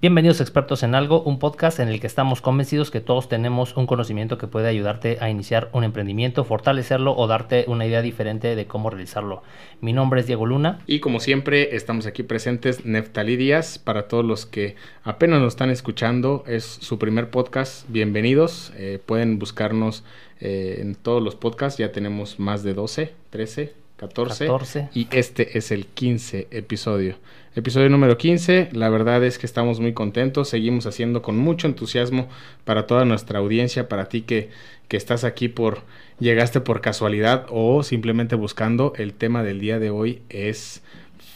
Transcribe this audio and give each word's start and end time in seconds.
Bienvenidos 0.00 0.38
a 0.38 0.44
Expertos 0.44 0.84
en 0.84 0.94
Algo, 0.94 1.22
un 1.22 1.40
podcast 1.40 1.80
en 1.80 1.88
el 1.88 1.98
que 1.98 2.06
estamos 2.06 2.40
convencidos 2.40 2.92
que 2.92 3.00
todos 3.00 3.28
tenemos 3.28 3.76
un 3.76 3.88
conocimiento 3.88 4.38
que 4.38 4.46
puede 4.46 4.68
ayudarte 4.68 5.18
a 5.20 5.28
iniciar 5.28 5.70
un 5.72 5.82
emprendimiento, 5.82 6.44
fortalecerlo 6.44 7.16
o 7.16 7.26
darte 7.26 7.64
una 7.66 7.84
idea 7.84 8.00
diferente 8.00 8.54
de 8.54 8.66
cómo 8.68 8.90
realizarlo. 8.90 9.42
Mi 9.80 9.92
nombre 9.92 10.20
es 10.20 10.28
Diego 10.28 10.46
Luna. 10.46 10.78
Y 10.86 11.00
como 11.00 11.18
siempre, 11.18 11.74
estamos 11.74 12.06
aquí 12.06 12.22
presentes 12.22 12.84
Neftalí 12.84 13.34
Díaz. 13.34 13.80
Para 13.80 14.06
todos 14.06 14.24
los 14.24 14.46
que 14.46 14.76
apenas 15.02 15.40
nos 15.40 15.54
están 15.54 15.70
escuchando, 15.70 16.44
es 16.46 16.62
su 16.64 17.00
primer 17.00 17.30
podcast. 17.30 17.84
Bienvenidos. 17.88 18.72
Eh, 18.76 19.00
pueden 19.04 19.40
buscarnos 19.40 20.04
eh, 20.38 20.76
en 20.80 20.94
todos 20.94 21.20
los 21.20 21.34
podcasts. 21.34 21.76
Ya 21.76 21.90
tenemos 21.90 22.38
más 22.38 22.62
de 22.62 22.72
12, 22.72 23.14
13, 23.30 23.74
14, 23.98 24.46
14. 24.46 24.88
Y 24.94 25.08
este 25.10 25.58
es 25.58 25.72
el 25.72 25.86
15 25.86 26.46
episodio. 26.52 27.16
Episodio 27.56 27.90
número 27.90 28.16
15. 28.16 28.68
La 28.72 28.88
verdad 28.88 29.24
es 29.24 29.38
que 29.38 29.46
estamos 29.46 29.80
muy 29.80 29.92
contentos. 29.92 30.48
Seguimos 30.48 30.86
haciendo 30.86 31.20
con 31.20 31.36
mucho 31.36 31.66
entusiasmo 31.66 32.28
para 32.64 32.86
toda 32.86 33.04
nuestra 33.04 33.40
audiencia, 33.40 33.88
para 33.88 34.08
ti 34.08 34.22
que, 34.22 34.50
que 34.86 34.96
estás 34.96 35.24
aquí 35.24 35.48
por, 35.48 35.82
llegaste 36.20 36.60
por 36.60 36.80
casualidad 36.80 37.46
o 37.50 37.82
simplemente 37.82 38.36
buscando. 38.36 38.92
El 38.96 39.14
tema 39.14 39.42
del 39.42 39.58
día 39.58 39.80
de 39.80 39.90
hoy 39.90 40.22
es 40.28 40.80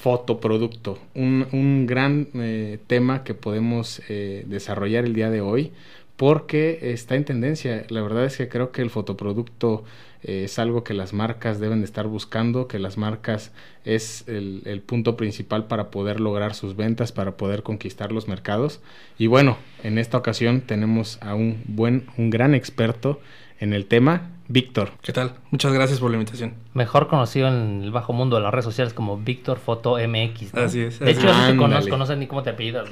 fotoproducto. 0.00 1.00
Un, 1.14 1.48
un 1.50 1.86
gran 1.86 2.28
eh, 2.34 2.78
tema 2.86 3.24
que 3.24 3.34
podemos 3.34 4.02
eh, 4.08 4.44
desarrollar 4.46 5.04
el 5.04 5.14
día 5.14 5.30
de 5.30 5.40
hoy 5.40 5.72
porque 6.16 6.92
está 6.92 7.14
en 7.16 7.24
tendencia. 7.24 7.84
La 7.88 8.02
verdad 8.02 8.24
es 8.24 8.36
que 8.36 8.48
creo 8.48 8.72
que 8.72 8.82
el 8.82 8.90
fotoproducto 8.90 9.84
eh, 10.22 10.44
es 10.44 10.58
algo 10.58 10.84
que 10.84 10.94
las 10.94 11.12
marcas 11.12 11.58
deben 11.58 11.80
de 11.80 11.86
estar 11.86 12.06
buscando, 12.06 12.68
que 12.68 12.78
las 12.78 12.96
marcas 12.96 13.52
es 13.84 14.24
el, 14.28 14.62
el, 14.66 14.80
punto 14.80 15.16
principal 15.16 15.66
para 15.66 15.90
poder 15.90 16.20
lograr 16.20 16.54
sus 16.54 16.76
ventas, 16.76 17.12
para 17.12 17.36
poder 17.36 17.62
conquistar 17.62 18.12
los 18.12 18.28
mercados. 18.28 18.80
Y 19.18 19.26
bueno, 19.26 19.58
en 19.82 19.98
esta 19.98 20.18
ocasión 20.18 20.60
tenemos 20.60 21.18
a 21.22 21.34
un 21.34 21.62
buen, 21.66 22.06
un 22.16 22.30
gran 22.30 22.54
experto 22.54 23.20
en 23.58 23.72
el 23.72 23.86
tema, 23.86 24.31
Víctor. 24.52 24.90
¿Qué 25.00 25.12
tal? 25.14 25.32
Muchas 25.50 25.72
gracias 25.72 25.98
por 25.98 26.10
la 26.10 26.18
invitación. 26.18 26.52
Mejor 26.74 27.08
conocido 27.08 27.48
en 27.48 27.82
el 27.82 27.90
bajo 27.90 28.12
mundo 28.12 28.36
de 28.36 28.42
las 28.42 28.52
redes 28.52 28.66
sociales 28.66 28.92
como 28.92 29.16
Víctor 29.16 29.58
Foto 29.58 29.96
MX. 29.96 30.52
¿no? 30.52 30.60
Así 30.62 30.80
es. 30.80 30.98
De 31.00 31.10
así 31.10 31.18
hecho, 31.20 31.30
es. 31.30 31.34
así 31.36 31.52
te 31.52 31.56
conozco, 31.56 31.96
no 31.96 32.04
sé 32.04 32.16
ni 32.16 32.26
cómo 32.26 32.42
te 32.42 32.50
apellidas. 32.50 32.86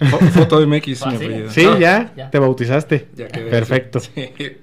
Fo- 0.00 0.30
Foto 0.30 0.64
MX 0.64 0.88
es 0.88 1.02
Ah, 1.02 1.10
mi 1.10 1.18
¿sí? 1.18 1.24
apellido. 1.24 1.50
Sí, 1.50 1.64
No, 1.64 1.78
ya, 1.78 2.12
ya. 2.16 2.30
te 2.30 2.38
bautizaste. 2.38 3.08
Ya 3.16 3.26
quedé 3.28 3.50
Perfecto. 3.50 3.98
Sí. 3.98 4.10
Pues 4.36 4.56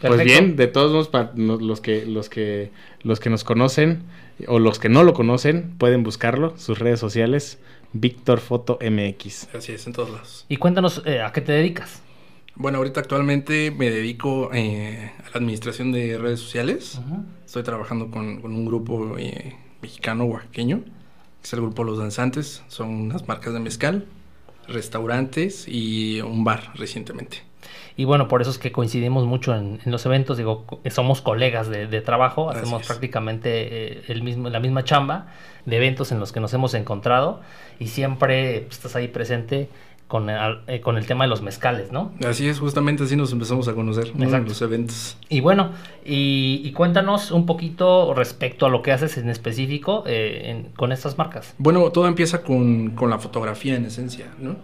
Perfecto. 0.00 0.24
bien, 0.24 0.56
de 0.56 0.66
todos 0.66 0.90
modos, 0.90 1.08
para 1.08 1.30
no- 1.36 1.56
los 1.58 1.80
que, 1.80 2.04
los 2.06 2.28
que, 2.28 2.72
los 3.02 3.20
que 3.20 3.30
nos 3.30 3.44
conocen 3.44 4.02
o 4.48 4.58
los 4.58 4.78
que 4.80 4.88
no 4.88 5.04
lo 5.04 5.14
conocen, 5.14 5.74
pueden 5.78 6.02
buscarlo, 6.02 6.54
sus 6.58 6.78
redes 6.80 6.98
sociales, 7.00 7.58
Víctor 7.92 8.40
Foto 8.40 8.78
MX. 8.82 9.48
Así 9.54 9.72
es, 9.72 9.86
en 9.86 9.92
todos 9.92 10.10
lados. 10.10 10.44
Y 10.48 10.56
cuéntanos 10.56 11.02
eh, 11.06 11.22
a 11.22 11.32
qué 11.32 11.40
te 11.40 11.52
dedicas. 11.52 12.02
Bueno, 12.60 12.78
ahorita 12.78 13.00
actualmente 13.00 13.70
me 13.70 13.88
dedico 13.88 14.50
eh, 14.52 15.12
a 15.20 15.30
la 15.30 15.34
administración 15.34 15.92
de 15.92 16.18
redes 16.18 16.40
sociales. 16.40 17.00
Estoy 17.46 17.62
trabajando 17.62 18.10
con, 18.10 18.40
con 18.40 18.52
un 18.52 18.66
grupo 18.66 19.16
eh, 19.16 19.54
mexicano, 19.80 20.24
oaxaqueño, 20.24 20.80
que 20.80 21.44
es 21.44 21.52
el 21.52 21.60
grupo 21.60 21.84
Los 21.84 21.98
Danzantes. 21.98 22.64
Son 22.66 22.88
unas 22.88 23.28
marcas 23.28 23.54
de 23.54 23.60
mezcal, 23.60 24.06
restaurantes 24.66 25.66
y 25.68 26.20
un 26.20 26.42
bar 26.42 26.72
recientemente. 26.74 27.38
Y 27.96 28.04
bueno, 28.04 28.28
por 28.28 28.42
eso 28.42 28.50
es 28.50 28.58
que 28.58 28.70
coincidimos 28.72 29.24
mucho 29.26 29.54
en, 29.54 29.80
en 29.84 29.92
los 29.92 30.04
eventos. 30.06 30.36
Digo, 30.36 30.66
co- 30.66 30.80
somos 30.90 31.20
colegas 31.20 31.68
de, 31.68 31.86
de 31.86 32.00
trabajo, 32.00 32.50
Así 32.50 32.60
hacemos 32.60 32.82
es. 32.82 32.86
prácticamente 32.88 33.98
eh, 33.98 34.02
el 34.08 34.22
mismo, 34.22 34.50
la 34.50 34.58
misma 34.60 34.82
chamba 34.84 35.28
de 35.64 35.76
eventos 35.76 36.10
en 36.12 36.18
los 36.20 36.32
que 36.32 36.40
nos 36.40 36.52
hemos 36.54 36.74
encontrado 36.74 37.40
y 37.78 37.88
siempre 37.88 38.62
pues, 38.62 38.76
estás 38.78 38.96
ahí 38.96 39.08
presente 39.08 39.68
con 40.08 40.28
el, 40.30 40.58
eh, 40.66 40.80
con 40.80 40.96
el 40.96 41.06
tema 41.06 41.24
de 41.24 41.28
los 41.30 41.42
mezcales, 41.42 41.92
¿no? 41.92 42.12
Así 42.26 42.48
es, 42.48 42.58
justamente 42.58 43.04
así 43.04 43.14
nos 43.14 43.30
empezamos 43.32 43.68
a 43.68 43.74
conocer 43.74 44.16
¿no? 44.16 44.24
en 44.24 44.44
los 44.46 44.60
eventos. 44.62 45.16
Y 45.28 45.40
bueno, 45.40 45.70
y, 46.04 46.62
y 46.64 46.72
cuéntanos 46.72 47.30
un 47.30 47.44
poquito 47.46 48.14
respecto 48.14 48.66
a 48.66 48.70
lo 48.70 48.80
que 48.82 48.90
haces 48.92 49.16
en 49.18 49.28
específico 49.28 50.04
eh, 50.06 50.42
en- 50.46 50.72
con 50.72 50.92
estas 50.92 51.18
marcas. 51.18 51.54
Bueno, 51.58 51.90
todo 51.92 52.08
empieza 52.08 52.42
con, 52.42 52.90
con 52.96 53.10
la 53.10 53.18
fotografía 53.18 53.76
en 53.76 53.84
esencia, 53.84 54.26
¿no? 54.40 54.56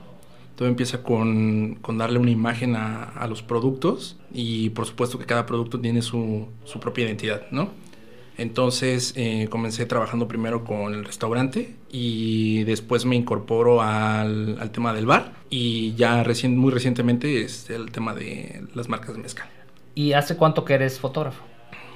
Todo 0.56 0.69
empieza 0.69 1.03
con, 1.03 1.75
con 1.82 1.99
darle 1.99 2.19
una 2.21 2.31
imagen 2.31 2.76
a, 2.76 3.05
a 3.05 3.26
los 3.26 3.43
productos 3.43 4.16
y 4.32 4.71
por 4.71 4.87
supuesto 4.87 5.19
que 5.19 5.26
cada 5.26 5.47
producto 5.47 5.81
tiene 5.81 6.00
su, 6.00 6.47
su 6.65 6.78
propia 6.81 7.05
identidad, 7.06 7.43
¿no? 7.50 7.69
Entonces 8.36 9.12
eh, 9.16 9.46
comencé 9.48 9.86
trabajando 9.86 10.26
primero 10.26 10.64
con 10.64 10.92
el 10.94 11.04
restaurante 11.04 11.74
y 11.90 12.64
después 12.64 13.04
me 13.04 13.14
incorporo 13.16 13.80
al, 13.80 14.58
al 14.60 14.70
tema 14.70 14.92
del 14.92 15.06
bar 15.06 15.32
y 15.50 15.94
ya 15.94 16.24
recien- 16.24 16.56
muy 16.56 16.72
recientemente 16.72 17.42
es 17.42 17.70
el 17.70 17.92
tema 17.92 18.12
de 18.14 18.64
las 18.74 18.88
marcas 18.88 19.14
de 19.14 19.22
mezcal. 19.22 19.46
¿Y 19.94 20.12
hace 20.14 20.36
cuánto 20.36 20.64
que 20.64 20.74
eres 20.74 20.98
fotógrafo? 20.98 21.42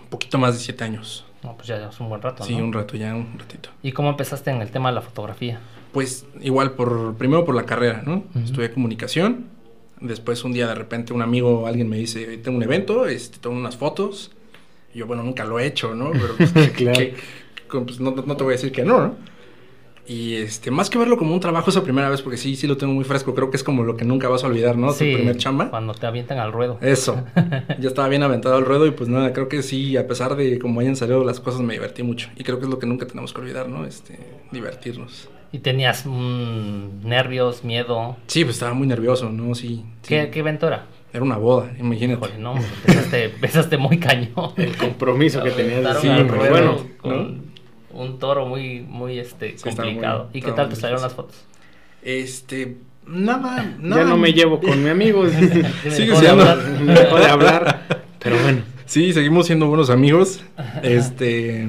Un 0.04 0.10
poquito 0.10 0.38
más 0.38 0.54
de 0.54 0.60
siete 0.60 0.84
años. 0.84 1.24
No, 1.42 1.54
pues 1.56 1.68
ya 1.68 1.88
es 1.88 2.00
un 2.00 2.08
buen 2.08 2.22
rato, 2.22 2.44
Sí, 2.44 2.56
¿no? 2.56 2.64
un 2.64 2.72
rato 2.72 2.96
ya, 2.96 3.14
un 3.14 3.36
ratito. 3.38 3.70
¿Y 3.82 3.92
cómo 3.92 4.10
empezaste 4.10 4.50
en 4.50 4.62
el 4.62 4.70
tema 4.70 4.88
de 4.90 4.94
la 4.96 5.02
fotografía? 5.02 5.60
Pues 5.92 6.24
igual, 6.40 6.72
por 6.72 7.14
primero 7.16 7.44
por 7.44 7.54
la 7.54 7.64
carrera, 7.64 8.02
¿no? 8.06 8.24
Ujú. 8.34 8.38
Estudié 8.44 8.70
comunicación. 8.72 9.46
Después 10.00 10.44
un 10.44 10.52
día 10.52 10.68
de 10.68 10.74
repente 10.76 11.12
un 11.12 11.22
amigo, 11.22 11.66
alguien 11.66 11.88
me 11.88 11.96
dice, 11.96 12.38
tengo 12.38 12.56
un 12.58 12.62
evento, 12.62 13.06
este, 13.06 13.38
tengo 13.38 13.56
unas 13.56 13.76
fotos. 13.76 14.30
Y 14.94 14.98
yo, 14.98 15.06
bueno, 15.06 15.22
nunca 15.22 15.44
lo 15.44 15.58
he 15.58 15.66
hecho, 15.66 15.94
¿no? 15.94 16.10
Pero 16.12 16.36
pues, 16.36 16.52
Claro. 16.70 16.98
que- 16.98 17.14
pues, 17.70 18.00
no, 18.00 18.10
no 18.12 18.36
te 18.36 18.44
voy 18.44 18.52
a 18.52 18.56
decir 18.56 18.72
que 18.72 18.82
no, 18.84 19.00
¿no? 19.00 19.14
Y 20.06 20.36
este, 20.36 20.70
más 20.70 20.88
que 20.88 20.96
verlo 20.96 21.18
como 21.18 21.34
un 21.34 21.40
trabajo 21.40 21.68
esa 21.68 21.82
primera 21.82 22.08
vez, 22.08 22.22
porque 22.22 22.38
sí, 22.38 22.56
sí 22.56 22.66
lo 22.66 22.78
tengo 22.78 22.94
muy 22.94 23.04
fresco, 23.04 23.34
creo 23.34 23.50
que 23.50 23.58
es 23.58 23.62
como 23.62 23.84
lo 23.84 23.94
que 23.94 24.06
nunca 24.06 24.26
vas 24.30 24.42
a 24.42 24.46
olvidar, 24.46 24.78
¿no? 24.78 24.90
Sí, 24.92 25.10
Tu 25.10 25.16
primer 25.18 25.36
chamba. 25.36 25.68
Cuando 25.68 25.92
te 25.92 26.06
avientan 26.06 26.38
al 26.38 26.50
ruedo. 26.50 26.78
Eso. 26.80 27.22
ya 27.78 27.88
estaba 27.88 28.08
bien 28.08 28.22
aventado 28.22 28.56
al 28.56 28.64
ruedo 28.64 28.86
y 28.86 28.92
pues 28.92 29.10
nada, 29.10 29.34
creo 29.34 29.48
que 29.48 29.62
sí, 29.62 29.98
a 29.98 30.06
pesar 30.06 30.34
de 30.34 30.58
cómo 30.58 30.80
hayan 30.80 30.96
salido 30.96 31.22
las 31.24 31.40
cosas, 31.40 31.60
me 31.60 31.74
divertí 31.74 32.02
mucho. 32.02 32.30
Y 32.36 32.44
creo 32.44 32.58
que 32.58 32.64
es 32.64 32.70
lo 32.70 32.78
que 32.78 32.86
nunca 32.86 33.06
tenemos 33.06 33.34
que 33.34 33.40
olvidar, 33.42 33.68
¿no? 33.68 33.84
Este, 33.84 34.18
divertirnos. 34.50 35.28
¿Y 35.52 35.58
tenías 35.58 36.06
mm, 36.06 37.06
nervios, 37.06 37.62
miedo? 37.62 38.16
Sí, 38.28 38.44
pues 38.44 38.56
estaba 38.56 38.72
muy 38.72 38.86
nervioso, 38.86 39.28
¿no? 39.30 39.54
Sí. 39.54 39.84
sí. 40.02 40.08
¿Qué, 40.08 40.30
qué 40.30 40.38
evento 40.38 40.68
era? 40.68 40.86
Era 41.12 41.22
una 41.22 41.36
boda, 41.38 41.72
imagínate. 41.78 42.26
Híjole, 42.26 42.38
no, 42.42 42.54
empezaste, 42.56 43.24
empezaste 43.34 43.78
muy 43.78 43.98
cañón. 43.98 44.52
El 44.56 44.76
compromiso 44.76 45.42
que 45.42 45.50
tenías 45.50 46.00
sí, 46.00 46.08
pero 46.08 46.28
ruedo 46.34 46.50
Bueno, 46.50 46.76
con 47.00 47.42
un 47.92 48.18
toro 48.18 48.46
muy, 48.46 48.80
muy 48.80 49.18
este, 49.18 49.56
Sí, 49.56 49.64
complicado. 49.64 50.28
muy- 50.30 50.38
¿Y 50.38 50.42
qué 50.42 50.52
tal 50.52 50.68
te 50.68 50.76
salieron 50.76 51.02
las 51.02 51.14
fotos? 51.14 51.36
Este, 52.02 52.76
nada, 53.06 53.74
nada. 53.80 54.02
ya 54.02 54.08
no 54.08 54.16
me 54.16 54.32
llevo 54.32 54.60
con 54.60 54.82
mi 54.82 54.90
amigo. 54.90 55.26
Sigue 55.28 55.62
¿dejó 56.12 56.20
de 56.20 56.26
siendo- 56.26 56.44
de 57.18 57.26
hablar. 57.26 57.86
Pero 58.18 58.36
bueno. 58.42 58.62
Sí, 58.86 59.12
seguimos 59.12 59.46
siendo 59.46 59.66
buenos 59.66 59.90
amigos. 59.90 60.42
Este, 60.82 61.68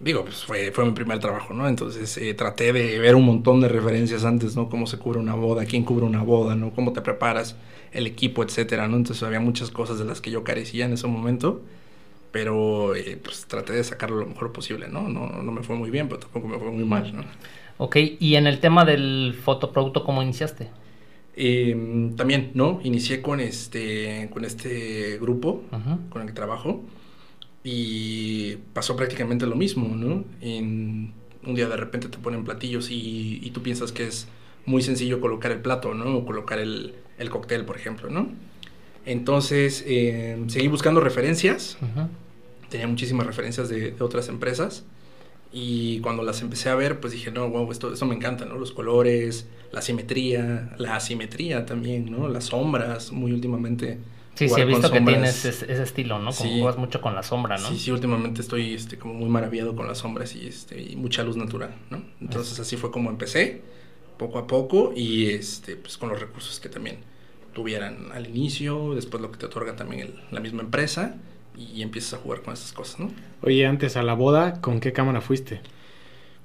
digo, 0.00 0.24
pues 0.24 0.44
fue, 0.44 0.70
fue 0.72 0.84
mi 0.86 0.92
primer 0.92 1.18
trabajo, 1.18 1.52
¿no? 1.54 1.68
Entonces 1.68 2.16
eh, 2.18 2.32
traté 2.34 2.72
de 2.72 2.98
ver 2.98 3.14
un 3.14 3.24
montón 3.26 3.60
de 3.60 3.68
referencias 3.68 4.24
antes, 4.24 4.56
¿no? 4.56 4.68
Cómo 4.68 4.86
se 4.86 4.98
cubre 4.98 5.18
una 5.18 5.34
boda, 5.34 5.64
quién 5.66 5.84
cubre 5.84 6.04
una 6.06 6.22
boda, 6.22 6.54
¿no? 6.54 6.70
Cómo 6.70 6.92
te 6.92 7.00
preparas, 7.02 7.56
el 7.92 8.06
equipo, 8.06 8.42
etcétera, 8.42 8.88
¿no? 8.88 8.96
Entonces 8.96 9.22
había 9.22 9.40
muchas 9.40 9.70
cosas 9.70 9.98
de 9.98 10.04
las 10.04 10.20
que 10.20 10.30
yo 10.30 10.44
carecía 10.44 10.86
en 10.86 10.92
ese 10.92 11.06
momento. 11.06 11.62
Pero 12.30 12.94
eh, 12.94 13.18
pues 13.22 13.46
traté 13.46 13.72
de 13.72 13.82
sacarlo 13.82 14.16
lo 14.16 14.26
mejor 14.26 14.52
posible, 14.52 14.88
¿no? 14.88 15.08
¿no? 15.08 15.42
No 15.42 15.50
me 15.50 15.62
fue 15.62 15.76
muy 15.76 15.90
bien, 15.90 16.08
pero 16.08 16.20
tampoco 16.20 16.46
me 16.46 16.58
fue 16.58 16.70
muy 16.70 16.84
mal, 16.84 17.16
¿no? 17.16 17.24
Ok, 17.78 17.96
y 18.18 18.34
en 18.34 18.46
el 18.46 18.60
tema 18.60 18.84
del 18.84 19.34
fotoproducto, 19.42 20.04
¿cómo 20.04 20.22
iniciaste? 20.22 20.68
Eh, 21.36 22.10
también, 22.16 22.50
¿no? 22.54 22.80
Inicié 22.82 23.22
con 23.22 23.40
este, 23.40 24.28
con 24.32 24.44
este 24.44 25.18
grupo 25.18 25.62
con 26.10 26.22
el 26.22 26.28
que 26.28 26.34
trabajo 26.34 26.82
y 27.62 28.56
pasó 28.72 28.96
prácticamente 28.96 29.46
lo 29.46 29.54
mismo, 29.54 29.94
¿no? 29.94 30.24
En, 30.40 31.12
un 31.46 31.54
día 31.54 31.68
de 31.68 31.76
repente 31.76 32.08
te 32.08 32.18
ponen 32.18 32.44
platillos 32.44 32.90
y, 32.90 33.40
y 33.42 33.50
tú 33.52 33.62
piensas 33.62 33.92
que 33.92 34.08
es 34.08 34.26
muy 34.66 34.82
sencillo 34.82 35.20
colocar 35.20 35.52
el 35.52 35.60
plato, 35.60 35.94
¿no? 35.94 36.16
O 36.16 36.26
colocar 36.26 36.58
el, 36.58 36.94
el 37.18 37.30
cóctel, 37.30 37.64
por 37.64 37.76
ejemplo, 37.76 38.10
¿no? 38.10 38.28
Entonces, 39.06 39.84
eh, 39.86 40.42
seguí 40.48 40.68
buscando 40.68 41.00
referencias, 41.00 41.78
tenía 42.68 42.86
muchísimas 42.86 43.26
referencias 43.26 43.68
de, 43.68 43.92
de 43.92 44.04
otras 44.04 44.28
empresas 44.28 44.84
y 45.52 46.00
cuando 46.00 46.22
las 46.22 46.42
empecé 46.42 46.68
a 46.68 46.74
ver, 46.74 47.00
pues 47.00 47.12
dije, 47.14 47.30
no, 47.30 47.48
wow, 47.48 47.70
esto, 47.72 47.92
esto 47.92 48.04
me 48.04 48.14
encanta, 48.14 48.44
¿no? 48.44 48.56
Los 48.58 48.72
colores, 48.72 49.46
la 49.72 49.80
simetría, 49.80 50.74
la 50.76 50.96
asimetría 50.96 51.64
también, 51.64 52.10
¿no? 52.10 52.28
Las 52.28 52.44
sombras, 52.46 53.12
muy 53.12 53.32
últimamente. 53.32 53.98
Sí, 54.34 54.48
sí, 54.48 54.60
he 54.60 54.64
visto 54.66 54.92
que 54.92 55.00
tienes 55.00 55.44
ese, 55.46 55.72
ese 55.72 55.82
estilo, 55.82 56.18
¿no? 56.18 56.30
Como 56.30 56.50
Sí. 56.50 56.58
juegas 56.60 56.76
mucho 56.76 57.00
con 57.00 57.14
la 57.14 57.22
sombra, 57.22 57.56
¿no? 57.58 57.66
Sí, 57.68 57.78
sí, 57.78 57.90
últimamente 57.90 58.40
estoy 58.42 58.74
este, 58.74 58.98
como 58.98 59.14
muy 59.14 59.28
maravillado 59.28 59.74
con 59.74 59.88
las 59.88 59.98
sombras 59.98 60.36
y, 60.36 60.46
este, 60.46 60.80
y 60.80 60.96
mucha 60.96 61.24
luz 61.24 61.36
natural, 61.36 61.74
¿no? 61.90 62.02
Entonces 62.20 62.60
así 62.60 62.76
fue 62.76 62.90
como 62.92 63.10
empecé, 63.10 63.62
poco 64.18 64.38
a 64.38 64.46
poco, 64.46 64.92
y 64.94 65.30
este, 65.30 65.76
pues 65.76 65.96
con 65.96 66.08
los 66.10 66.20
recursos 66.20 66.60
que 66.60 66.68
también 66.68 66.98
tuvieran 67.54 68.12
al 68.12 68.26
inicio, 68.28 68.94
después 68.94 69.20
lo 69.22 69.30
que 69.32 69.38
te 69.38 69.46
otorga 69.46 69.74
también 69.76 70.02
el- 70.02 70.14
la 70.30 70.40
misma 70.40 70.62
empresa, 70.62 71.16
y 71.56 71.82
empiezas 71.82 72.14
a 72.14 72.16
jugar 72.18 72.42
con 72.42 72.54
esas 72.54 72.72
cosas, 72.72 73.00
¿no? 73.00 73.10
Oye, 73.42 73.66
antes 73.66 73.96
a 73.96 74.02
la 74.02 74.14
boda, 74.14 74.60
¿con 74.60 74.78
qué 74.80 74.92
cámara 74.92 75.20
fuiste? 75.20 75.60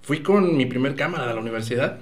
Fui 0.02 0.22
con 0.24 0.58
mi 0.58 0.66
primer 0.66 0.96
cámara 0.96 1.28
de 1.28 1.34
la 1.36 1.40
universidad, 1.40 2.00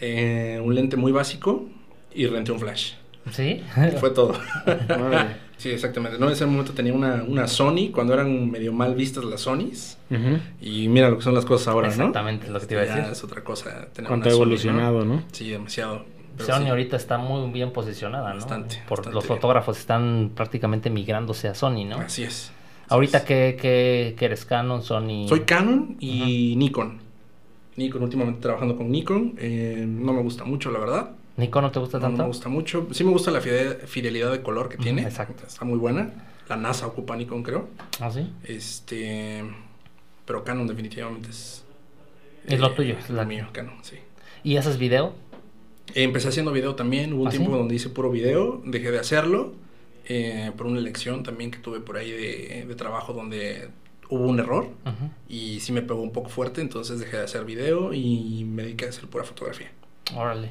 eh, 0.00 0.60
un 0.62 0.74
lente 0.74 0.96
muy 0.96 1.10
básico 1.12 1.66
y 2.14 2.26
renté 2.26 2.52
un 2.52 2.60
flash. 2.60 2.92
¿Sí? 3.32 3.62
Fue 3.98 4.10
todo. 4.10 4.38
sí, 5.58 5.70
exactamente. 5.70 6.18
No, 6.18 6.26
en 6.26 6.32
ese 6.32 6.46
momento 6.46 6.72
tenía 6.72 6.92
una, 6.92 7.24
una 7.26 7.46
Sony, 7.46 7.90
cuando 7.92 8.14
eran 8.14 8.50
medio 8.50 8.72
mal 8.72 8.94
vistas 8.94 9.24
las 9.24 9.42
Sonys. 9.42 9.98
Y 10.60 10.88
mira 10.88 11.10
lo 11.10 11.16
que 11.16 11.22
son 11.22 11.34
las 11.34 11.44
cosas 11.44 11.68
ahora, 11.68 11.88
Exactamente, 11.88 12.48
lo 12.48 12.60
que 12.60 12.66
te 12.66 12.74
iba 12.74 12.82
a 12.82 12.86
decir. 12.86 13.04
es 13.10 13.24
otra 13.24 13.42
cosa. 13.42 13.88
Tener 13.92 14.08
Cuánto 14.08 14.28
ha 14.28 14.32
evolucionado, 14.32 15.04
¿no? 15.04 15.22
Sí, 15.32 15.50
demasiado. 15.50 16.04
Sony 16.38 16.68
ahorita 16.68 16.96
está 16.96 17.18
muy 17.18 17.50
bien 17.50 17.72
posicionada, 17.72 18.30
¿no? 18.30 18.36
Bastante. 18.36 18.82
Por 18.88 19.12
los 19.12 19.24
fotógrafos 19.24 19.78
están 19.78 20.32
prácticamente 20.34 20.90
migrándose 20.90 21.48
a 21.48 21.54
Sony, 21.54 21.84
¿no? 21.84 21.96
Así 21.96 22.24
es. 22.24 22.52
ahorita, 22.88 23.24
¿qué, 23.24 23.56
qué, 23.60 24.24
eres? 24.24 24.44
¿Canon, 24.44 24.82
Sony? 24.82 25.26
Soy 25.28 25.40
Canon 25.40 25.96
y 25.98 26.54
Nikon. 26.56 26.98
Nikon, 27.76 28.02
últimamente 28.02 28.40
trabajando 28.40 28.76
con 28.76 28.90
Nikon. 28.90 29.34
Eh, 29.38 29.84
no 29.86 30.12
me 30.12 30.22
gusta 30.22 30.44
mucho, 30.44 30.70
la 30.70 30.78
verdad. 30.78 31.10
¿Nikon 31.36 31.62
no 31.64 31.70
te 31.70 31.78
gusta 31.78 32.00
tanto? 32.00 32.16
No 32.16 32.24
me 32.24 32.28
gusta 32.28 32.48
mucho. 32.48 32.88
Sí 32.92 33.04
me 33.04 33.10
gusta 33.10 33.30
la 33.30 33.40
fidelidad 33.40 34.32
de 34.32 34.42
color 34.42 34.68
que 34.68 34.78
tiene. 34.78 35.02
Exacto. 35.02 35.44
Está 35.46 35.64
muy 35.64 35.78
buena. 35.78 36.12
La 36.48 36.56
NASA 36.56 36.86
ocupa 36.86 37.16
Nikon, 37.16 37.42
creo. 37.42 37.68
¿Ah, 38.00 38.10
sí? 38.10 38.32
Este... 38.44 39.44
Pero 40.24 40.44
Canon 40.44 40.66
definitivamente 40.66 41.30
es... 41.30 41.64
Es 42.46 42.60
lo 42.60 42.72
tuyo. 42.72 42.96
Es 42.98 43.10
lo 43.10 43.24
mío, 43.26 43.48
Canon, 43.52 43.74
sí. 43.82 43.96
¿Y 44.44 44.56
haces 44.56 44.78
video? 44.78 45.14
Empecé 45.94 46.28
haciendo 46.28 46.52
video 46.52 46.74
también. 46.74 47.12
Hubo 47.12 47.22
un 47.22 47.28
¿Ah, 47.28 47.30
tiempo 47.30 47.56
donde 47.56 47.74
hice 47.74 47.90
puro 47.90 48.10
video. 48.10 48.62
Dejé 48.64 48.90
de 48.90 48.98
hacerlo. 48.98 49.54
Eh, 50.08 50.52
por 50.56 50.66
una 50.66 50.78
elección 50.78 51.22
también 51.22 51.50
que 51.50 51.58
tuve 51.58 51.80
por 51.80 51.96
ahí 51.96 52.12
de, 52.12 52.64
de 52.66 52.74
trabajo 52.76 53.12
donde 53.12 53.68
hubo 54.08 54.24
un 54.24 54.38
error. 54.38 54.68
Y 55.28 55.60
sí 55.60 55.72
me 55.72 55.82
pegó 55.82 56.00
un 56.00 56.12
poco 56.12 56.28
fuerte. 56.28 56.60
Entonces 56.60 57.00
dejé 57.00 57.18
de 57.18 57.24
hacer 57.24 57.44
video 57.44 57.92
y 57.92 58.44
me 58.44 58.62
dediqué 58.62 58.86
a 58.86 58.88
hacer 58.88 59.06
pura 59.08 59.24
fotografía. 59.24 59.70
Órale. 60.14 60.50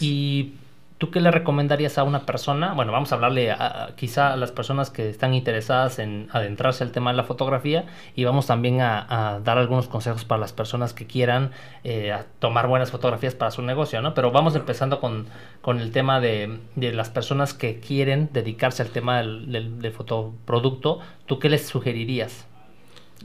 Y 0.00 0.54
¿Tú 0.98 1.10
qué 1.10 1.20
le 1.20 1.30
recomendarías 1.30 1.98
a 1.98 2.04
una 2.04 2.24
persona? 2.24 2.72
Bueno, 2.72 2.90
vamos 2.90 3.12
a 3.12 3.16
hablarle 3.16 3.50
a, 3.50 3.90
quizá 3.96 4.32
a 4.32 4.36
las 4.36 4.50
personas 4.50 4.88
que 4.88 5.10
están 5.10 5.34
interesadas 5.34 5.98
en 5.98 6.28
adentrarse 6.32 6.84
al 6.84 6.90
tema 6.90 7.10
de 7.10 7.18
la 7.18 7.24
fotografía 7.24 7.84
y 8.14 8.24
vamos 8.24 8.46
también 8.46 8.80
a, 8.80 9.40
dar 9.44 9.58
algunos 9.58 9.88
consejos 9.88 10.24
para 10.24 10.40
las 10.40 10.54
personas 10.54 10.94
que 10.94 11.06
quieran 11.06 11.50
eh, 11.84 12.16
tomar 12.38 12.66
buenas 12.66 12.90
fotografías 12.90 13.34
para 13.34 13.50
su 13.50 13.60
negocio, 13.60 14.00
¿no? 14.00 14.14
Pero 14.14 14.30
vamos 14.32 14.56
empezando 14.56 14.98
con, 14.98 15.26
con 15.60 15.80
el 15.80 15.92
tema 15.92 16.18
de, 16.18 16.60
de, 16.76 16.92
las 16.94 17.10
personas 17.10 17.52
que 17.52 17.78
quieren 17.78 18.30
dedicarse 18.32 18.82
al 18.82 18.88
tema 18.88 19.18
del, 19.18 19.52
del, 19.82 19.92
fotoproducto. 19.92 21.00
¿Tú 21.26 21.38
qué 21.38 21.50
les 21.50 21.66
sugerirías? 21.66 22.46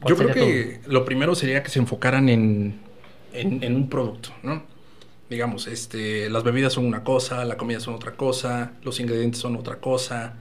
Yo 0.06 0.18
creo 0.18 0.34
que 0.34 0.82
lo 0.88 1.06
primero 1.06 1.36
sería 1.36 1.64
que 1.64 1.70
se 1.70 1.80
enfocaran 1.80 2.28
en, 2.28 2.82
en, 3.32 3.64
en 3.64 3.76
un 3.78 3.88
producto, 3.88 4.32
¿no? 4.44 4.71
Digamos, 5.32 5.68
este, 5.68 6.30
las 6.30 6.44
bebidas 6.44 6.74
son 6.74 6.86
una 6.86 7.06
cosa, 7.06 7.46
la 7.46 7.56
comida 7.56 7.80
son 7.80 7.94
otra 7.94 8.18
cosa, 8.18 8.74
los 8.84 9.00
ingredientes 9.00 9.40
son 9.40 9.56
otra 9.56 9.78
cosa, 9.78 10.34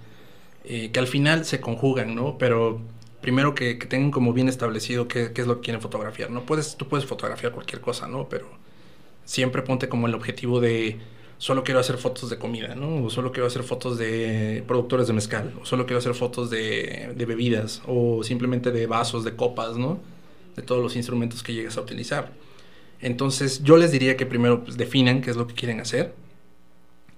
eh, 0.65 0.91
que 0.91 0.99
al 0.99 1.07
final 1.07 1.45
se 1.45 1.61
conjugan, 1.61 2.17
¿no? 2.17 2.39
Pero 2.39 2.81
primero 3.21 3.55
que, 3.55 3.77
tengan 3.77 4.11
como 4.11 4.33
bien 4.33 4.49
establecido 4.49 5.07
qué, 5.07 5.33
es 5.33 5.47
lo 5.47 5.57
que 5.57 5.67
quieren 5.67 5.81
fotografiar, 5.81 6.33
¿no? 6.33 6.45
Puedes, 6.45 6.77
tú 6.77 6.89
puedes 6.89 7.07
fotografiar 7.07 7.53
cualquier 7.53 7.81
cosa, 7.81 8.09
¿no? 8.09 8.29
Pero 8.29 8.49
siempre 9.25 9.63
ponte 9.63 9.89
como 9.89 10.09
el 10.09 10.15
objetivo 10.15 10.61
de 10.61 10.99
solo 11.39 11.63
quiero 11.63 11.79
hacer 11.79 11.97
fotos 11.97 12.29
de 12.29 12.39
comida, 12.39 12.75
¿no? 12.75 13.05
O 13.05 13.11
solo 13.11 13.31
quiero 13.31 13.47
hacer 13.47 13.63
fotos 13.63 13.97
de 13.97 14.65
productores 14.67 15.07
de 15.07 15.13
mezcal, 15.13 15.55
o 15.63 15.67
solo 15.67 15.87
quiero 15.87 15.99
hacer 15.99 16.15
fotos 16.15 16.51
de, 16.51 17.13
de 17.15 17.27
bebidas, 17.27 17.81
o 17.87 18.25
simplemente 18.25 18.73
de 18.73 18.89
vasos, 18.89 19.23
de 19.23 19.37
copas, 19.37 19.77
¿no? 19.77 20.01
De 20.57 20.63
todos 20.63 20.83
los 20.83 20.97
instrumentos 20.97 21.45
que 21.45 21.55
llegues 21.55 21.77
a 21.77 21.81
utilizar. 21.81 22.33
Entonces 23.03 23.63
yo 23.63 23.77
les 23.77 23.93
diría 23.93 24.17
que 24.17 24.27
primero 24.27 24.65
pues, 24.65 24.77
definan 24.77 25.23
qué 25.23 25.31
es 25.31 25.37
lo 25.37 25.47
que 25.47 25.55
quieren 25.55 25.81
hacer 25.81 26.15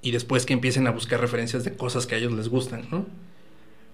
y 0.00 0.10
después 0.10 0.46
que 0.46 0.52
empiecen 0.52 0.86
a 0.86 0.90
buscar 0.90 1.20
referencias 1.20 1.64
de 1.64 1.74
cosas 1.76 2.06
que 2.06 2.14
a 2.14 2.18
ellos 2.18 2.32
les 2.32 2.48
gustan, 2.48 2.86
¿no? 2.90 3.06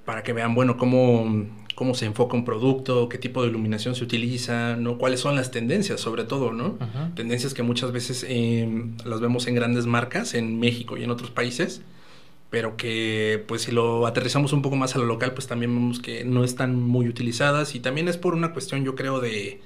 Para 0.04 0.22
que 0.22 0.32
vean, 0.32 0.54
bueno, 0.54 0.78
cómo, 0.78 1.46
cómo 1.74 1.94
se 1.94 2.06
enfoca 2.06 2.34
un 2.34 2.46
producto, 2.46 3.10
qué 3.10 3.18
tipo 3.18 3.42
de 3.42 3.48
iluminación 3.48 3.94
se 3.94 4.04
utiliza, 4.04 4.76
¿no? 4.76 4.96
Cuáles 4.96 5.20
son 5.20 5.36
las 5.36 5.50
tendencias, 5.50 6.00
sobre 6.00 6.24
todo, 6.24 6.52
¿no? 6.52 6.78
Tendencias 7.14 7.52
que 7.52 7.62
muchas 7.62 7.92
veces 7.92 8.24
em, 8.26 8.96
las 9.04 9.20
vemos 9.20 9.46
en 9.46 9.54
grandes 9.54 9.84
marcas, 9.84 10.32
en 10.34 10.58
México 10.58 10.96
y 10.96 11.04
en 11.04 11.10
otros 11.10 11.30
países, 11.30 11.82
pero 12.48 12.78
que 12.78 13.44
pues 13.46 13.62
si 13.62 13.72
lo 13.72 14.06
aterrizamos 14.06 14.54
un 14.54 14.62
poco 14.62 14.76
más 14.76 14.94
a 14.96 14.98
lo 14.98 15.04
local, 15.04 15.34
pues 15.34 15.46
también 15.46 15.74
vemos 15.74 16.00
que 16.00 16.24
no 16.24 16.42
están 16.42 16.82
muy 16.82 17.06
utilizadas 17.06 17.74
y 17.74 17.80
también 17.80 18.08
es 18.08 18.16
por 18.16 18.34
una 18.34 18.54
cuestión, 18.54 18.84
yo 18.84 18.94
creo, 18.94 19.20
de 19.20 19.60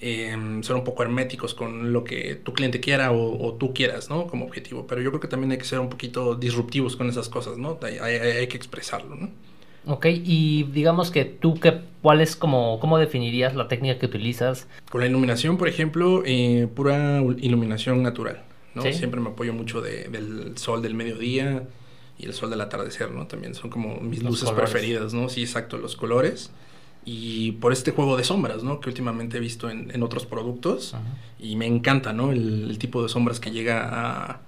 eh, 0.00 0.60
ser 0.62 0.76
un 0.76 0.84
poco 0.84 1.02
herméticos 1.02 1.54
con 1.54 1.92
lo 1.92 2.04
que 2.04 2.36
tu 2.36 2.52
cliente 2.52 2.80
quiera 2.80 3.10
o, 3.12 3.54
tú 3.54 3.74
quieras, 3.74 4.08
¿no? 4.10 4.26
Como 4.26 4.44
objetivo. 4.44 4.86
Pero 4.86 5.00
yo 5.00 5.10
creo 5.10 5.20
que 5.20 5.28
también 5.28 5.50
hay 5.52 5.58
que 5.58 5.64
ser 5.64 5.80
un 5.80 5.88
poquito 5.88 6.36
disruptivos 6.36 6.96
con 6.96 7.08
esas 7.08 7.28
cosas, 7.28 7.58
¿no? 7.58 7.78
Hay, 7.82 8.46
que 8.46 8.56
expresarlo, 8.56 9.16
¿no? 9.16 9.30
Ok, 9.86 10.06
y 10.06 10.64
digamos 10.64 11.10
que 11.10 11.24
tú, 11.24 11.58
que, 11.58 11.80
¿cuál 12.02 12.20
es 12.20 12.36
como, 12.36 12.78
cómo 12.78 12.98
definirías 12.98 13.54
la 13.54 13.68
técnica 13.68 13.98
que 13.98 14.06
utilizas? 14.06 14.68
Con 14.90 15.00
la 15.00 15.06
iluminación, 15.06 15.56
por 15.56 15.68
ejemplo, 15.68 16.22
eh, 16.26 16.68
pura 16.74 17.22
iluminación 17.38 18.02
natural, 18.02 18.42
¿no? 18.74 18.82
Siempre 18.82 19.20
me 19.20 19.30
apoyo 19.30 19.52
mucho 19.52 19.80
del 19.80 20.56
sol 20.56 20.82
del 20.82 20.94
mediodía 20.94 21.64
y 22.18 22.26
el 22.26 22.34
sol 22.34 22.50
del 22.50 22.60
atardecer, 22.60 23.10
¿no? 23.10 23.26
También 23.26 23.54
son 23.54 23.70
como 23.70 24.00
mis 24.00 24.22
luces 24.22 24.50
preferidas, 24.50 25.14
¿no? 25.14 25.28
Sí, 25.28 25.42
exacto, 25.42 25.78
los 25.78 25.96
colores 25.96 26.52
y 27.10 27.52
por 27.52 27.72
este 27.72 27.92
juego 27.92 28.18
de 28.18 28.24
sombras, 28.24 28.62
¿no? 28.62 28.80
Que 28.80 28.90
últimamente 28.90 29.38
he 29.38 29.40
visto 29.40 29.70
en, 29.70 30.02
otros 30.02 30.26
productos 30.26 30.94
y 31.38 31.56
me 31.56 31.64
encanta, 31.64 32.12
¿no? 32.12 32.32
El, 32.32 32.76
tipo 32.78 33.02
de 33.02 33.08
sombras 33.08 33.40
que 33.40 33.50
llega 33.50 34.42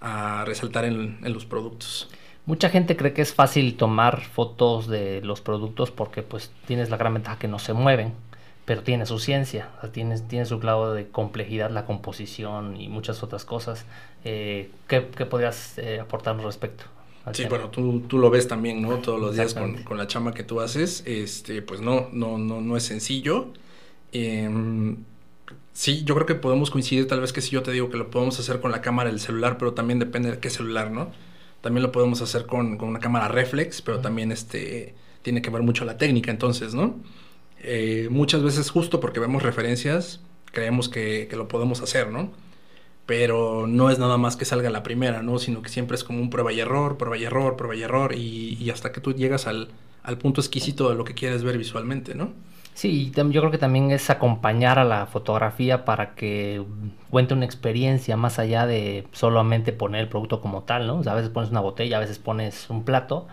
a, 0.00 0.44
resaltar 0.44 0.86
en, 0.86 1.18
los 1.22 1.46
productos. 1.46 2.08
Mucha 2.46 2.68
gente 2.68 2.96
cree 2.96 3.12
que 3.12 3.22
es 3.22 3.32
fácil 3.32 3.76
tomar 3.76 4.22
fotos 4.22 4.88
de 4.88 5.20
los 5.20 5.40
productos 5.40 5.92
porque 5.92 6.22
pues 6.22 6.50
tienes 6.66 6.90
la 6.90 6.96
gran 6.96 7.14
ventaja 7.14 7.38
que 7.38 7.46
no 7.46 7.60
se 7.60 7.74
mueven, 7.74 8.12
pero 8.64 8.82
tiene 8.82 9.06
su 9.06 9.20
ciencia, 9.20 9.68
tiene, 9.92 10.18
tiene 10.18 10.46
su 10.46 10.58
grado 10.58 10.92
de 10.92 11.06
complejidad, 11.06 11.70
la 11.70 11.86
composición 11.86 12.80
y 12.80 12.88
muchas 12.88 13.22
otras 13.22 13.44
cosas. 13.44 13.86
Eh, 14.24 14.68
¿qué, 14.88 15.00
podrías 15.02 15.78
eh, 15.78 16.00
aportarnos 16.00 16.44
respecto? 16.44 16.86
Sí, 17.32 17.44
bueno, 17.48 17.70
tú, 17.70 18.00
tú, 18.08 18.18
lo 18.18 18.30
ves 18.30 18.48
también, 18.48 18.82
¿no? 18.82 18.98
Todos 18.98 19.20
los 19.20 19.34
días 19.34 19.54
con, 19.54 19.82
con, 19.84 19.98
la 19.98 20.06
chamba 20.06 20.32
que 20.32 20.42
tú 20.42 20.60
haces, 20.60 21.02
este, 21.06 21.62
pues 21.62 21.80
no, 21.80 22.08
no, 22.12 22.38
no, 22.38 22.60
no 22.60 22.76
es 22.76 22.84
sencillo. 22.84 23.52
Em, 24.12 24.96
sí, 25.72 26.02
yo 26.04 26.14
creo 26.14 26.26
que 26.26 26.34
podemos 26.34 26.70
coincidir 26.70 27.06
tal 27.06 27.20
vez 27.20 27.32
que 27.32 27.40
si 27.40 27.50
yo 27.50 27.62
te 27.62 27.72
digo 27.72 27.90
que 27.90 27.96
lo 27.96 28.10
podemos 28.10 28.38
hacer 28.40 28.60
con 28.60 28.70
la 28.70 28.80
cámara 28.80 29.10
del 29.10 29.20
celular, 29.20 29.58
pero 29.58 29.74
también 29.74 29.98
depende 29.98 30.30
de 30.30 30.38
qué 30.38 30.50
celular, 30.50 30.90
¿no? 30.90 31.10
También 31.60 31.82
lo 31.82 31.92
podemos 31.92 32.22
hacer 32.22 32.46
con, 32.46 32.78
con 32.78 32.88
una 32.88 33.00
cámara 33.00 33.28
reflex, 33.28 33.82
pero 33.82 34.00
también 34.00 34.32
este, 34.32 34.94
tiene 35.22 35.42
que 35.42 35.50
ver 35.50 35.62
mucho 35.62 35.84
la 35.84 35.98
técnica, 35.98 36.30
entonces, 36.30 36.74
¿no? 36.74 36.96
Eh, 37.62 38.08
muchas 38.10 38.42
veces 38.42 38.70
justo 38.70 39.00
porque 39.00 39.20
vemos 39.20 39.42
referencias, 39.42 40.20
creemos 40.46 40.88
que, 40.88 41.28
que 41.28 41.36
lo 41.36 41.48
podemos 41.48 41.82
hacer, 41.82 42.08
¿no? 42.08 42.32
Pero 43.10 43.66
no 43.66 43.90
es 43.90 43.98
nada 43.98 44.18
más 44.18 44.36
que 44.36 44.44
salga 44.44 44.70
la 44.70 44.84
primera, 44.84 45.20
¿no? 45.20 45.40
Sino 45.40 45.62
que 45.62 45.68
siempre 45.68 45.96
es 45.96 46.04
como 46.04 46.20
un 46.20 46.30
prueba 46.30 46.52
y 46.52 46.60
error, 46.60 46.96
prueba 46.96 47.16
y 47.16 47.24
error, 47.24 47.56
prueba 47.56 47.74
y 47.74 47.82
error, 47.82 48.14
y, 48.14 48.70
hasta 48.70 48.92
que 48.92 49.00
tú 49.00 49.12
llegas 49.12 49.48
al, 49.48 49.66
punto 50.20 50.40
exquisito 50.40 50.88
de 50.88 50.94
lo 50.94 51.02
que 51.02 51.14
quieres 51.14 51.42
ver 51.42 51.58
visualmente, 51.58 52.14
¿no? 52.14 52.30
Sí, 52.74 53.10
yo 53.12 53.40
creo 53.40 53.50
que 53.50 53.58
también 53.58 53.90
es 53.90 54.10
acompañar 54.10 54.78
a 54.78 54.84
la 54.84 55.06
fotografía 55.06 55.84
para 55.84 56.14
que 56.14 56.62
cuente 57.10 57.34
una 57.34 57.46
experiencia 57.46 58.16
más 58.16 58.38
allá 58.38 58.64
de 58.64 59.08
solamente 59.10 59.72
poner 59.72 60.02
el 60.02 60.08
producto 60.08 60.40
como 60.40 60.62
tal, 60.62 60.86
¿no? 60.86 60.98
O 61.00 61.02
sea, 61.02 61.14
a 61.14 61.16
veces 61.16 61.30
pones 61.30 61.50
una 61.50 61.58
botella, 61.58 61.96
a 61.96 62.00
veces 62.00 62.20
pones 62.20 62.70
un 62.70 62.84
plato, 62.84 63.26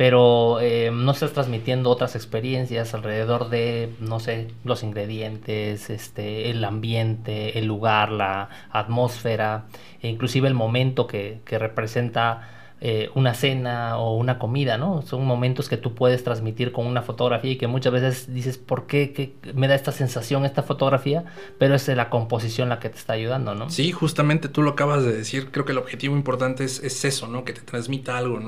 pero 0.00 0.60
eh, 0.62 0.90
no 0.90 1.12
estás 1.12 1.34
transmitiendo 1.34 1.90
otras 1.90 2.16
experiencias 2.16 2.94
alrededor 2.94 3.50
de, 3.50 3.90
no 4.00 4.18
sé, 4.18 4.48
los 4.64 4.82
ingredientes, 4.82 5.90
este, 5.90 6.48
el 6.48 6.64
ambiente, 6.64 7.58
el 7.58 7.66
lugar, 7.66 8.10
la 8.10 8.48
atmósfera, 8.70 9.66
e 10.00 10.08
inclusive 10.08 10.48
el 10.48 10.54
momento 10.54 11.06
que, 11.06 11.42
que 11.44 11.58
representa 11.58 12.48
eh, 12.80 13.10
una 13.14 13.34
cena 13.34 13.98
o 13.98 14.16
una 14.16 14.38
comida, 14.38 14.78
¿no? 14.78 15.02
Son 15.02 15.22
momentos 15.26 15.68
que 15.68 15.76
tú 15.76 15.94
puedes 15.94 16.24
transmitir 16.24 16.72
con 16.72 16.86
una 16.86 17.02
fotografía 17.02 17.50
y 17.50 17.56
que 17.56 17.66
muchas 17.66 17.92
veces 17.92 18.32
dices, 18.32 18.56
¿por 18.56 18.86
qué, 18.86 19.34
me 19.52 19.68
da 19.68 19.74
esta 19.74 19.92
sensación 19.92 20.46
esta 20.46 20.62
fotografía? 20.62 21.26
Pero 21.58 21.74
es 21.74 21.86
la 21.88 22.08
composición 22.08 22.70
la 22.70 22.78
que 22.78 22.88
te 22.88 22.96
está 22.96 23.12
ayudando, 23.12 23.54
¿no? 23.54 23.68
Sí, 23.68 23.92
justamente 23.92 24.48
tú 24.48 24.62
lo 24.62 24.70
acabas 24.70 25.04
de 25.04 25.12
decir, 25.12 25.50
creo 25.50 25.66
que 25.66 25.72
el 25.72 25.78
objetivo 25.78 26.16
importante 26.16 26.64
es, 26.64 26.82
es 26.82 27.04
eso, 27.04 27.26
¿no? 27.26 27.44
Que 27.44 27.52
te 27.52 27.60
transmita 27.60 28.16
algo. 28.16 28.40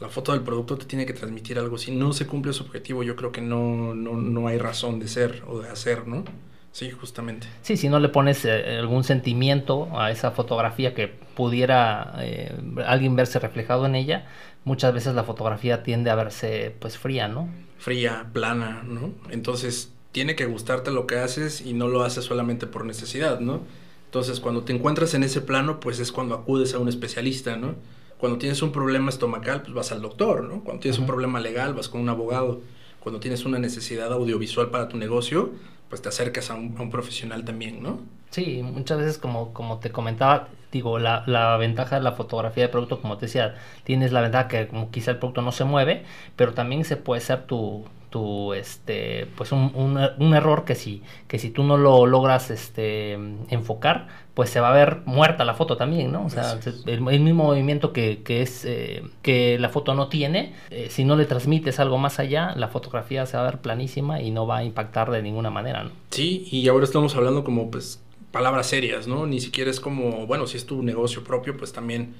La 0.00 0.08
foto 0.08 0.32
del 0.32 0.42
producto 0.42 0.76
te 0.76 0.84
tiene 0.84 1.06
que 1.06 1.12
transmitir 1.12 1.58
algo. 1.58 1.78
Si 1.78 1.90
no 1.90 2.12
se 2.12 2.26
cumple 2.26 2.52
su 2.52 2.64
objetivo, 2.64 3.02
yo 3.02 3.16
creo 3.16 3.32
que 3.32 3.40
no, 3.40 3.94
no, 3.94 4.14
no 4.14 4.48
hay 4.48 4.58
razón 4.58 5.00
de 5.00 5.08
ser 5.08 5.42
o 5.48 5.60
de 5.60 5.68
hacer, 5.68 6.06
¿no? 6.06 6.24
Sí, 6.72 6.90
justamente. 6.90 7.46
Sí, 7.62 7.78
si 7.78 7.88
no 7.88 7.98
le 7.98 8.10
pones 8.10 8.44
eh, 8.44 8.76
algún 8.78 9.02
sentimiento 9.02 9.88
a 9.98 10.10
esa 10.10 10.32
fotografía 10.32 10.94
que 10.94 11.08
pudiera 11.08 12.14
eh, 12.18 12.54
alguien 12.86 13.16
verse 13.16 13.38
reflejado 13.38 13.86
en 13.86 13.94
ella, 13.94 14.26
muchas 14.64 14.92
veces 14.92 15.14
la 15.14 15.24
fotografía 15.24 15.82
tiende 15.82 16.10
a 16.10 16.14
verse 16.14 16.74
pues 16.78 16.98
fría, 16.98 17.28
¿no? 17.28 17.48
Fría, 17.78 18.26
plana, 18.32 18.82
¿no? 18.86 19.12
Entonces 19.30 19.94
tiene 20.12 20.34
que 20.34 20.44
gustarte 20.44 20.90
lo 20.90 21.06
que 21.06 21.18
haces 21.18 21.62
y 21.62 21.72
no 21.72 21.88
lo 21.88 22.02
haces 22.02 22.24
solamente 22.24 22.66
por 22.66 22.84
necesidad, 22.84 23.40
¿no? 23.40 23.62
Entonces, 24.06 24.40
cuando 24.40 24.62
te 24.62 24.72
encuentras 24.72 25.14
en 25.14 25.22
ese 25.22 25.40
plano, 25.42 25.80
pues 25.80 25.98
es 25.98 26.12
cuando 26.12 26.34
acudes 26.34 26.72
a 26.74 26.78
un 26.78 26.88
especialista, 26.88 27.56
¿no? 27.56 27.74
Cuando 28.18 28.38
tienes 28.38 28.62
un 28.62 28.72
problema 28.72 29.10
estomacal, 29.10 29.62
pues 29.62 29.74
vas 29.74 29.92
al 29.92 30.00
doctor, 30.00 30.44
¿no? 30.44 30.64
Cuando 30.64 30.80
tienes 30.80 30.98
un 30.98 31.06
problema 31.06 31.40
legal, 31.40 31.74
vas 31.74 31.88
con 31.88 32.00
un 32.00 32.08
abogado. 32.08 32.60
Cuando 33.00 33.20
tienes 33.20 33.44
una 33.44 33.58
necesidad 33.58 34.12
audiovisual 34.12 34.70
para 34.70 34.88
tu 34.88 34.96
negocio, 34.96 35.52
pues 35.88 36.02
te 36.02 36.08
acercas 36.08 36.50
a 36.50 36.54
un, 36.54 36.90
profesional 36.90 37.44
también, 37.44 37.82
¿no? 37.82 38.00
Sí, 38.30 38.62
muchas 38.62 38.98
veces 38.98 39.18
como, 39.18 39.52
como 39.52 39.78
te 39.78 39.90
comentaba, 39.90 40.48
digo, 40.72 40.98
la, 40.98 41.22
la, 41.26 41.56
ventaja 41.56 41.96
de 41.96 42.02
la 42.02 42.12
fotografía 42.12 42.64
de 42.64 42.68
producto, 42.68 43.00
como 43.00 43.16
te 43.18 43.26
decía, 43.26 43.54
tienes 43.84 44.12
la 44.12 44.20
ventaja 44.20 44.48
que 44.48 44.66
como 44.66 44.90
quizá 44.90 45.12
el 45.12 45.18
producto 45.18 45.42
no 45.42 45.52
se 45.52 45.64
mueve, 45.64 46.04
pero 46.34 46.52
también 46.54 46.84
se 46.84 46.96
puede 46.96 47.20
ser 47.20 47.46
tu, 47.46 47.84
tu 48.10 48.54
este, 48.54 49.28
pues 49.36 49.52
un, 49.52 49.72
un, 49.74 50.34
error 50.34 50.64
que 50.64 50.74
si, 50.74 51.02
que 51.28 51.38
si 51.38 51.50
tú 51.50 51.62
no 51.62 51.76
lo 51.76 52.06
logras 52.06 52.50
este, 52.50 53.12
enfocar, 53.48 54.08
pues 54.36 54.50
se 54.50 54.60
va 54.60 54.68
a 54.68 54.74
ver 54.74 54.98
muerta 55.06 55.46
la 55.46 55.54
foto 55.54 55.78
también, 55.78 56.12
¿no? 56.12 56.26
O 56.26 56.28
sea, 56.28 56.60
el, 56.84 57.00
mismo 57.00 57.44
movimiento 57.44 57.94
que, 57.94 58.22
que 58.22 58.42
es 58.42 58.66
eh, 58.66 59.02
que 59.22 59.58
la 59.58 59.70
foto 59.70 59.94
no 59.94 60.08
tiene, 60.08 60.52
eh, 60.68 60.88
si 60.90 61.04
no 61.06 61.16
le 61.16 61.24
transmites 61.24 61.80
algo 61.80 61.96
más 61.96 62.18
allá, 62.18 62.52
la 62.54 62.68
fotografía 62.68 63.24
se 63.24 63.38
va 63.38 63.44
a 63.44 63.50
ver 63.50 63.62
planísima 63.62 64.20
y 64.20 64.30
no 64.30 64.46
va 64.46 64.58
a 64.58 64.64
impactar 64.64 65.10
de 65.10 65.22
ninguna 65.22 65.48
manera, 65.48 65.84
¿no? 65.84 65.90
Sí, 66.10 66.46
y 66.50 66.68
ahora 66.68 66.84
estamos 66.84 67.16
hablando 67.16 67.44
como 67.44 67.70
pues 67.70 68.02
palabras 68.30 68.66
serias, 68.66 69.08
¿no? 69.08 69.24
Ni 69.24 69.40
siquiera 69.40 69.70
es 69.70 69.80
como, 69.80 70.26
bueno, 70.26 70.46
si 70.46 70.58
es 70.58 70.66
tu 70.66 70.82
negocio 70.82 71.24
propio, 71.24 71.56
pues 71.56 71.72
también, 71.72 72.12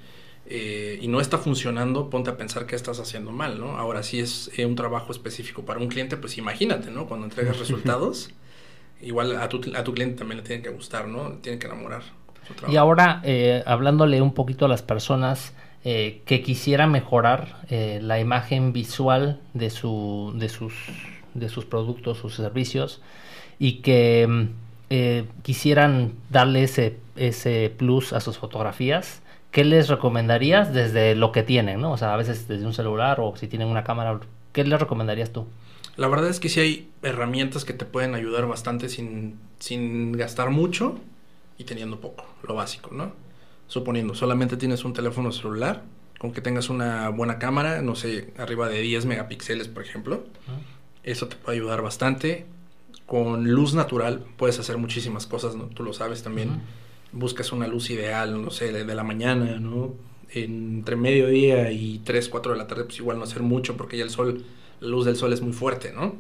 eh, 0.47 0.99
y 1.03 1.09
no 1.09 1.21
está 1.21 1.37
funcionando, 1.37 2.09
ponte 2.09 2.31
a 2.31 2.39
pensar 2.39 2.65
qué 2.65 2.77
estás 2.77 2.99
haciendo 2.99 3.31
mal, 3.31 3.61
¿no? 3.61 3.77
Ahora, 3.77 4.03
si 4.03 4.21
es 4.21 4.51
un 4.65 4.75
trabajo 4.75 5.13
específico 5.13 5.67
para 5.67 5.81
un 5.81 5.89
cliente, 5.89 6.17
pues 6.17 6.39
imagínate, 6.39 6.91
¿no? 6.91 7.09
Cuando 7.09 7.27
entregas 7.27 7.59
resultados 7.65 8.31
igual 9.03 9.37
a 9.37 9.49
tu, 9.49 9.61
a 9.77 9.85
tu 9.85 9.95
cliente 9.95 10.17
también 10.17 10.39
le 10.39 10.47
tiene 10.47 10.63
que 10.63 10.71
gustar, 10.71 11.07
¿no? 11.09 11.33
Tiene 11.43 11.59
que 11.59 11.67
enamorar. 11.67 12.03
Y 12.69 12.77
ahora, 12.77 13.21
eh, 13.25 13.63
hablándole 13.67 14.21
un 14.23 14.33
poquito 14.33 14.67
a 14.67 14.69
las 14.69 14.83
personas 14.83 15.53
eh, 15.85 16.23
que 16.27 16.43
quisieran 16.43 16.91
mejorar 16.91 17.57
eh, 17.71 18.01
la 18.03 18.21
imagen 18.21 18.73
visual 18.73 19.41
de, 19.55 19.71
su, 19.71 20.33
de, 20.37 20.49
sus, 20.49 20.75
de 21.35 21.49
sus 21.49 21.65
productos, 21.65 22.19
sus 22.19 22.35
servicios, 22.35 23.01
y 23.59 23.81
que 23.81 24.27
mm, 24.29 25.43
quisieran 25.43 26.13
darle 26.31 26.63
ese, 26.63 26.99
ese 27.17 27.73
plus 27.77 28.13
a 28.13 28.21
sus 28.21 28.39
fotografías, 28.39 29.23
¿qué 29.51 29.65
les 29.65 29.89
recomendarías 29.89 30.73
desde 30.73 31.15
lo 31.15 31.33
que 31.33 31.43
tienen, 31.43 31.81
¿no? 31.81 31.93
O 31.93 31.97
sea, 31.97 32.15
a 32.15 32.17
veces 32.17 32.47
desde 32.47 32.67
un 32.67 32.75
celular 32.75 33.19
o 33.21 33.35
si 33.37 33.49
tienen 33.49 33.69
una 33.69 33.83
cámara, 33.83 34.21
¿qué 34.53 34.65
les 34.65 34.79
recomendarías 34.79 35.33
tú? 35.33 35.47
La 35.97 36.09
verdad 36.09 36.29
es 36.29 36.41
que 36.41 36.49
sí 36.49 36.61
hay 36.61 36.91
herramientas 37.03 37.65
que 37.65 37.73
te 37.73 37.87
pueden 37.87 38.15
ayudar 38.15 38.47
bastante 38.47 38.89
sin, 38.89 39.39
sin 39.59 40.13
gastar 40.13 40.51
mucho 40.51 40.99
y 41.59 41.65
teniendo 41.65 42.01
poco, 42.01 42.27
lo 42.47 42.55
básico, 42.55 42.91
¿no? 42.93 43.13
Suponiendo, 43.67 44.15
solamente 44.15 44.57
tienes 44.57 44.85
un 44.85 44.93
teléfono 44.93 45.33
celular, 45.33 45.85
con 46.19 46.33
que 46.33 46.41
tengas 46.41 46.69
una 46.69 47.09
buena 47.09 47.39
cámara, 47.39 47.83
no 47.83 47.95
sé, 47.95 48.33
arriba 48.37 48.69
de 48.69 48.81
10 48.81 49.07
megapíxeles, 49.07 49.69
por 49.69 49.83
ejemplo. 49.83 50.25
Eso 51.03 51.29
te 51.29 51.37
puede 51.37 51.59
ayudar 51.59 51.83
bastante. 51.83 52.47
Con 53.07 53.51
luz 53.51 53.75
natural 53.75 54.25
puedes 54.37 54.59
hacer 54.59 54.77
muchísimas 54.79 55.27
cosas, 55.27 55.57
¿no? 55.57 55.65
Tú 55.67 55.83
lo 55.83 55.93
sabes 55.93 56.23
también. 56.23 56.63
Buscas 57.13 57.53
una 57.53 57.67
luz 57.67 57.91
ideal, 57.91 58.43
no 58.43 58.51
sé, 58.51 58.73
de, 58.73 58.95
la 58.95 59.05
mañana, 59.05 59.59
¿no? 59.59 59.95
entre 60.29 60.97
mediodía 60.97 61.71
y 61.71 62.01
3, 62.01 62.29
4 62.29 62.53
de 62.53 62.59
la 62.59 62.67
tarde, 62.67 62.85
pues 62.85 62.99
igual 62.99 63.17
no 63.17 63.25
hacer 63.25 63.43
mucho 63.43 63.77
porque 63.77 63.97
ya 63.97 64.03
el 64.03 64.11
sol 64.11 64.45
la 64.81 64.89
luz 64.89 65.05
del 65.05 65.17
sol 65.17 65.33
es 65.33 65.41
muy 65.41 65.53
fuerte, 65.53 65.93
¿no? 65.93 66.15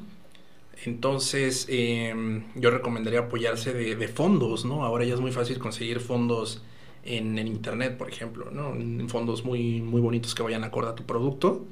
Entonces, 0.85 1.67
em, 1.69 2.45
yo 2.55 2.71
recomendaría 2.71 3.21
apoyarse 3.21 3.73
de, 3.73 4.09
fondos, 4.09 4.65
¿no? 4.65 4.85
Ahora 4.85 5.05
ya 5.05 5.15
es 5.15 5.21
muy 5.21 5.33
fácil 5.33 5.59
conseguir 5.59 6.01
fondos 6.01 6.63
en, 7.03 7.39
internet, 7.39 7.97
por 7.97 8.09
ejemplo, 8.09 8.51
¿no? 8.51 8.75
Fondos 9.09 9.45
muy, 9.45 9.81
muy 9.81 10.01
bonitos 10.01 10.35
que 10.35 10.43
vayan 10.43 10.65
acorde 10.65 10.91
a 10.91 10.95
tu 10.95 11.05
producto. 11.05 11.65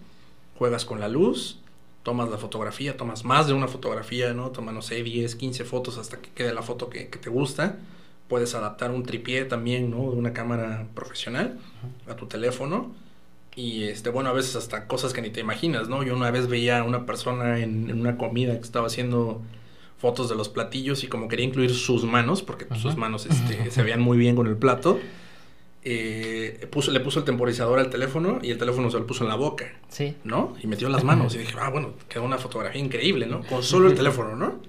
Juegas 0.58 0.84
con 0.84 1.00
la 1.00 1.08
luz, 1.08 1.60
tomas 2.02 2.30
la 2.30 2.38
fotografía, 2.38 2.96
tomas 2.96 3.24
más 3.24 3.46
de 3.46 3.52
una 3.52 3.68
fotografía, 3.68 4.32
¿no? 4.32 4.50
Toma, 4.50 4.72
no 4.72 4.82
sé, 4.82 5.02
10, 5.02 5.36
15 5.36 5.64
fotos 5.64 5.98
hasta 5.98 6.20
que 6.20 6.30
quede 6.30 6.54
la 6.54 6.62
foto 6.62 6.88
que, 6.88 7.08
que 7.08 7.18
te 7.18 7.30
gusta. 7.30 7.78
Puedes 8.28 8.54
adaptar 8.54 8.90
un 8.90 9.02
tripié 9.04 9.44
también, 9.44 9.90
¿no? 9.90 10.10
De 10.10 10.16
una 10.16 10.32
cámara 10.32 10.86
profesional 10.94 11.58
a 12.08 12.16
tu 12.16 12.26
teléfono 12.26 12.94
y 13.56 13.84
este, 13.84 14.10
bueno, 14.10 14.30
a 14.30 14.32
veces 14.32 14.56
hasta 14.56 14.86
cosas 14.86 15.12
que 15.12 15.22
ni 15.22 15.30
te 15.30 15.40
imaginas, 15.40 15.88
¿no? 15.88 16.02
Yo 16.02 16.16
una 16.16 16.30
vez 16.30 16.48
veía 16.48 16.80
a 16.80 16.82
una 16.84 17.06
persona 17.06 17.60
en, 17.60 17.92
una 17.92 18.16
comida 18.18 18.54
que 18.54 18.62
estaba 18.64 18.88
haciendo 18.88 19.40
fotos 19.98 20.28
de 20.28 20.34
los 20.34 20.48
platillos 20.48 21.04
y 21.04 21.06
como 21.06 21.28
quería 21.28 21.46
incluir 21.46 21.72
sus 21.72 22.04
manos, 22.04 22.42
porque 22.42 22.66
sus 22.74 22.96
manos 22.96 23.26
este, 23.26 23.70
se 23.70 23.82
veían 23.82 24.00
muy 24.00 24.18
bien 24.18 24.34
con 24.34 24.48
el 24.48 24.56
plato, 24.56 24.98
eh, 25.84 26.66
puso, 26.70 26.90
le 26.90 27.00
puso 27.00 27.20
el 27.20 27.24
temporizador 27.24 27.78
al 27.78 27.90
teléfono 27.90 28.40
y 28.42 28.50
el 28.50 28.58
teléfono 28.58 28.90
se 28.90 28.98
lo 28.98 29.06
puso 29.06 29.22
en 29.22 29.28
la 29.28 29.36
boca. 29.36 29.72
Sí. 29.88 30.16
¿No? 30.24 30.54
Y 30.60 30.66
metió 30.66 30.88
las 30.88 31.04
manos 31.04 31.34
y 31.36 31.38
dije, 31.38 31.54
ah, 31.60 31.70
bueno, 31.70 31.92
quedó 32.08 32.24
una 32.24 32.38
fotografía 32.38 32.80
increíble, 32.80 33.26
¿no? 33.26 33.42
Con 33.44 33.62
solo 33.62 33.88
el 33.88 33.94
teléfono, 33.96 34.34
¿no? 34.34 34.60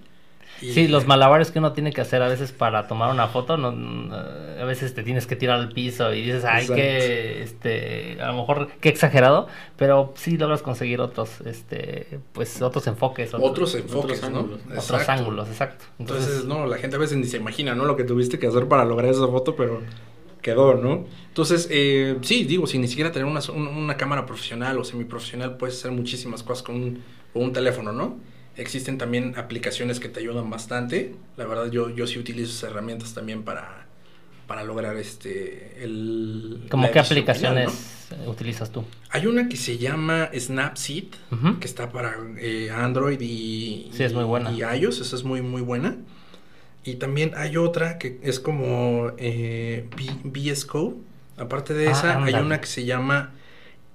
Sí, 0.59 0.87
los 0.87 1.05
malabares 1.07 1.51
que 1.51 1.59
uno 1.59 1.73
tiene 1.73 1.91
que 1.91 2.01
hacer 2.01 2.21
a 2.21 2.27
veces 2.27 2.51
para 2.51 2.87
tomar 2.87 3.11
una 3.11 3.27
foto, 3.27 3.57
no, 3.57 4.13
a 4.13 4.63
veces 4.65 4.93
te 4.93 5.03
tienes 5.03 5.27
que 5.27 5.35
tirar 5.35 5.59
al 5.59 5.71
piso 5.71 6.13
y 6.13 6.21
dices, 6.21 6.45
ay, 6.45 6.67
que, 6.67 7.43
este, 7.43 8.17
a 8.21 8.27
lo 8.27 8.33
mejor 8.33 8.69
qué 8.79 8.89
exagerado, 8.89 9.47
pero 9.77 10.13
sí 10.15 10.37
logras 10.37 10.61
conseguir 10.61 11.01
otros, 11.01 11.41
este, 11.41 12.19
pues 12.33 12.61
otros 12.61 12.87
enfoques. 12.87 13.33
Otros, 13.33 13.75
enfoques, 13.75 14.23
otros 14.23 14.31
¿no? 14.31 14.39
Ángulos. 14.39 14.61
Otros 14.77 15.09
ángulos, 15.09 15.47
exacto. 15.49 15.85
Entonces, 15.99 16.45
no, 16.45 16.65
la 16.65 16.77
gente 16.77 16.95
a 16.95 16.99
veces 16.99 17.17
ni 17.17 17.25
se 17.25 17.37
imagina, 17.37 17.75
¿no? 17.75 17.85
Lo 17.85 17.95
que 17.95 18.03
tuviste 18.03 18.39
que 18.39 18.47
hacer 18.47 18.67
para 18.67 18.85
lograr 18.85 19.11
esa 19.11 19.27
foto, 19.27 19.55
pero 19.55 19.81
quedó, 20.41 20.75
¿no? 20.75 21.05
Entonces, 21.27 21.67
eh, 21.71 22.17
sí, 22.21 22.43
digo, 22.43 22.67
sin 22.67 22.81
ni 22.81 22.87
siquiera 22.87 23.11
tener 23.11 23.27
una, 23.27 23.41
una 23.51 23.97
cámara 23.97 24.25
profesional 24.25 24.77
o 24.77 24.83
semiprofesional, 24.83 25.57
puedes 25.57 25.77
hacer 25.77 25.91
muchísimas 25.91 26.43
cosas 26.43 26.63
con 26.63 26.75
un, 26.75 27.03
con 27.33 27.43
un 27.43 27.51
teléfono, 27.51 27.91
¿no? 27.91 28.17
Existen 28.57 28.97
también 28.97 29.33
aplicaciones 29.37 29.99
que 29.99 30.09
te 30.09 30.19
ayudan 30.19 30.49
bastante. 30.49 31.15
La 31.37 31.45
verdad, 31.45 31.69
yo, 31.69 31.89
yo 31.89 32.07
sí 32.07 32.19
utilizo 32.19 32.51
esas 32.51 32.71
herramientas 32.71 33.13
también 33.13 33.43
para, 33.43 33.85
para 34.47 34.63
lograr 34.63 34.95
este 34.97 35.83
el 35.83 36.67
¿Cómo 36.69 36.89
qué 36.91 36.99
aplicaciones 36.99 38.07
utilizas 38.27 38.71
tú? 38.71 38.85
Hay 39.09 39.25
una 39.25 39.49
que 39.49 39.57
se 39.57 39.77
llama 39.77 40.29
Snapseed, 40.37 41.05
que 41.59 41.67
está 41.67 41.91
para 41.91 42.15
eh, 42.37 42.69
Android 42.71 43.19
y, 43.19 43.89
sí, 43.91 44.03
es 44.03 44.13
muy 44.13 44.23
buena. 44.23 44.51
y 44.51 44.61
iOS, 44.61 45.01
esa 45.01 45.15
es 45.15 45.23
muy 45.23 45.41
muy 45.41 45.61
buena. 45.61 45.97
Y 46.83 46.95
también 46.95 47.33
hay 47.35 47.57
otra 47.57 47.97
que 47.97 48.19
es 48.21 48.39
como 48.39 49.11
eh, 49.17 49.89
VS 50.23 50.65
Code. 50.65 50.95
Aparte 51.37 51.73
de 51.73 51.87
ah, 51.87 51.91
esa, 51.91 52.23
hay 52.23 52.35
una 52.35 52.61
que 52.61 52.67
se 52.67 52.85
llama 52.85 53.31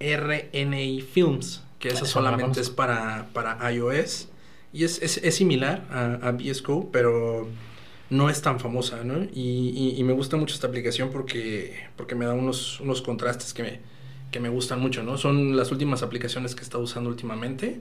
RNA 0.01 1.05
Films, 1.13 1.63
que 1.79 1.89
esa 1.89 2.05
solamente 2.05 2.61
es 2.61 2.69
para, 2.69 3.29
para 3.33 3.73
iOS. 3.73 4.29
Y 4.73 4.85
es, 4.85 5.03
es, 5.03 5.19
es 5.19 5.35
similar 5.35 5.87
a, 5.91 6.29
a 6.29 6.33
VS 6.33 6.63
Code, 6.63 6.89
pero 6.93 7.49
no 8.11 8.29
es 8.29 8.43
tan 8.43 8.61
famosa, 8.61 9.05
¿no? 9.05 9.25
Y, 9.33 9.95
y, 9.97 10.03
me 10.05 10.13
gusta 10.13 10.37
mucho 10.37 10.55
esta 10.55 10.67
aplicación 10.67 11.11
porque, 11.11 11.75
porque 11.97 12.15
me 12.15 12.25
da 12.25 12.35
unos, 12.35 12.81
unos 12.81 13.03
contrastes 13.03 13.55
que 13.55 13.63
me, 13.63 13.81
que 14.31 14.41
me 14.41 14.49
gustan 14.49 14.81
mucho, 14.81 15.03
¿no? 15.03 15.17
Son 15.17 15.57
las 15.57 15.71
últimas 15.71 16.03
aplicaciones 16.03 16.55
que 16.55 16.61
he 16.61 16.65
estado 16.65 16.83
usando 16.83 17.09
últimamente. 17.09 17.81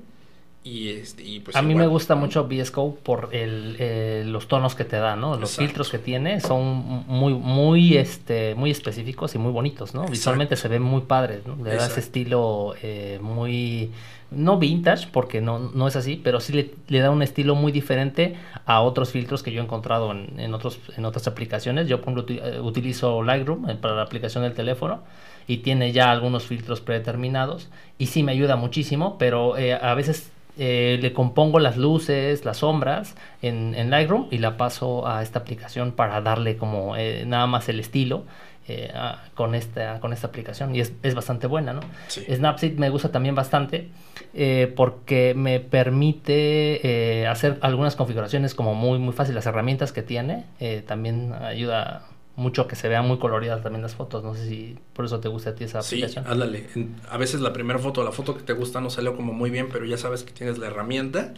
Y, 0.61 0.89
este, 0.89 1.23
y 1.23 1.39
pues 1.39 1.55
a 1.55 1.61
mí 1.61 1.73
me 1.73 1.87
gusta 1.87 2.15
mucho 2.15 2.43
VS 2.43 2.71
Code 2.71 2.97
por 3.01 3.29
el, 3.31 3.77
eh, 3.79 4.23
los 4.25 4.47
tonos 4.49 4.75
que 4.75 4.83
te 4.83 4.97
da, 4.97 5.15
¿no? 5.15 5.37
Los 5.37 5.55
filtros 5.55 5.89
que 5.89 5.99
tiene 5.99 6.41
son 6.41 7.05
muy, 7.07 7.33
muy, 7.33 7.97
este, 7.97 8.55
muy 8.55 8.69
específicos 8.69 9.33
y 9.35 9.37
muy 9.37 9.51
bonitos, 9.53 9.95
¿no? 9.95 10.05
Visualmente 10.05 10.57
se 10.57 10.67
ven 10.67 10.81
muy 10.81 11.01
padres, 11.01 11.45
¿no? 11.45 11.55
Le 11.63 11.75
da 11.75 11.87
ese 11.87 12.01
estilo 12.01 12.73
eh, 12.81 13.19
muy 13.21 13.91
no 14.31 14.59
vintage, 14.59 15.07
porque 15.11 15.41
no, 15.41 15.59
no 15.59 15.87
es 15.87 15.95
así, 15.95 16.19
pero 16.23 16.39
sí 16.39 16.71
le, 16.87 16.99
da 16.99 17.09
un 17.09 17.23
estilo 17.23 17.55
muy 17.55 17.71
diferente 17.71 18.35
a 18.65 18.81
otros 18.81 19.11
filtros 19.11 19.41
que 19.41 19.51
yo 19.51 19.61
he 19.61 19.63
encontrado 19.63 20.11
en, 20.11 20.39
en 20.39 20.53
otros, 20.53 20.79
en 20.95 21.05
otras 21.05 21.27
aplicaciones. 21.27 21.87
Yo, 21.87 21.97
ejemplo, 21.97 22.25
eh, 22.29 22.59
utilizo 22.61 23.23
Lightroom 23.23 23.69
eh, 23.69 23.75
para 23.75 23.95
la 23.95 24.03
aplicación 24.03 24.43
del 24.43 24.53
teléfono 24.53 25.01
y 25.47 25.57
tiene 25.57 25.91
ya 25.91 26.11
algunos 26.11 26.43
filtros 26.43 26.79
predeterminados 26.79 27.69
y 27.97 28.07
sí 28.07 28.21
me 28.21 28.31
ayuda 28.31 28.55
muchísimo, 28.55 29.17
pero 29.17 29.57
eh, 29.57 29.73
a 29.73 29.95
veces 29.95 30.31
le 30.59 31.13
compongo 31.13 31.59
las 31.59 31.77
luces, 31.77 32.45
las 32.45 32.57
sombras 32.57 33.15
en, 33.41 33.73
en, 33.75 33.89
Lightroom 33.89 34.27
y 34.29 34.39
la 34.39 34.57
paso 34.57 35.07
a 35.07 35.23
esta 35.23 35.39
aplicación 35.39 35.93
para 35.93 36.19
darle 36.21 36.57
como 36.57 36.95
nada 37.25 37.47
más 37.47 37.69
el 37.69 37.79
estilo 37.79 38.25
eh, 38.71 38.93
con, 39.33 39.55
esta, 39.55 39.99
con 39.99 40.13
esta 40.13 40.27
aplicación 40.27 40.75
y 40.75 40.79
es, 40.79 40.93
es 41.01 41.15
bastante 41.15 41.47
buena, 41.47 41.73
¿no? 41.73 41.79
Snapseed 42.07 42.77
me 42.77 42.91
gusta 42.91 43.11
también 43.11 43.33
bastante 43.33 43.89
eh, 44.35 44.71
porque 44.75 45.33
me 45.35 45.59
permite 45.59 47.21
eh, 47.21 47.25
hacer 47.25 47.57
algunas 47.61 47.95
configuraciones 47.95 48.53
como 48.53 48.75
muy, 48.75 48.99
muy 48.99 49.13
fácil. 49.13 49.33
Las 49.33 49.47
herramientas 49.47 49.91
que 49.91 50.03
tiene 50.03 50.45
también 50.85 51.33
ayuda 51.33 52.03
mucho 52.39 52.63
a 52.63 52.67
que 52.67 52.75
se 52.75 52.87
vean 52.87 53.07
muy 53.07 53.19
coloridas 53.19 53.61
también 53.61 53.81
las 53.81 53.95
fotos. 53.95 54.23
No 54.23 54.33
sé 54.33 54.47
si 54.47 54.77
por 54.93 55.05
eso 55.05 55.19
te 55.19 55.27
gusta 55.27 55.51
a 55.51 55.55
ti 55.55 55.65
esa 55.65 55.79
aplicación. 55.79 56.23
Sí, 56.23 56.31
ándale. 56.31 56.67
A 57.09 57.17
veces 57.17 57.41
la 57.41 57.53
primera 57.53 57.77
foto, 57.79 58.03
la 58.03 58.11
foto 58.11 58.35
que 58.35 58.43
te 58.43 58.53
gusta 58.53 58.81
no 58.81 58.89
salió 58.89 59.15
como 59.15 59.33
muy 59.33 59.49
bien, 59.49 59.69
pero 59.71 59.85
ya 59.85 59.97
sabes 59.97 60.23
que 60.23 60.31
tienes 60.31 60.57
la 60.57 60.67
herramienta 60.67 61.33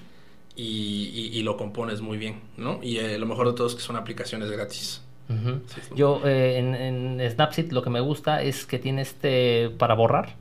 y, 0.56 1.32
y, 1.34 1.44
lo 1.44 1.58
compones 1.58 2.02
muy 2.02 2.18
bien, 2.18 2.42
¿no? 2.58 2.80
Y 2.84 3.00
lo 3.18 3.26
mejor 3.26 3.48
de 3.48 3.54
todo 3.54 3.68
es 3.68 3.76
que 3.76 3.82
son 3.82 3.96
aplicaciones 3.96 4.52
gratis. 4.52 5.02
Ujú. 5.30 5.62
Sí, 5.68 5.82
sí. 5.82 5.90
Yo 5.96 6.22
eh, 6.26 6.58
en, 6.58 6.76
en 6.76 7.32
Snapseed 7.32 7.72
lo 7.72 7.82
que 7.82 7.90
me 7.90 8.00
gusta 8.02 8.42
es 8.44 8.66
que 8.66 8.80
tiene 8.80 9.02
este 9.02 9.70
para 9.78 9.96
borrar. 9.96 10.36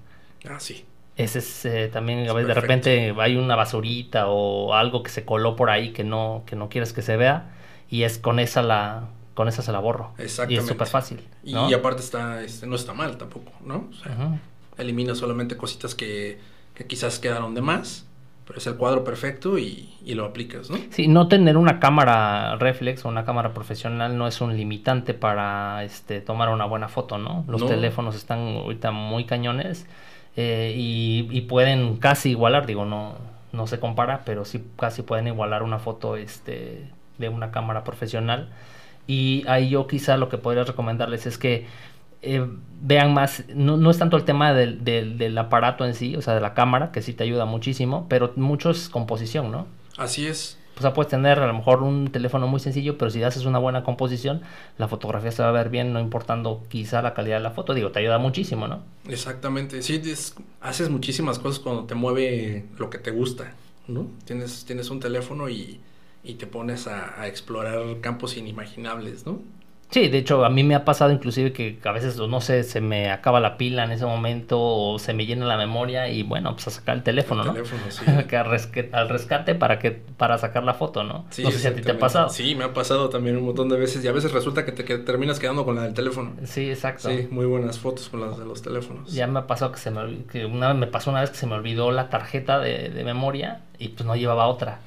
Ah, 0.48 0.60
sí. 0.60 0.84
Ese 1.16 1.38
es 1.40 1.64
eh, 1.64 1.88
también, 1.92 2.20
a 2.20 2.24
Es 2.24 2.34
veces 2.34 2.48
de 2.48 2.54
repente 2.54 3.14
hay 3.18 3.36
una 3.36 3.56
basurita 3.56 4.28
o 4.28 4.74
algo 4.74 5.02
que 5.02 5.10
se 5.10 5.24
coló 5.24 5.54
por 5.54 5.70
ahí 5.70 5.92
que 5.92 6.04
no, 6.04 6.42
que 6.46 6.56
no 6.56 6.68
quieres 6.68 6.92
que 6.92 7.02
se 7.02 7.16
vea 7.16 7.50
y 7.90 8.04
es 8.04 8.18
con 8.18 8.38
esa 8.38 8.62
la, 8.62 9.08
con 9.40 9.48
esa 9.48 9.62
se 9.62 9.72
la 9.72 9.78
borro. 9.80 10.12
Y 10.18 10.22
Exactamente. 10.22 10.62
es 10.62 10.68
súper 10.68 10.86
fácil. 10.86 11.18
Y, 11.42 11.54
¿no? 11.54 11.64
aparte 11.74 12.02
está, 12.02 12.42
este, 12.42 12.66
no 12.66 12.76
está 12.76 12.92
mal 12.92 13.16
tampoco, 13.16 13.52
¿no? 13.64 13.88
O 13.90 13.94
sea, 13.94 14.38
elimina 14.76 15.14
solamente 15.14 15.56
cositas 15.56 15.94
que, 15.94 16.38
que 16.74 16.86
quizás 16.86 17.18
quedaron 17.18 17.54
de 17.54 17.62
más, 17.62 18.06
pero 18.46 18.58
es 18.58 18.66
el 18.66 18.76
cuadro 18.76 19.02
perfecto 19.02 19.58
y, 19.58 19.94
y 20.04 20.14
lo 20.14 20.26
aplicas, 20.26 20.68
¿no? 20.70 20.76
Sí, 20.90 21.08
no 21.08 21.26
tener 21.28 21.56
una 21.56 21.80
cámara 21.80 22.56
reflex 22.56 23.04
o 23.04 23.08
una 23.08 23.24
cámara 23.24 23.54
profesional 23.54 24.18
no 24.18 24.26
es 24.26 24.40
un 24.42 24.56
limitante 24.56 25.14
para 25.14 25.84
este, 25.84 26.20
tomar 26.20 26.48
una 26.50 26.66
buena 26.66 26.88
foto, 26.88 27.16
¿no? 27.16 27.44
Los 27.48 27.62
No. 27.62 27.66
teléfonos 27.68 28.14
están 28.16 28.40
ahorita 28.56 28.90
muy 28.90 29.24
cañones 29.24 29.86
eh, 30.36 30.74
y, 30.76 31.28
y 31.30 31.40
pueden 31.42 31.96
casi 31.96 32.30
igualar, 32.30 32.66
digo, 32.66 32.84
no, 32.84 33.14
no 33.52 33.66
se 33.66 33.78
compara, 33.80 34.22
pero 34.24 34.44
sí 34.44 34.62
casi 34.78 35.02
pueden 35.02 35.26
igualar 35.28 35.62
una 35.62 35.78
foto 35.78 36.16
este, 36.16 36.88
de 37.18 37.28
una 37.28 37.50
cámara 37.50 37.84
profesional. 37.84 38.48
Y 39.10 39.44
ahí 39.48 39.70
yo 39.70 39.86
quizá 39.86 40.16
lo 40.16 40.28
que 40.28 40.38
podría 40.38 40.64
recomendarles 40.64 41.26
es 41.26 41.36
que 41.38 41.66
eh, 42.22 42.46
vean 42.82 43.14
más, 43.14 43.44
no, 43.54 43.76
no 43.76 43.90
es 43.90 43.98
tanto 43.98 44.16
el 44.16 44.24
tema 44.24 44.52
del, 44.52 44.84
del, 44.84 45.18
del 45.18 45.36
aparato 45.38 45.84
en 45.86 45.94
sí, 45.94 46.16
o 46.16 46.22
sea, 46.22 46.34
de 46.34 46.40
la 46.40 46.54
cámara, 46.54 46.92
que 46.92 47.02
sí 47.02 47.12
te 47.14 47.24
ayuda 47.24 47.44
muchísimo, 47.46 48.06
pero 48.08 48.32
mucho 48.36 48.70
es 48.70 48.88
composición, 48.88 49.50
¿no? 49.50 49.66
Así 49.96 50.26
es. 50.26 50.58
O 50.78 50.82
sea, 50.82 50.94
puedes 50.94 51.10
tener 51.10 51.38
a 51.40 51.46
lo 51.46 51.52
mejor 51.54 51.82
un 51.82 52.10
teléfono 52.10 52.46
muy 52.48 52.58
sencillo, 52.60 52.96
pero 52.98 53.10
si 53.10 53.22
haces 53.22 53.44
una 53.44 53.58
buena 53.58 53.84
composición, 53.84 54.42
la 54.78 54.88
fotografía 54.88 55.30
se 55.30 55.42
va 55.42 55.50
a 55.50 55.52
ver 55.52 55.68
bien, 55.68 55.92
no 55.92 56.00
importando 56.00 56.62
quizá 56.68 57.02
la 57.02 57.12
calidad 57.14 57.36
de 57.36 57.42
la 57.42 57.50
foto. 57.50 57.74
Digo, 57.74 57.90
te 57.92 57.98
ayuda 58.00 58.18
muchísimo, 58.18 58.66
¿no? 58.66 58.80
Exactamente. 59.08 59.82
Sí, 59.82 60.00
es- 60.04 60.34
haces 60.60 60.90
muchísimas 60.90 61.38
cosas 61.38 61.60
cuando 61.60 61.84
te 61.86 61.94
mueve 61.94 62.66
lo 62.78 62.90
que 62.90 62.98
te 62.98 63.10
gusta, 63.10 63.54
¿no? 63.88 64.06
Tienes, 64.24 64.64
tienes 64.64 64.90
un 64.90 65.00
teléfono 65.00 65.48
y, 65.48 65.80
y 66.22 66.34
te 66.34 66.46
pones 66.46 66.86
a, 66.86 67.20
a 67.20 67.26
explorar 67.28 68.00
campos 68.00 68.36
inimaginables, 68.36 69.26
¿no? 69.26 69.40
Sí, 69.90 70.06
de 70.08 70.18
hecho, 70.18 70.44
a 70.44 70.50
mí 70.50 70.62
me 70.62 70.76
ha 70.76 70.84
pasado 70.84 71.10
inclusive 71.10 71.52
que 71.52 71.80
a 71.82 71.90
veces, 71.90 72.16
no 72.16 72.40
sé, 72.40 72.62
se 72.62 72.80
me 72.80 73.10
acaba 73.10 73.40
la 73.40 73.56
pila 73.56 73.82
en 73.82 73.90
ese 73.90 74.06
momento 74.06 74.60
o 74.60 75.00
se 75.00 75.14
me 75.14 75.26
llena 75.26 75.46
la 75.46 75.56
memoria 75.56 76.08
y 76.08 76.22
bueno, 76.22 76.52
pues 76.52 76.68
a 76.68 76.70
sacar 76.70 76.96
el 76.96 77.02
teléfono, 77.02 77.42
El 77.42 77.48
¿no? 77.48 77.54
teléfono, 77.54 77.82
sí. 77.88 78.04
que 78.28 78.36
al, 78.36 79.08
rescate 79.08 79.56
para 79.56 79.80
que 79.80 79.90
para 79.90 80.38
sacar 80.38 80.62
la 80.62 80.74
foto, 80.74 81.02
¿no? 81.02 81.24
Sí, 81.30 81.42
no 81.42 81.50
sé 81.50 81.58
si 81.58 81.66
a 81.66 81.74
ti 81.74 81.82
te 81.82 81.90
ha 81.90 81.98
pasado. 81.98 82.28
Sí, 82.28 82.54
me 82.54 82.62
ha 82.62 82.72
pasado 82.72 83.08
también 83.08 83.36
un 83.36 83.44
montón 83.46 83.68
de 83.68 83.78
veces 83.78 84.04
y 84.04 84.06
a 84.06 84.12
veces 84.12 84.30
resulta 84.30 84.64
que 84.64 84.70
te 84.70 84.84
que 84.84 84.96
terminas 84.98 85.40
quedando 85.40 85.64
con 85.64 85.74
la 85.74 85.82
del 85.82 85.94
teléfono. 85.94 86.34
Sí, 86.44 86.70
exacto. 86.70 87.08
Sí, 87.08 87.26
muy 87.28 87.46
buenas 87.46 87.80
fotos 87.80 88.08
con 88.08 88.20
las 88.20 88.38
de 88.38 88.44
los 88.44 88.62
teléfonos. 88.62 89.12
Ya 89.12 89.26
me 89.26 89.40
ha 89.40 89.46
pasado 89.48 89.72
que 89.72 89.78
se 89.78 89.90
me 89.90 90.24
que 90.30 90.46
una 90.46 90.72
me 90.72 90.86
pasó 90.86 91.10
una 91.10 91.20
vez 91.22 91.30
que 91.30 91.36
se 91.36 91.48
me 91.48 91.54
olvidó 91.54 91.90
la 91.90 92.10
tarjeta 92.10 92.60
de, 92.60 92.90
de 92.90 93.02
memoria 93.02 93.62
y 93.80 93.88
pues 93.88 94.06
no 94.06 94.14
llevaba 94.14 94.46
otra. 94.46 94.78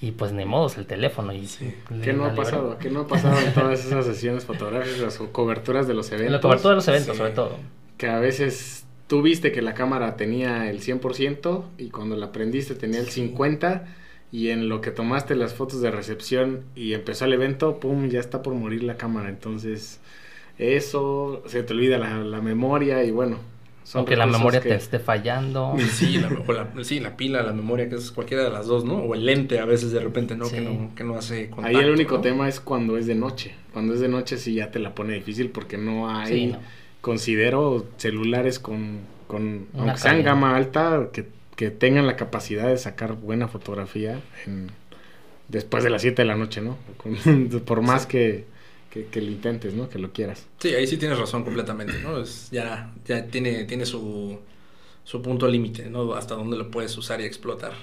Y 0.00 0.10
pues 0.12 0.32
ni 0.32 0.44
modo, 0.44 0.66
es 0.66 0.76
el 0.76 0.86
teléfono. 0.86 1.32
Y 1.32 1.46
Sí. 1.46 1.74
¿Qué 2.04 2.12
no 2.12 2.26
ha 2.26 2.34
pasado? 2.34 2.76
¿Qué 2.78 2.90
no 2.90 3.00
ha 3.00 3.06
pasado 3.06 3.38
en 3.40 3.54
todas 3.54 3.84
esas 3.84 4.04
sesiones 4.04 4.44
fotográficas 4.44 5.20
o 5.20 5.32
coberturas 5.32 5.88
de 5.88 5.94
los 5.94 6.08
En 6.08 6.18
eventos? 6.18 6.32
la 6.34 6.40
cobertura 6.42 6.70
de 6.70 6.76
los 6.76 6.88
eventos, 6.88 7.12
Sí. 7.14 7.18
sobre 7.18 7.32
todo. 7.32 7.56
Que 7.96 8.08
a 8.08 8.18
veces 8.20 8.84
tú 9.06 9.22
viste 9.22 9.52
que 9.52 9.62
la 9.62 9.72
cámara 9.74 10.16
tenía 10.16 10.68
el 10.70 10.80
100% 10.82 11.64
y 11.78 11.88
cuando 11.90 12.14
la 12.16 12.30
prendiste 12.32 12.74
tenía 12.74 13.00
el 13.00 13.08
50% 13.08 13.84
y 14.32 14.48
en 14.50 14.68
lo 14.68 14.80
que 14.82 14.90
tomaste 14.90 15.34
las 15.36 15.54
fotos 15.54 15.80
de 15.80 15.90
recepción 15.90 16.64
y 16.74 16.92
empezó 16.92 17.24
el 17.24 17.32
evento, 17.32 17.78
pum, 17.80 18.08
ya 18.08 18.20
está 18.20 18.42
por 18.42 18.52
morir 18.54 18.82
la 18.82 18.96
cámara. 18.96 19.28
Entonces, 19.30 20.00
eso, 20.58 21.42
se 21.46 21.62
te 21.62 21.72
olvida 21.72 21.98
la, 21.98 22.18
la 22.18 22.40
memoria 22.40 23.02
y 23.04 23.10
bueno. 23.10 23.38
Son 23.86 24.00
Aunque 24.00 24.16
la 24.16 24.26
memoria 24.26 24.60
que- 24.60 24.70
te 24.70 24.74
esté 24.74 24.98
fallando. 24.98 25.76
Sí 25.92 26.18
la, 26.18 26.28
o 26.44 26.52
la- 26.52 26.68
sí, 26.82 26.98
la 26.98 27.16
pila, 27.16 27.42
la 27.44 27.52
memoria, 27.52 27.88
que 27.88 27.94
es 27.94 28.10
cualquiera 28.10 28.42
de 28.42 28.50
las 28.50 28.66
dos, 28.66 28.84
¿no? 28.84 28.96
O 28.96 29.14
el 29.14 29.24
lente 29.24 29.60
a 29.60 29.64
veces 29.64 29.92
de 29.92 30.00
repente, 30.00 30.34
¿no? 30.36 30.50
Que 30.50 30.60
no, 30.60 30.92
que 30.96 31.04
no 31.04 31.14
hace 31.14 31.48
contacto. 31.50 31.78
Ahí 31.78 31.84
el 31.84 31.92
único 31.92 32.16
¿no? 32.16 32.20
tema 32.20 32.48
es 32.48 32.58
cuando 32.58 32.98
es 32.98 33.06
de 33.06 33.14
noche. 33.14 33.54
Cuando 33.72 33.94
es 33.94 34.00
de 34.00 34.08
noche 34.08 34.38
sí 34.38 34.54
ya 34.54 34.72
te 34.72 34.80
la 34.80 34.92
pone 34.94 35.14
difícil 35.14 35.50
porque 35.50 35.78
no 35.78 36.10
hay, 36.10 36.26
Sí, 36.32 36.46
no. 36.48 36.58
considero 37.00 37.86
celulares 37.96 38.58
con, 38.58 38.98
con 39.28 39.66
Una 39.72 39.82
aunque 39.92 39.98
sean 40.00 40.22
gama 40.24 40.56
alta, 40.56 41.10
que, 41.12 41.28
que 41.54 41.70
tengan 41.70 42.06
la 42.08 42.16
capacidad 42.16 42.66
de 42.66 42.76
sacar 42.78 43.12
buena 43.14 43.46
fotografía 43.46 44.18
en- 44.46 44.70
después 45.48 45.84
de 45.84 45.90
las 45.90 46.02
7 46.02 46.22
de 46.22 46.26
la 46.26 46.34
noche, 46.36 46.60
¿no? 46.60 46.76
Con- 46.96 47.14
por 47.64 47.82
más 47.82 48.02
Sí. 48.02 48.08
que, 48.08 48.44
que, 48.96 49.06
que 49.10 49.20
lo 49.20 49.30
intentes, 49.30 49.74
¿no? 49.74 49.88
Que 49.88 49.98
lo 49.98 50.12
quieras. 50.12 50.46
Sí, 50.58 50.68
ahí 50.74 50.86
sí 50.86 50.96
tienes 50.96 51.18
razón 51.18 51.44
completamente, 51.44 51.98
¿no? 51.98 52.18
Es, 52.20 52.50
ya 52.50 52.92
ya 53.04 53.26
tiene, 53.26 53.64
tiene 53.64 53.84
su, 53.86 54.38
su 55.04 55.22
punto 55.22 55.48
límite, 55.48 55.90
¿no? 55.90 56.14
Hasta 56.14 56.34
dónde 56.36 56.56
lo 56.58 56.70
puedes 56.70 56.96
usar 56.98 57.20
y 57.20 57.24
explotar. 57.24 57.74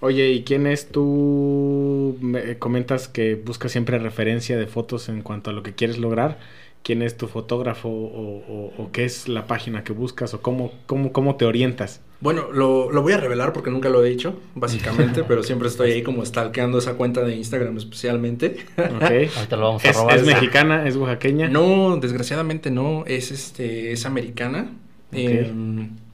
Oye, 0.00 0.30
¿y 0.30 0.44
quién 0.44 0.66
es 0.66 0.90
tú? 0.90 2.18
Me 2.20 2.58
comentas 2.58 3.08
que 3.08 3.34
buscas 3.34 3.72
siempre 3.72 3.98
referencia 3.98 4.56
de 4.58 4.66
fotos 4.66 5.08
en 5.08 5.22
cuanto 5.22 5.50
a 5.50 5.52
lo 5.54 5.62
que 5.62 5.74
quieres 5.74 5.98
lograr. 5.98 6.38
¿Quién 6.86 7.02
es 7.02 7.16
tu 7.16 7.26
fotógrafo 7.26 7.88
o, 7.88 8.36
o- 8.46 8.72
o 8.78 8.92
qué 8.92 9.04
es 9.04 9.26
la 9.28 9.48
página 9.48 9.82
que 9.82 9.92
buscas 9.92 10.34
o 10.34 10.40
cómo, 10.40 10.70
cómo, 10.86 11.10
cómo 11.12 11.34
te 11.34 11.44
orientas? 11.44 12.00
Bueno, 12.20 12.52
lo, 12.52 12.92
lo 12.92 13.02
voy 13.02 13.12
a 13.12 13.16
revelar 13.16 13.52
porque 13.52 13.72
nunca 13.72 13.88
lo 13.88 14.04
he 14.04 14.08
dicho, 14.08 14.38
básicamente, 14.54 15.24
pero 15.28 15.42
siempre 15.42 15.66
estoy 15.66 15.90
ahí 15.90 16.02
como 16.04 16.24
stalkeando 16.24 16.78
esa 16.78 16.94
cuenta 16.94 17.22
de 17.24 17.34
Instagram 17.34 17.76
especialmente. 17.76 18.58
¿Ok? 18.78 19.02
Ahorita 19.36 19.56
lo 19.56 19.62
vamos 19.66 19.84
a 19.84 19.90
¿Es, 19.90 19.96
robar. 19.96 20.16
es 20.16 20.24
mexicana? 20.26 20.86
¿Es 20.86 20.94
oaxaqueña? 20.94 21.48
No, 21.48 21.96
desgraciadamente 21.96 22.70
no, 22.70 23.04
es 23.06 23.32
este, 23.32 23.90
es 23.90 24.06
americana. 24.06 24.70
Ok. 25.08 25.14
Eh, 25.18 25.52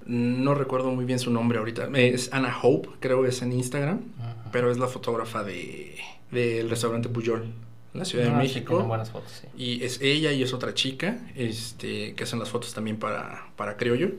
no 0.06 0.54
recuerdo 0.54 0.90
muy 0.90 1.04
bien 1.04 1.18
su 1.18 1.30
nombre 1.30 1.58
ahorita. 1.58 1.88
Es 1.94 2.32
Anna 2.32 2.56
Hope, 2.62 2.88
creo 2.98 3.26
es 3.26 3.42
en 3.42 3.52
Instagram, 3.52 4.00
Ajá. 4.18 4.36
pero 4.52 4.70
es 4.70 4.78
la 4.78 4.86
fotógrafa 4.88 5.44
de 5.44 5.96
del 6.32 6.70
restaurante 6.70 7.10
Puyol, 7.10 7.44
en 7.94 7.98
la 8.00 8.04
Ciudad 8.04 8.26
Ah, 8.34 8.38
de 8.42 8.48
sí, 8.48 8.54
México. 8.54 8.82
buenas 8.84 9.10
fotos, 9.10 9.32
sí. 9.42 9.48
Y 9.56 9.84
es 9.84 10.00
ella 10.00 10.32
y 10.32 10.42
es 10.42 10.52
otra 10.54 10.74
chica, 10.74 11.18
este, 11.36 12.14
que 12.14 12.24
hacen 12.24 12.38
las 12.38 12.48
fotos 12.50 12.72
también 12.74 12.96
para, 12.96 13.46
para 13.56 13.76
Criollo, 13.76 14.10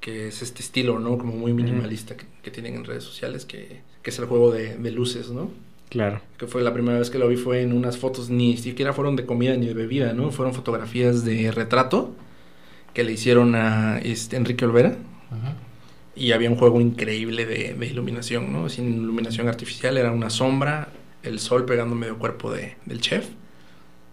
que 0.00 0.28
es 0.28 0.42
este 0.42 0.62
estilo, 0.62 0.98
¿no? 0.98 1.18
Como 1.18 1.32
muy 1.34 1.52
minimalista 1.52 2.16
que, 2.16 2.24
que 2.42 2.50
tienen 2.50 2.74
en 2.76 2.84
redes 2.84 3.04
sociales, 3.04 3.44
que, 3.44 3.80
que 4.02 4.10
es 4.10 4.18
el 4.18 4.26
juego 4.26 4.50
de, 4.52 4.76
de 4.76 4.90
luces, 4.92 5.30
¿no? 5.30 5.50
Claro. 5.90 6.20
Que 6.38 6.46
fue 6.46 6.62
la 6.62 6.72
primera 6.72 6.98
vez 6.98 7.10
que 7.10 7.18
lo 7.18 7.26
vi 7.28 7.36
fue 7.36 7.62
en 7.62 7.72
unas 7.72 7.98
fotos, 7.98 8.30
ni 8.30 8.56
siquiera 8.56 8.92
fueron 8.92 9.16
de 9.16 9.26
comida 9.26 9.56
ni 9.56 9.66
de 9.66 9.74
bebida, 9.74 10.12
¿no? 10.12 10.30
Fueron 10.30 10.54
fotografías 10.54 11.24
de 11.24 11.50
retrato 11.50 12.14
que 12.94 13.04
le 13.04 13.12
hicieron 13.12 13.54
a 13.56 13.98
este, 13.98 14.36
Enrique 14.36 14.64
Olvera. 14.64 14.90
Ujú. 15.30 15.52
Y 16.16 16.32
había 16.32 16.50
un 16.50 16.56
juego 16.56 16.80
increíble 16.80 17.44
de, 17.46 17.74
de 17.74 17.86
iluminación, 17.86 18.52
¿no? 18.52 18.68
Sin 18.68 18.94
iluminación 19.02 19.48
artificial, 19.48 19.96
era 19.98 20.12
una 20.12 20.30
sombra, 20.30 20.88
el 21.22 21.38
sol 21.40 21.64
pegando 21.66 21.94
medio 21.96 22.18
cuerpo 22.18 22.52
de, 22.52 22.76
del 22.86 23.00
chef. 23.00 23.28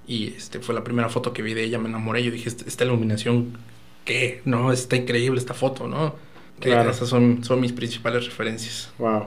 Y 0.08 0.30
este 0.30 0.60
fue 0.60 0.74
la 0.76 0.84
primera 0.84 1.10
foto 1.10 1.34
que 1.34 1.42
vi 1.42 1.54
de 1.54 1.64
ella, 1.64 1.80
me 1.80 1.90
enamoré. 1.90 2.24
Yo 2.24 2.32
dije, 2.32 2.50
"Esta- 2.50 2.86
iluminación, 2.86 3.58
¿qué? 4.06 4.42
No, 4.46 4.72
está 4.72 4.96
increíble 4.96 5.40
esta 5.40 5.54
foto, 5.54 5.88
¿no? 5.88 6.16
Que 6.62 6.70
Claro. 6.70 6.90
Esas 6.92 7.10
son, 7.10 7.44
son 7.44 7.60
mis 7.62 7.74
principales 7.74 8.26
referencias. 8.26 8.92
Wow. 8.98 9.26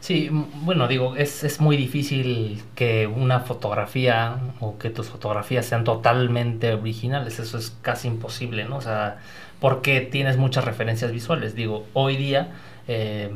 Sí, 0.00 0.28
bueno, 0.30 0.86
digo, 0.88 1.16
es, 1.16 1.42
es 1.44 1.60
muy 1.60 1.76
difícil 1.76 2.62
que 2.76 3.06
una 3.08 3.40
fotografía 3.40 4.38
o 4.60 4.78
que 4.78 4.90
tus 4.90 5.08
fotografías 5.08 5.66
sean 5.66 5.84
totalmente 5.84 6.72
originales. 6.74 7.38
Eso 7.40 7.58
es 7.58 7.76
casi 7.82 8.08
imposible, 8.08 8.64
¿no? 8.64 8.76
O 8.76 8.80
sea, 8.80 9.18
porque 9.60 10.00
tienes 10.00 10.36
muchas 10.36 10.64
referencias 10.64 11.10
visuales. 11.12 11.54
Digo, 11.56 11.86
hoy 11.94 12.16
día 12.16 12.52
eh, 12.86 13.30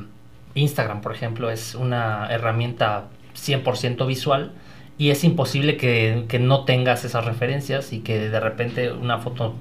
Instagram, 0.55 1.01
por 1.01 1.13
ejemplo, 1.15 1.51
es 1.51 1.75
una 1.75 2.29
herramienta 2.31 3.09
100% 3.35 4.07
visual 4.07 4.53
y 4.99 5.11
es 5.11 5.25
imposible 5.25 5.77
que, 5.77 6.27
que 6.29 6.39
no 6.39 6.65
tengas 6.65 7.05
esas 7.05 7.25
referencias 7.25 7.93
y 7.93 8.01
que 8.01 8.29
de 8.29 8.41
repente 8.41 8.93
una 8.93 9.19
foto 9.19 9.55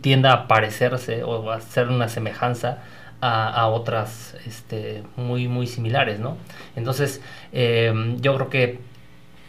tienda 0.00 0.32
a 0.32 0.48
parecerse 0.48 1.22
o 1.22 1.50
a 1.50 1.56
hacer 1.56 1.88
una 1.88 2.08
semejanza 2.08 2.82
a, 3.20 3.48
a 3.48 3.68
otras 3.68 4.34
este, 4.46 5.04
muy, 5.16 5.46
muy 5.46 5.66
similares, 5.66 6.18
¿no? 6.18 6.36
Entonces, 6.74 7.20
eh, 7.52 8.16
yo 8.20 8.34
creo 8.34 8.50
que 8.50 8.92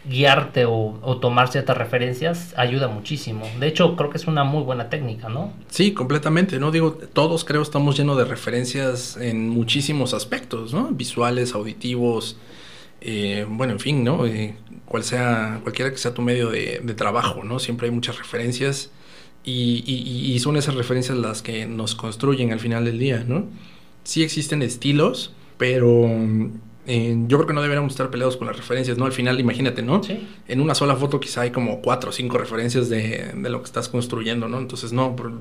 guiarte 0.06 0.66
o, 0.66 0.98
o 1.00 1.16
tomar 1.16 1.48
ciertas 1.48 1.76
referencias 1.76 2.54
ayuda 2.56 2.88
muchísimo. 2.88 3.46
De 3.58 3.66
hecho, 3.66 3.96
creo 3.96 4.10
que 4.10 4.18
es 4.18 4.26
una 4.26 4.44
muy 4.44 4.62
buena 4.62 4.90
técnica, 4.90 5.28
¿no? 5.28 5.52
Sí, 5.68 5.92
completamente, 5.92 6.58
¿no? 6.60 6.70
Digo, 6.70 6.92
todos 6.92 7.44
creo 7.44 7.62
estamos 7.62 7.96
llenos 7.96 8.16
de 8.18 8.24
referencias 8.24 9.16
en 9.16 9.48
muchísimos 9.48 10.14
aspectos, 10.14 10.72
¿no? 10.74 10.90
Visuales, 10.90 11.54
auditivos, 11.54 12.36
eh, 13.04 13.46
bueno, 13.48 13.74
en 13.74 13.80
fin, 13.80 14.04
¿no? 14.04 14.26
Eh, 14.26 14.56
cual 14.86 15.04
sea, 15.04 15.60
cualquiera 15.62 15.90
que 15.90 15.98
sea 15.98 16.14
tu 16.14 16.22
medio 16.22 16.50
de, 16.50 16.80
de 16.82 16.94
trabajo, 16.94 17.44
¿no? 17.44 17.58
Siempre 17.60 17.86
hay 17.88 17.94
muchas 17.94 18.18
referencias 18.18 18.90
y, 19.44 19.84
y- 19.86 20.32
y 20.34 20.38
son 20.40 20.56
esas 20.56 20.74
referencias 20.74 21.16
las 21.18 21.42
que 21.42 21.66
nos 21.66 21.94
construyen 21.94 22.52
al 22.52 22.60
final 22.60 22.84
del 22.84 22.98
día, 22.98 23.24
¿no? 23.26 23.46
Sí 24.04 24.22
existen 24.22 24.62
estilos, 24.62 25.32
pero 25.58 26.06
eh, 26.86 27.16
yo 27.28 27.38
creo 27.38 27.46
que 27.46 27.54
no 27.54 27.62
deberíamos 27.62 27.92
estar 27.92 28.10
peleados 28.10 28.36
con 28.36 28.46
las 28.46 28.56
referencias, 28.56 28.98
¿no? 28.98 29.06
Al 29.06 29.12
final, 29.12 29.40
imagínate, 29.40 29.82
¿no? 29.82 30.02
Sí. 30.02 30.26
En 30.48 30.60
una 30.60 30.74
sola 30.74 30.96
foto 30.96 31.20
quizá 31.20 31.42
hay 31.42 31.50
como 31.50 31.80
cuatro 31.80 32.10
o 32.10 32.12
cinco 32.12 32.38
referencias 32.38 32.88
de, 32.88 33.32
de 33.34 33.50
lo 33.50 33.60
que 33.60 33.66
estás 33.66 33.88
construyendo, 33.88 34.48
¿no? 34.48 34.58
Entonces, 34.58 34.92
no, 34.92 35.16
por- 35.16 35.32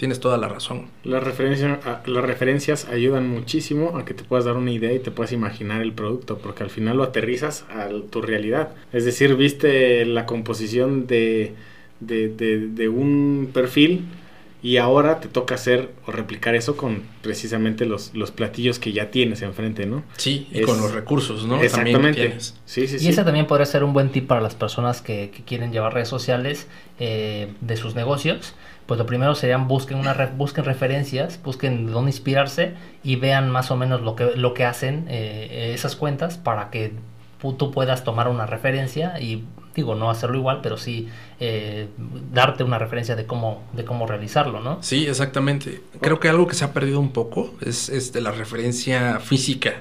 tienes 0.00 0.18
toda 0.18 0.38
la 0.38 0.48
razón. 0.48 0.86
Las, 1.04 1.22
referencias 1.22 1.78
las 2.06 2.24
referencias 2.24 2.86
ayudan 2.88 3.28
muchísimo 3.28 3.98
a 3.98 4.06
que 4.06 4.14
te 4.14 4.24
puedas 4.24 4.46
dar 4.46 4.56
una 4.56 4.70
idea 4.72 4.92
y 4.94 4.98
te 4.98 5.10
puedas 5.10 5.30
imaginar 5.32 5.82
el 5.82 5.92
producto, 5.92 6.38
porque 6.38 6.62
al 6.62 6.70
final 6.70 6.96
lo 6.96 7.02
aterrizas 7.02 7.66
a 7.68 7.86
tu 8.10 8.22
realidad. 8.22 8.70
Es 8.94 9.04
decir, 9.04 9.36
viste 9.36 10.06
la 10.06 10.24
composición 10.24 11.06
de, 11.06 11.52
de, 12.00 12.28
de- 12.30 12.68
de 12.68 12.88
un 12.88 13.50
perfil 13.52 14.06
y 14.62 14.78
ahora 14.78 15.20
te 15.20 15.28
toca 15.28 15.54
hacer 15.54 15.90
o 16.06 16.12
replicar 16.12 16.54
eso 16.54 16.76
con 16.78 17.02
precisamente 17.22 17.84
los, 17.86 18.14
los 18.14 18.30
platillos 18.30 18.78
que 18.78 18.92
ya 18.92 19.10
tienes 19.10 19.42
enfrente, 19.42 19.84
¿no? 19.86 20.02
Sí, 20.16 20.48
y 20.50 20.60
Es- 20.60 20.66
con 20.66 20.80
los 20.80 20.92
recursos, 20.92 21.46
¿no? 21.46 21.62
Exactamente. 21.62 22.36
Sí, 22.40 22.86
sí, 22.86 22.96
Y 22.96 22.98
sí. 23.00 23.08
ese 23.10 23.22
también 23.24 23.46
podría 23.46 23.66
ser 23.66 23.84
un 23.84 23.92
buen 23.92 24.08
tip 24.10 24.26
para 24.26 24.40
las 24.40 24.54
personas 24.54 25.02
que, 25.02 25.30
que 25.34 25.42
quieren 25.44 25.72
llevar 25.72 25.92
redes 25.92 26.08
sociales 26.08 26.66
eh, 26.98 27.48
de 27.60 27.76
sus 27.76 27.94
negocios. 27.94 28.54
Pues 28.90 28.98
lo 28.98 29.06
primero 29.06 29.36
serían 29.36 29.68
busquen 29.68 29.98
una 29.98 30.14
re- 30.14 30.32
busquen 30.36 30.64
referencias, 30.64 31.38
busquen 31.44 31.86
de 31.86 31.92
dónde 31.92 32.10
inspirarse 32.10 32.74
y 33.04 33.14
vean 33.14 33.48
más 33.48 33.70
o 33.70 33.76
menos 33.76 34.00
lo 34.00 34.16
que 34.16 34.32
lo 34.34 34.52
que 34.52 34.64
hacen 34.64 35.04
eh, 35.08 35.70
esas 35.76 35.94
cuentas 35.94 36.38
para 36.38 36.70
que 36.70 36.94
tú 37.40 37.70
puedas 37.70 38.02
tomar 38.02 38.26
una 38.26 38.46
referencia 38.46 39.20
y 39.20 39.44
digo 39.76 39.94
no 39.94 40.10
hacerlo 40.10 40.38
igual, 40.38 40.58
pero 40.60 40.76
sí 40.76 41.08
eh, 41.38 41.86
darte 42.32 42.64
una 42.64 42.80
referencia 42.80 43.14
de 43.14 43.26
cómo 43.26 43.62
de 43.74 43.84
cómo 43.84 44.08
realizarlo, 44.08 44.58
¿no? 44.60 44.78
Sí, 44.82 45.06
exactamente. 45.06 45.80
Creo 46.00 46.18
que 46.18 46.28
algo 46.28 46.48
que 46.48 46.56
se 46.56 46.64
ha 46.64 46.72
perdido 46.72 46.98
un 46.98 47.12
poco 47.12 47.54
es, 47.60 47.90
es 47.90 48.12
de 48.12 48.20
la 48.22 48.32
referencia 48.32 49.20
física, 49.20 49.74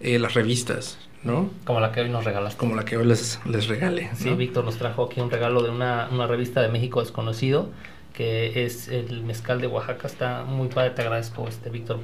eh, 0.00 0.20
las 0.20 0.34
revistas, 0.34 0.96
¿no? 1.24 1.50
Como 1.64 1.80
la 1.80 1.90
que 1.90 2.02
hoy 2.02 2.08
nos 2.08 2.24
regalaste. 2.24 2.56
Como 2.56 2.76
la 2.76 2.84
que 2.84 2.96
hoy 2.98 3.04
les, 3.04 3.40
les 3.46 3.66
regale. 3.66 4.10
Sí, 4.14 4.30
¿no? 4.30 4.36
Víctor 4.36 4.64
nos 4.64 4.76
trajo 4.76 5.06
aquí 5.06 5.20
un 5.20 5.28
regalo 5.28 5.64
de 5.64 5.70
una, 5.70 6.08
una 6.12 6.28
revista 6.28 6.62
de 6.62 6.68
México 6.68 7.00
desconocido, 7.00 7.70
que 8.18 8.64
es 8.64 8.88
el 8.88 9.22
mezcal 9.22 9.60
de 9.60 9.68
Oaxaca. 9.68 10.08
Está 10.08 10.42
muy 10.42 10.66
padre, 10.66 10.90
te 10.90 11.02
agradezco, 11.02 11.46
este 11.46 11.70
Víctor, 11.70 12.00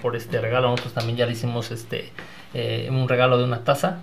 por, 0.00 0.14
este 0.14 0.40
regalo. 0.40 0.68
Nosotros 0.70 0.94
también 0.94 1.18
ya 1.18 1.26
le 1.26 1.32
hicimos 1.32 1.72
este 1.72 2.12
eh, 2.54 2.86
un 2.88 3.08
regalo 3.08 3.36
de 3.36 3.42
una 3.42 3.64
taza 3.64 3.98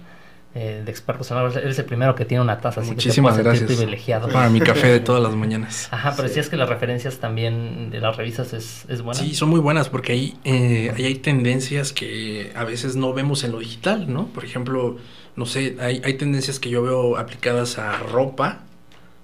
eh, 0.56 0.82
de 0.84 0.92
expertos 0.92 1.32
en. 1.32 1.38
Él 1.38 1.70
es 1.70 1.80
el 1.80 1.86
primero 1.86 2.16
que 2.16 2.26
tiene 2.26 2.44
una 2.44 2.60
taza, 2.60 2.82
así 2.82 2.92
Muchísimas 2.92 3.38
que 3.38 3.44
te 3.44 3.48
gracias. 3.48 3.72
privilegiado. 3.72 4.28
Para 4.28 4.50
mi 4.50 4.60
café 4.60 4.88
de 4.88 5.00
todas 5.00 5.24
las 5.24 5.36
mañanas. 5.38 5.88
Ajá, 5.92 6.14
pero 6.18 6.28
Sí. 6.28 6.34
sí 6.34 6.40
es 6.42 6.50
que 6.50 6.58
las 6.58 6.68
referencias 6.68 7.20
también 7.20 7.90
de 7.92 8.02
las 8.02 8.18
revistas 8.18 8.52
es, 8.52 8.84
es 8.90 9.02
buena. 9.02 9.18
Sí, 9.22 9.34
son 9.34 9.48
muy 9.48 9.62
buenas 9.62 9.88
porque 9.88 10.12
ahí, 10.12 10.38
eh, 10.44 10.92
ahí 10.98 11.06
hay 11.06 11.16
tendencias 11.16 11.94
que 11.94 12.52
a 12.58 12.66
veces 12.66 12.98
no 12.98 13.14
vemos 13.14 13.46
en 13.46 13.54
lo 13.54 13.60
digital, 13.60 14.12
¿no? 14.12 14.26
Por 14.28 14.44
ejemplo, 14.44 14.98
no 15.38 15.46
sé, 15.46 15.78
hay, 15.80 16.02
hay 16.04 16.16
tendencias 16.16 16.60
que 16.60 16.70
yo 16.70 16.84
veo 16.84 17.16
aplicadas 17.18 17.80
a 17.80 17.98
ropa, 18.00 18.64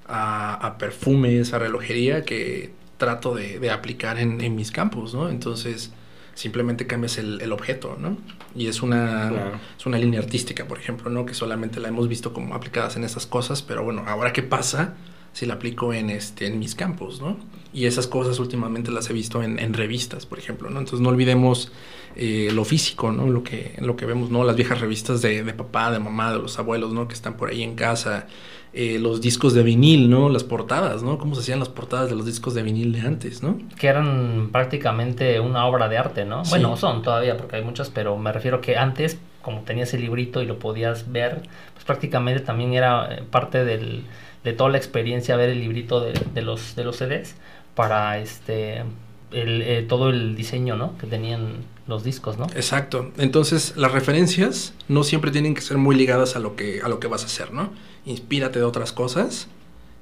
a, 0.10 0.56
a 0.56 0.78
perfumes, 0.78 1.54
a 1.54 1.60
relojería, 1.60 2.24
que 2.26 2.74
trato 2.98 3.36
de, 3.36 3.60
de 3.60 3.72
aplicar 3.72 4.20
en, 4.20 4.42
en 4.42 4.56
mis 4.56 4.72
campos, 4.72 5.14
¿no? 5.14 5.30
Entonces, 5.30 5.92
simplemente 6.34 6.88
cambias 6.88 7.18
el, 7.18 7.42
el 7.42 7.52
objeto, 7.54 7.98
¿no? 8.00 8.18
Y 8.56 8.68
es 8.68 8.82
una, 8.82 9.30
Claro. 9.30 9.60
es 9.78 9.86
una 9.86 9.98
línea 10.00 10.20
artística, 10.20 10.66
por 10.68 10.80
ejemplo, 10.80 11.10
¿no? 11.10 11.26
Que 11.26 11.34
solamente 11.34 11.80
la 11.80 11.90
hemos 11.90 12.08
visto 12.08 12.34
como 12.34 12.56
aplicadas 12.56 12.96
en 12.98 13.04
esas 13.04 13.26
cosas, 13.28 13.62
pero 13.62 13.84
bueno, 13.84 14.04
ahora 14.08 14.34
qué 14.34 14.44
pasa 14.44 14.96
si 15.40 15.46
la 15.46 15.54
aplico 15.54 15.94
en, 15.94 16.10
este, 16.10 16.48
en 16.48 16.60
mis 16.60 16.76
campos, 16.76 17.22
¿no? 17.22 17.38
Y 17.72 17.86
esas 17.86 18.08
cosas 18.08 18.40
últimamente 18.40 18.92
las 18.92 19.10
he 19.10 19.14
visto 19.14 19.42
en, 19.42 19.58
en 19.58 19.74
revistas, 19.74 20.26
por 20.26 20.38
ejemplo, 20.38 20.70
¿no? 20.70 20.80
Entonces 20.80 21.00
no 21.00 21.08
olvidemos 21.08 21.72
eh, 22.18 22.50
lo 22.52 22.66
físico, 22.66 23.14
¿no? 23.14 23.26
Lo 23.26 23.42
que, 23.42 23.76
lo 23.80 23.96
que 23.96 24.06
vemos, 24.06 24.30
¿no? 24.30 24.44
Las 24.44 24.58
viejas 24.58 24.82
revistas 24.82 25.22
de, 25.22 25.42
de 25.46 25.54
papá, 25.54 25.92
de 25.92 26.00
mamá, 26.00 26.34
de 26.34 26.40
los 26.40 26.60
abuelos, 26.60 26.92
¿no? 26.92 27.08
Que 27.08 27.14
están 27.14 27.38
por 27.38 27.52
ahí 27.52 27.64
en 27.64 27.76
casa. 27.76 28.28
Eh, 28.74 29.00
los 29.00 29.22
discos 29.22 29.54
de 29.54 29.64
vinil, 29.64 30.10
¿no? 30.10 30.28
Las 30.28 30.44
portadas, 30.44 31.04
¿no? 31.04 31.18
Cómo 31.18 31.36
se 31.36 31.42
hacían 31.42 31.60
las 31.60 31.70
portadas 31.70 32.10
de 32.10 32.18
los 32.18 32.26
discos 32.26 32.54
de 32.54 32.62
vinil 32.62 32.92
de 32.92 33.00
antes, 33.00 33.42
¿no? 33.42 33.58
que 33.78 33.88
eran 33.88 34.50
prácticamente 34.52 35.40
una 35.40 35.66
obra 35.66 35.88
de 35.88 35.98
arte, 35.98 36.26
¿no? 36.26 36.44
Sí. 36.44 36.50
Bueno, 36.50 36.76
son 36.76 37.02
todavía 37.02 37.38
porque 37.38 37.56
hay 37.56 37.64
muchas, 37.64 37.90
pero 37.90 38.18
me 38.18 38.34
refiero 38.34 38.60
que 38.60 38.76
antes, 38.76 39.18
como 39.42 39.62
tenías 39.62 39.94
el 39.94 40.02
librito 40.02 40.42
y 40.42 40.46
lo 40.46 40.60
podías 40.60 41.10
ver, 41.14 41.44
pues 41.74 41.86
prácticamente 41.86 42.42
también 42.42 42.74
era 42.74 43.16
eh, 43.16 43.24
parte 43.32 43.64
del, 43.64 44.04
de 44.44 44.54
toda 44.54 44.70
la 44.70 44.78
experiencia 44.78 45.36
ver 45.36 45.50
el 45.50 45.60
librito 45.60 46.00
de, 46.02 46.14
de 46.34 46.42
los 46.42 46.76
de 46.76 46.84
los 46.84 46.98
CDs 46.98 47.36
para 47.76 48.20
este 48.20 48.84
el, 49.32 49.62
eh, 49.62 49.86
todo 49.88 50.10
el 50.10 50.36
diseño, 50.36 50.76
¿no? 50.76 50.98
Que 50.98 51.06
tenían 51.08 51.58
los 51.88 52.04
discos, 52.04 52.38
¿no? 52.38 52.46
Exacto. 52.56 53.12
Entonces, 53.18 53.74
las 53.78 53.92
referencias 53.92 54.74
no 54.88 55.04
siempre 55.04 55.30
tienen 55.32 55.54
que 55.54 55.62
ser 55.62 55.78
muy 55.78 55.96
ligadas 55.96 56.36
a 56.36 56.40
lo 56.40 56.56
que, 56.56 56.82
a 56.84 56.88
lo 56.90 57.00
que 57.00 57.08
vas 57.08 57.24
a 57.24 57.26
hacer, 57.28 57.52
¿no? 57.54 57.72
Inspírate 58.06 58.60
de 58.60 58.66
otras 58.66 58.92
cosas 58.92 59.48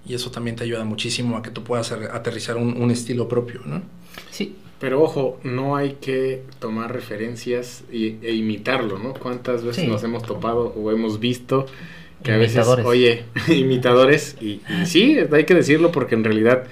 y 0.06 0.13
eso 0.13 0.32
también 0.32 0.56
te 0.56 0.63
ayuda 0.63 0.86
muchísimo 0.86 1.36
a 1.38 1.41
que 1.41 1.50
tú 1.50 1.63
puedas 1.63 1.91
hacer- 1.91 2.12
aterrizar 2.12 2.56
un, 2.58 2.82
un 2.82 2.89
estilo 2.91 3.28
propio, 3.28 3.62
¿no? 3.65 3.82
Sí, 4.32 4.56
Pero 4.80 5.02
ojo, 5.02 5.39
no 5.43 5.76
hay 5.76 5.93
que 6.00 6.43
tomar 6.60 6.93
referencias 6.93 7.84
y, 7.91 8.17
e 8.21 8.34
imitarlo, 8.36 8.97
¿no? 9.00 9.13
¿Cuántas 9.13 9.63
veces 9.63 9.84
Sí. 9.86 9.89
nos 9.89 10.04
hemos 10.04 10.23
topado 10.23 10.73
o 10.78 10.91
hemos 10.91 11.19
visto 11.19 11.65
que 12.24 12.32
a 12.32 12.38
veces, 12.38 12.56
Imitadores. 12.56 12.86
oye, 12.86 13.24
imitadores? 13.50 14.36
Y, 14.42 14.62
y 14.82 14.86
sí, 14.86 15.18
hay 15.32 15.44
que 15.46 15.54
decirlo 15.56 15.92
porque 15.92 16.16
en 16.16 16.24
realidad 16.24 16.64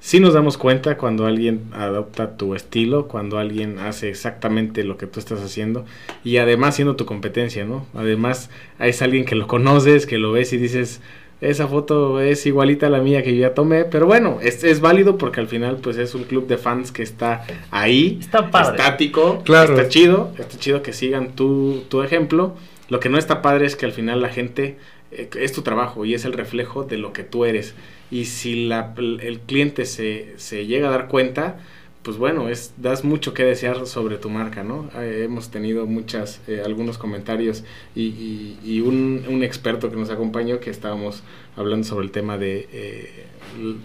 sí 0.00 0.18
nos 0.20 0.32
damos 0.34 0.56
cuenta 0.56 0.96
cuando 0.96 1.26
alguien 1.26 1.62
adopta 1.72 2.36
tu 2.36 2.54
estilo, 2.54 3.06
cuando 3.06 3.38
alguien 3.38 3.78
hace 3.78 4.08
exactamente 4.08 4.82
lo 4.84 4.96
que 4.96 5.06
tú 5.06 5.20
estás 5.20 5.40
haciendo 5.40 5.84
y 6.24 6.38
además 6.38 6.76
siendo 6.76 6.96
tu 6.96 7.04
competencia, 7.06 7.64
¿no? 7.64 7.86
Además 7.94 8.50
es 8.78 9.02
alguien 9.02 9.24
que 9.24 9.34
lo 9.34 9.46
conoces, 9.46 10.06
que 10.06 10.16
lo 10.18 10.32
ves 10.32 10.52
y 10.54 10.56
dices, 10.56 11.00
esa 11.42 11.66
foto 11.68 12.20
es 12.20 12.44
igualita 12.46 12.86
a 12.86 12.90
la 12.90 13.00
mía 13.00 13.22
que 13.22 13.34
yo 13.34 13.40
ya 13.42 13.54
tomé, 13.54 13.84
pero 13.84 14.06
bueno, 14.06 14.38
es, 14.42 14.62
es 14.64 14.80
válido 14.80 15.16
porque 15.18 15.40
al 15.40 15.48
final 15.48 15.76
pues 15.82 15.96
es 15.98 16.14
un 16.14 16.24
club 16.24 16.46
de 16.46 16.56
fans 16.58 16.92
que 16.92 17.02
está 17.02 17.44
ahí, 17.70 18.18
Está 18.20 18.50
padre. 18.50 18.76
estático, 18.76 19.42
Claro. 19.44 19.74
está 19.76 19.88
chido, 19.88 20.32
está 20.38 20.58
chido 20.58 20.82
que 20.82 20.92
sigan 20.92 21.32
tu, 21.36 21.82
tu 21.88 22.02
ejemplo. 22.02 22.54
Lo 22.90 23.00
que 23.00 23.08
no 23.08 23.16
está 23.18 23.40
padre 23.40 23.66
es 23.66 23.76
que 23.76 23.86
al 23.86 23.92
final 23.92 24.20
la 24.20 24.28
gente 24.28 24.76
eh, 25.12 25.30
es 25.36 25.52
tu 25.52 25.62
trabajo 25.62 26.04
y 26.04 26.14
es 26.14 26.24
el 26.24 26.34
reflejo 26.34 26.84
de 26.84 26.98
lo 26.98 27.12
que 27.12 27.22
tú 27.22 27.44
eres. 27.44 27.74
Y 28.10 28.26
si 28.26 28.70
el 28.70 29.40
cliente 29.46 29.86
se, 29.86 30.34
se 30.36 30.66
llega 30.66 30.88
a 30.88 30.90
dar 30.90 31.06
cuenta, 31.08 31.60
pues 32.02 32.16
bueno, 32.16 32.48
es, 32.48 32.74
das 32.78 33.04
mucho 33.04 33.32
que 33.32 33.44
desear 33.44 33.86
sobre 33.86 34.16
tu 34.16 34.28
marca, 34.28 34.64
¿no? 34.64 34.90
Eh, 34.96 35.22
hemos 35.24 35.50
tenido 35.50 35.86
muchas, 35.86 36.40
eh, 36.48 36.62
algunos 36.64 36.98
comentarios 36.98 37.62
y, 37.94 38.80
un, 38.80 39.24
un 39.28 39.44
experto 39.44 39.90
que 39.90 39.96
nos 39.96 40.10
acompañó 40.10 40.58
que 40.58 40.70
estábamos 40.70 41.22
hablando 41.56 41.86
sobre 41.86 42.06
el 42.06 42.10
tema 42.10 42.38
de 42.38 43.26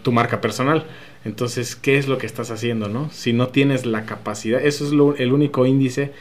tu 0.02 0.12
marca 0.12 0.42
personal. 0.42 0.86
Entonces, 1.26 1.76
¿qué 1.76 1.98
es 1.98 2.08
lo 2.08 2.18
que 2.18 2.26
estás 2.26 2.52
haciendo, 2.52 2.88
no? 2.88 3.10
Si 3.12 3.34
no 3.34 3.50
tienes 3.50 3.86
la 3.86 4.06
capacidad, 4.06 4.64
eso 4.64 4.86
es 4.86 5.20
el 5.20 5.34
único 5.34 5.66
índice 5.66 6.12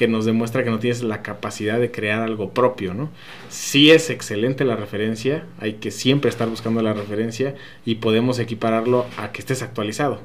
que 0.00 0.08
nos 0.08 0.24
demuestra 0.24 0.64
que 0.64 0.70
no 0.70 0.78
tienes 0.78 1.02
la 1.02 1.20
capacidad 1.20 1.78
de 1.78 1.90
crear 1.90 2.22
algo 2.22 2.54
propio, 2.54 2.94
¿no? 2.94 3.10
Sí 3.50 3.90
es 3.90 4.08
excelente 4.08 4.64
la 4.64 4.74
referencia, 4.74 5.44
hay 5.58 5.74
que 5.74 5.90
siempre 5.90 6.30
estar 6.30 6.48
buscando 6.48 6.80
la 6.80 6.94
referencia 6.94 7.54
y 7.84 7.96
podemos 7.96 8.38
equipararlo 8.38 9.04
a 9.18 9.30
que 9.30 9.40
estés 9.40 9.60
actualizado. 9.60 10.22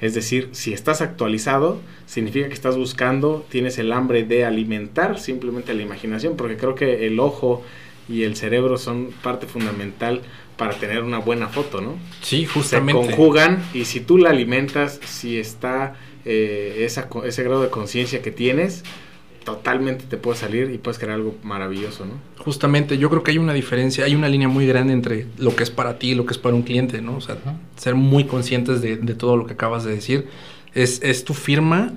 Es 0.00 0.14
decir, 0.14 0.48
si 0.50 0.72
estás 0.72 1.00
actualizado, 1.00 1.80
significa 2.06 2.48
que 2.48 2.54
estás 2.54 2.76
buscando, 2.76 3.46
tienes 3.48 3.78
el 3.78 3.92
hambre 3.92 4.24
de 4.24 4.44
alimentar 4.44 5.20
simplemente 5.20 5.74
la 5.74 5.82
imaginación, 5.82 6.34
porque 6.36 6.56
creo 6.56 6.74
que 6.74 7.06
el 7.06 7.20
ojo 7.20 7.62
y 8.08 8.24
el 8.24 8.34
cerebro 8.34 8.78
son 8.78 9.10
parte 9.22 9.46
fundamental 9.46 10.22
para 10.56 10.74
tener 10.74 11.04
una 11.04 11.18
buena 11.18 11.46
foto, 11.46 11.80
¿no? 11.80 11.94
Sí, 12.20 12.46
Se 12.46 12.52
justamente. 12.52 13.00
conjugan 13.00 13.62
y 13.74 13.84
si 13.84 14.00
tú 14.00 14.18
la 14.18 14.30
alimentas, 14.30 14.98
si 15.04 15.38
está 15.38 15.94
eh, 16.24 16.82
esa, 16.84 17.08
ese 17.24 17.44
grado 17.44 17.62
de 17.62 17.70
conciencia 17.70 18.22
que 18.22 18.32
tienes, 18.32 18.82
totalmente 19.44 20.04
te 20.06 20.16
puede 20.16 20.36
salir 20.38 20.70
y 20.70 20.78
puedes 20.78 20.98
crear 20.98 21.14
algo 21.14 21.34
maravilloso, 21.42 22.04
¿no? 22.06 22.12
Justamente, 22.42 22.98
yo 22.98 23.10
creo 23.10 23.22
que 23.22 23.30
hay 23.32 23.38
una 23.38 23.52
diferencia, 23.52 24.04
hay 24.04 24.14
una 24.14 24.28
línea 24.28 24.48
muy 24.48 24.66
grande 24.66 24.92
entre 24.92 25.26
lo 25.38 25.54
que 25.54 25.62
es 25.62 25.70
para 25.70 25.98
ti 25.98 26.10
y 26.10 26.14
lo 26.14 26.26
que 26.26 26.32
es 26.32 26.38
para 26.38 26.54
un 26.54 26.62
cliente, 26.62 27.00
¿no? 27.02 27.16
O 27.16 27.20
sea, 27.20 27.36
ser 27.76 27.94
muy 27.94 28.24
conscientes 28.24 28.80
de, 28.82 28.96
de 28.96 29.14
todo 29.14 29.36
lo 29.36 29.46
que 29.46 29.52
acabas 29.54 29.84
de 29.84 29.92
decir. 29.94 30.26
Es, 30.74 31.00
es 31.02 31.24
tu 31.24 31.34
firma 31.34 31.92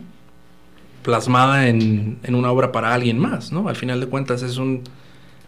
plasmada 1.04 1.68
en, 1.68 2.18
en 2.24 2.36
una 2.36 2.52
obra 2.52 2.72
para 2.72 2.94
alguien 2.94 3.18
más, 3.20 3.52
¿no? 3.52 3.70
Al 3.70 3.76
final 3.76 4.00
de 4.00 4.08
cuentas 4.08 4.42
es 4.44 4.58
un... 4.58 4.84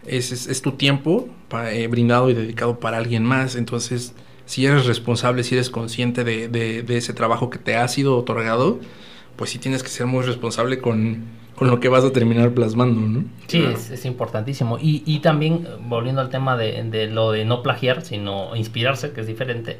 Es, 0.07 0.31
es, 0.31 0.47
es 0.47 0.61
tu 0.61 0.71
tiempo 0.71 1.27
pa- 1.49 1.71
eh, 1.73 1.87
brindado 1.87 2.29
y 2.29 2.33
dedicado 2.33 2.79
para 2.79 2.97
alguien 2.97 3.23
más. 3.23 3.55
Entonces, 3.55 4.13
si 4.45 4.65
eres 4.65 4.85
responsable, 4.85 5.43
si 5.43 5.55
eres 5.55 5.69
consciente 5.69 6.23
de, 6.23 6.47
de- 6.47 6.81
de 6.83 6.97
ese 6.97 7.13
trabajo 7.13 7.49
que 7.49 7.59
te 7.59 7.75
ha 7.75 7.87
sido 7.87 8.17
otorgado, 8.17 8.79
pues 9.35 9.49
sí 9.51 9.59
tienes 9.59 9.83
que 9.83 9.89
ser 9.89 10.05
muy 10.07 10.23
responsable 10.25 10.79
con, 10.79 11.23
con 11.59 11.69
lo 11.69 11.79
que 11.81 11.89
vas 11.89 12.05
a 12.05 12.11
terminar 12.13 12.53
plasmando, 12.53 13.01
¿no? 13.01 13.25
Sí, 13.47 13.59
Claro. 13.59 13.75
es, 13.75 13.91
es 13.91 14.05
importantísimo. 14.05 14.77
Y, 14.79 15.03
y 15.05 15.19
también, 15.19 15.65
eh, 15.67 15.75
volviendo 15.81 16.21
al 16.21 16.29
tema 16.29 16.55
de, 16.57 16.83
de 16.85 17.07
lo 17.07 17.31
de 17.31 17.45
no 17.45 17.61
plagiar, 17.63 18.01
sino 18.03 18.55
inspirarse, 18.55 19.11
que 19.11 19.21
es 19.21 19.27
diferente, 19.27 19.79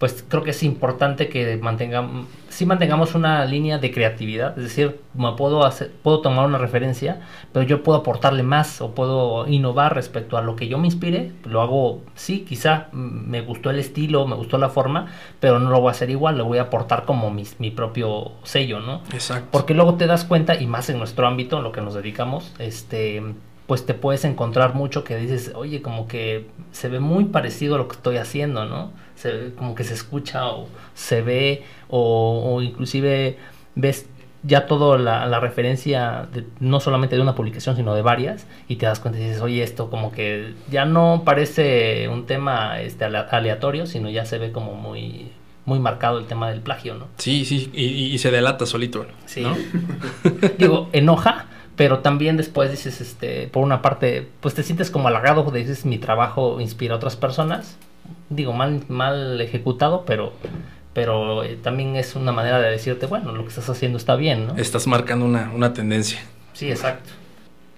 pues 0.00 0.24
creo 0.26 0.42
que 0.42 0.52
es 0.52 0.62
importante 0.62 1.28
que 1.28 1.58
mantengamos, 1.58 2.26
sí 2.48 2.64
mantengamos 2.64 3.14
una 3.14 3.44
línea 3.44 3.76
de 3.76 3.92
creatividad, 3.92 4.56
es 4.56 4.64
decir, 4.64 4.98
me 5.12 5.30
puedo 5.32 5.62
hacer, 5.62 5.92
puedo 6.02 6.22
tomar 6.22 6.46
una 6.46 6.56
referencia, 6.56 7.20
pero 7.52 7.66
yo 7.66 7.82
puedo 7.82 7.98
aportarle 7.98 8.42
más 8.42 8.80
o 8.80 8.94
puedo 8.94 9.46
innovar 9.46 9.94
respecto 9.94 10.38
a 10.38 10.42
lo 10.42 10.56
que 10.56 10.68
yo 10.68 10.78
me 10.78 10.86
inspire, 10.86 11.32
lo 11.44 11.60
hago, 11.60 12.00
sí, 12.14 12.46
quizá 12.48 12.88
me 12.92 13.42
gustó 13.42 13.68
el 13.68 13.78
estilo, 13.78 14.26
me 14.26 14.36
gustó 14.36 14.56
la 14.56 14.70
forma, 14.70 15.08
pero 15.38 15.58
no 15.58 15.68
lo 15.68 15.80
voy 15.82 15.88
a 15.88 15.90
hacer 15.90 16.08
igual, 16.08 16.38
lo 16.38 16.46
voy 16.46 16.56
a 16.56 16.62
aportar 16.62 17.04
como 17.04 17.30
mi, 17.30 17.44
mi 17.58 17.70
propio 17.70 18.32
sello, 18.42 18.80
¿no? 18.80 19.02
Exacto. 19.12 19.48
Porque 19.50 19.74
luego 19.74 19.96
te 19.96 20.06
das 20.06 20.24
cuenta, 20.24 20.54
y 20.54 20.66
más 20.66 20.88
en 20.88 20.96
nuestro 20.96 21.26
ámbito, 21.26 21.58
en 21.58 21.62
lo 21.62 21.72
que 21.72 21.82
nos 21.82 21.92
dedicamos, 21.92 22.54
este 22.58 23.22
pues 23.70 23.86
te 23.86 23.94
puedes 23.94 24.24
encontrar 24.24 24.74
mucho 24.74 25.04
que 25.04 25.16
dices, 25.16 25.52
oye, 25.54 25.80
como 25.80 26.08
que 26.08 26.46
se 26.72 26.88
ve 26.88 26.98
muy 26.98 27.26
parecido 27.26 27.76
a 27.76 27.78
lo 27.78 27.86
que 27.86 27.94
estoy 27.94 28.16
haciendo, 28.16 28.64
¿no? 28.64 28.90
Se, 29.14 29.52
como 29.54 29.76
que 29.76 29.84
se 29.84 29.94
escucha 29.94 30.48
o 30.48 30.66
se 30.94 31.22
ve 31.22 31.62
o, 31.88 32.62
inclusive 32.62 33.38
ves 33.76 34.08
ya 34.42 34.66
toda 34.66 34.98
la, 34.98 35.38
referencia 35.38 36.26
no 36.58 36.80
solamente 36.80 37.14
de 37.14 37.22
una 37.22 37.36
publicación 37.36 37.76
sino 37.76 37.94
de 37.94 38.02
varias 38.02 38.44
y 38.66 38.74
te 38.74 38.86
das 38.86 38.98
cuenta 38.98 39.20
y 39.20 39.22
dices 39.22 39.40
oye 39.40 39.62
esto 39.62 39.88
como 39.88 40.10
que 40.10 40.52
ya 40.68 40.84
no 40.84 41.22
parece 41.24 42.08
un 42.08 42.26
tema 42.26 42.80
este 42.80 43.04
aleatorio 43.04 43.86
sino 43.86 44.10
ya 44.10 44.24
se 44.24 44.38
ve 44.38 44.50
como 44.50 44.74
muy 44.74 45.30
muy 45.64 45.78
marcado 45.78 46.18
el 46.18 46.26
tema 46.26 46.50
del 46.50 46.60
plagio 46.60 46.94
no 46.94 47.06
sí 47.18 47.44
sí 47.44 47.70
y, 47.72 48.18
se 48.18 48.32
delata 48.32 48.66
solito 48.66 49.06
sí. 49.26 49.44
Digo 50.58 50.88
enoja 50.92 51.46
pero 51.80 52.00
también 52.00 52.36
después 52.36 52.70
dices, 52.70 53.00
este, 53.00 53.48
por 53.48 53.64
una 53.64 53.80
parte, 53.80 54.28
pues 54.40 54.54
te 54.54 54.62
sientes 54.62 54.90
como 54.90 55.08
halagado, 55.08 55.50
dices, 55.50 55.86
mi 55.86 55.96
trabajo 55.96 56.60
inspira 56.60 56.92
a 56.92 56.98
otras 56.98 57.16
personas, 57.16 57.78
digo, 58.28 58.52
mal, 58.52 58.82
mal 58.88 59.40
ejecutado, 59.40 60.04
pero, 60.04 60.34
pero 60.92 61.42
eh, 61.42 61.56
también 61.56 61.96
es 61.96 62.16
una 62.16 62.32
manera 62.32 62.60
de 62.60 62.70
decirte, 62.70 63.06
bueno, 63.06 63.32
lo 63.32 63.44
que 63.44 63.48
estás 63.48 63.70
haciendo 63.70 63.96
está 63.96 64.14
bien, 64.14 64.48
¿no? 64.48 64.56
Estás 64.58 64.86
marcando 64.86 65.24
una, 65.24 65.50
una 65.54 65.72
tendencia. 65.72 66.20
Sí, 66.52 66.70
exacto. 66.70 67.12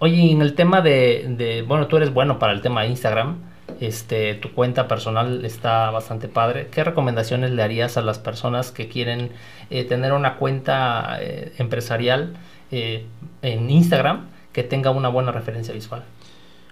Oye, 0.00 0.32
en 0.32 0.42
el 0.42 0.54
tema 0.54 0.80
de, 0.80 1.24
de, 1.38 1.62
bueno, 1.62 1.86
tú 1.86 1.96
eres 1.96 2.12
bueno 2.12 2.40
para 2.40 2.54
el 2.54 2.60
tema 2.60 2.82
de 2.82 2.88
Instagram, 2.88 3.36
este, 3.78 4.34
tu 4.34 4.52
cuenta 4.52 4.88
personal 4.88 5.44
está 5.44 5.92
bastante 5.92 6.26
padre. 6.26 6.66
¿Qué 6.72 6.82
recomendaciones 6.82 7.52
le 7.52 7.62
harías 7.62 7.96
a 7.96 8.02
las 8.02 8.18
personas 8.18 8.72
que 8.72 8.88
quieren 8.88 9.30
eh, 9.70 9.84
tener 9.84 10.12
una 10.12 10.38
cuenta 10.38 11.18
eh, 11.20 11.52
empresarial? 11.58 12.32
Eh, 12.72 13.04
en 13.42 13.70
Instagram 13.70 14.28
que 14.52 14.62
tenga 14.62 14.90
una 14.90 15.08
buena 15.08 15.30
referencia 15.30 15.74
visual. 15.74 16.04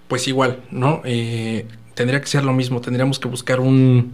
Pues 0.09 0.27
igual, 0.29 0.61
¿no? 0.71 1.03
Eh, 1.05 1.67
tendría 1.95 2.23
que 2.23 2.27
ser 2.27 2.43
lo 2.43 2.55
mismo, 2.55 2.81
tendríamos 2.81 3.19
que 3.19 3.29
buscar 3.29 3.61
un, 3.61 4.13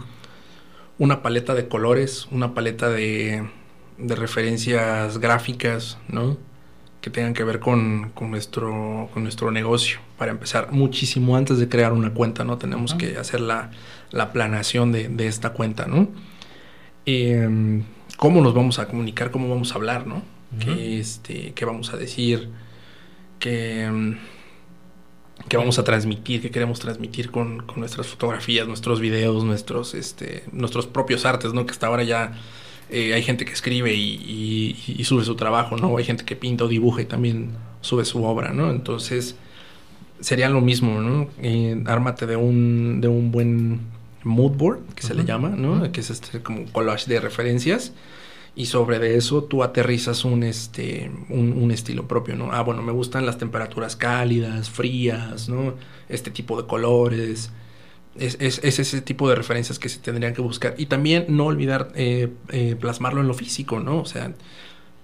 una 0.99 1.21
paleta 1.21 1.55
de 1.55 1.69
colores, 1.69 2.27
una 2.29 2.53
paleta 2.53 2.89
de, 2.89 3.49
de 3.97 4.15
referencias 4.15 5.17
gráficas, 5.19 5.97
¿no? 6.09 6.37
Que 6.99 7.09
tengan 7.09 7.33
que 7.33 7.45
ver 7.45 7.61
con, 7.61 8.09
con, 8.09 8.31
nuestro, 8.31 9.09
con 9.13 9.23
nuestro 9.23 9.49
negocio. 9.51 9.99
Para 10.17 10.31
empezar, 10.31 10.73
muchísimo 10.73 11.37
antes 11.37 11.57
de 11.57 11.69
crear 11.69 11.93
una 11.93 12.13
cuenta, 12.13 12.43
¿no? 12.43 12.57
Tenemos 12.57 12.95
que 12.95 13.17
hacer 13.17 13.39
la, 13.39 13.71
la 14.11 14.33
planeación 14.33 14.91
de, 14.91 15.07
de, 15.07 15.27
esta 15.27 15.51
cuenta, 15.51 15.85
¿no? 15.85 16.09
Em, 17.05 17.83
¿Cómo 18.17 18.41
nos 18.41 18.53
vamos 18.53 18.77
a 18.79 18.87
comunicar? 18.87 19.31
¿Cómo 19.31 19.47
vamos 19.47 19.71
a 19.71 19.75
hablar, 19.75 20.05
¿no? 20.05 20.36
Qué, 20.59 20.99
este, 20.99 21.53
qué 21.53 21.65
vamos 21.65 21.93
a 21.93 21.97
decir, 21.97 22.49
qué, 23.39 23.89
mm, 23.91 24.17
qué, 25.47 25.57
vamos 25.57 25.79
a 25.79 25.83
transmitir, 25.83 26.41
qué 26.41 26.51
queremos 26.51 26.79
transmitir 26.79 27.31
con, 27.31 27.59
con, 27.59 27.79
nuestras 27.79 28.07
fotografías, 28.07 28.67
nuestros 28.67 28.99
videos, 28.99 29.43
nuestros, 29.43 29.93
este, 29.93 30.43
nuestros 30.51 30.87
propios 30.87 31.25
artes, 31.25 31.53
¿no? 31.53 31.65
Que 31.65 31.71
hasta 31.71 31.87
ahora 31.87 32.03
ya 32.03 32.33
eh, 32.89 33.13
hay 33.13 33.23
gente 33.23 33.45
que 33.45 33.51
escribe 33.51 33.93
y, 33.93 34.75
y, 34.87 35.03
sube 35.03 35.23
su 35.25 35.35
trabajo, 35.35 35.77
¿no? 35.77 35.97
Hay 35.97 36.05
gente 36.05 36.23
que 36.23 36.35
pinta 36.35 36.63
o 36.63 36.67
dibuja 36.67 37.01
y 37.01 37.05
también 37.05 37.51
sube 37.81 38.05
su 38.05 38.23
obra, 38.23 38.53
¿no? 38.53 38.71
Entonces 38.71 39.35
sería 40.19 40.49
lo 40.49 40.61
mismo, 40.61 41.01
¿no? 41.01 41.29
Eh, 41.41 41.83
ármate 41.85 42.25
de 42.25 42.37
un, 42.37 43.01
de 43.01 43.07
un 43.07 43.31
buen 43.31 43.81
mood 44.23 44.53
board, 44.53 44.79
que 44.95 45.03
se 45.03 45.13
le 45.13 45.25
llama, 45.25 45.49
¿no? 45.49 45.91
Que 45.91 45.99
es 45.99 46.09
este 46.09 46.41
como 46.41 46.65
collage 46.71 47.07
de 47.07 47.19
referencias 47.19 47.93
y 48.57 48.65
sobre 48.65 48.97
de 48.97 49.17
eso 49.17 49.43
tú 49.43 49.61
aterrizas 49.61 50.25
un, 50.25 50.41
este, 50.41 51.11
un, 51.29 51.71
estilo 51.71 52.07
propio, 52.07 52.35
¿no? 52.35 52.51
Ah, 52.51 52.61
bueno, 52.61 52.81
me 52.81 52.91
gustan 52.91 53.23
las 53.23 53.37
temperaturas 53.37 53.95
cálidas, 53.95 54.71
frías, 54.71 55.47
¿no? 55.47 55.75
Este 56.09 56.31
tipo 56.31 56.59
de 56.59 56.67
colores. 56.67 57.51
Es, 58.15 58.35
es, 58.39 58.63
ese 58.63 59.01
tipo 59.01 59.29
de 59.29 59.35
referencias 59.35 59.77
que 59.77 59.89
se 59.89 59.99
tendrían 59.99 60.33
que 60.33 60.41
buscar. 60.41 60.73
Y 60.75 60.87
también 60.87 61.25
no 61.29 61.45
olvidar 61.45 61.91
eh, 61.93 62.33
eh, 62.49 62.75
plasmarlo 62.79 63.21
en 63.21 63.27
lo 63.27 63.35
físico, 63.35 63.79
¿no? 63.79 63.99
O 63.99 64.05
sea, 64.05 64.33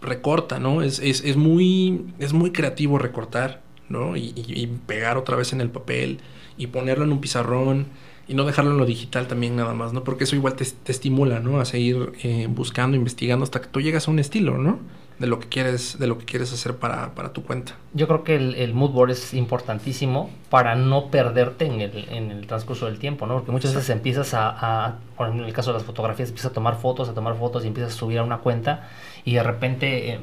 recorta, 0.01 0.57
¿no? 0.57 0.81
Es, 0.81 0.99
es, 0.99 1.35
muy, 1.37 2.05
es 2.17 2.33
muy 2.33 2.51
creativo 2.53 2.97
recortar, 2.97 3.61
¿no? 3.87 4.17
Y, 4.17 4.33
y, 4.35 4.65
pegar 4.87 5.15
otra 5.15 5.35
vez 5.35 5.53
en 5.53 5.61
el 5.61 5.69
papel 5.69 6.21
y 6.57 6.67
ponerlo 6.67 7.05
en 7.05 7.11
un 7.11 7.21
pizarrón 7.21 7.85
y 8.27 8.33
no 8.35 8.45
dejarlo 8.45 8.71
en 8.71 8.77
lo 8.77 8.85
digital 8.85 9.27
también 9.27 9.55
nada 9.55 9.73
más, 9.73 9.93
¿no? 9.93 10.03
Porque 10.03 10.23
eso 10.23 10.35
igual 10.35 10.55
te, 10.55 10.63
estimula, 10.91 11.39
¿no? 11.39 11.59
A 11.59 11.65
seguir 11.65 12.13
eh, 12.23 12.47
buscando, 12.49 12.95
investigando 12.95 13.43
hasta 13.43 13.61
que 13.61 13.67
tú 13.67 13.81
llegas 13.81 14.07
a 14.07 14.11
un 14.11 14.19
estilo, 14.19 14.57
¿no? 14.57 14.79
De 15.19 15.27
lo 15.27 15.39
que 15.39 15.47
quieres, 15.47 15.99
de 15.99 16.07
lo 16.07 16.17
que 16.17 16.25
quieres 16.25 16.51
hacer 16.53 16.77
para, 16.77 17.13
para 17.13 17.33
tu 17.33 17.43
cuenta. 17.43 17.75
Yo 17.93 18.07
creo 18.07 18.23
que 18.23 18.35
el, 18.35 18.55
el, 18.55 18.73
mood 18.73 18.91
board 18.91 19.11
es 19.11 19.33
importantísimo 19.33 20.29
para 20.49 20.75
no 20.75 21.11
perderte 21.11 21.65
en 21.65 21.81
el, 21.81 22.07
en 22.09 22.31
el 22.31 22.47
transcurso 22.47 22.87
del 22.87 22.97
tiempo, 22.97 23.27
¿no? 23.27 23.35
Porque 23.35 23.51
muchas 23.51 23.75
veces 23.75 23.89
empiezas 23.89 24.33
a, 24.33 24.49
a, 24.49 24.99
en 25.27 25.39
el 25.41 25.53
caso 25.53 25.71
de 25.71 25.77
las 25.77 25.85
fotografías, 25.85 26.29
empiezas 26.29 26.51
a 26.51 26.53
tomar 26.53 26.77
fotos, 26.77 27.09
a 27.09 27.13
tomar 27.13 27.37
fotos 27.37 27.63
y 27.63 27.67
empiezas 27.67 27.93
a 27.93 27.95
subir 27.95 28.19
a 28.19 28.23
una 28.23 28.39
cuenta 28.39 28.89
y 29.25 29.35
de 29.35 29.43
repente 29.43 30.13
eh, 30.13 30.19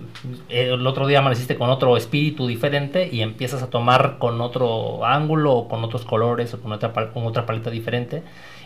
el 0.49 0.87
otro 0.87 1.07
día 1.07 1.21
amaneciste 1.21 1.57
con 1.57 1.71
otro 1.71 1.97
espíritu 1.97 2.47
diferente 2.47 3.09
y 3.11 3.23
empiezas 3.23 3.63
a 3.63 3.71
tomar 3.71 4.17
con 4.19 4.41
otro 4.41 5.05
ángulo 5.05 5.53
o 5.55 5.69
con 5.69 5.83
otros 5.85 6.05
colores 6.05 6.53
o 6.55 6.61
con 6.61 6.73
otra, 6.73 6.93
con 6.93 7.27
otra 7.27 7.47
paleta 7.47 7.71
diferente 7.71 8.23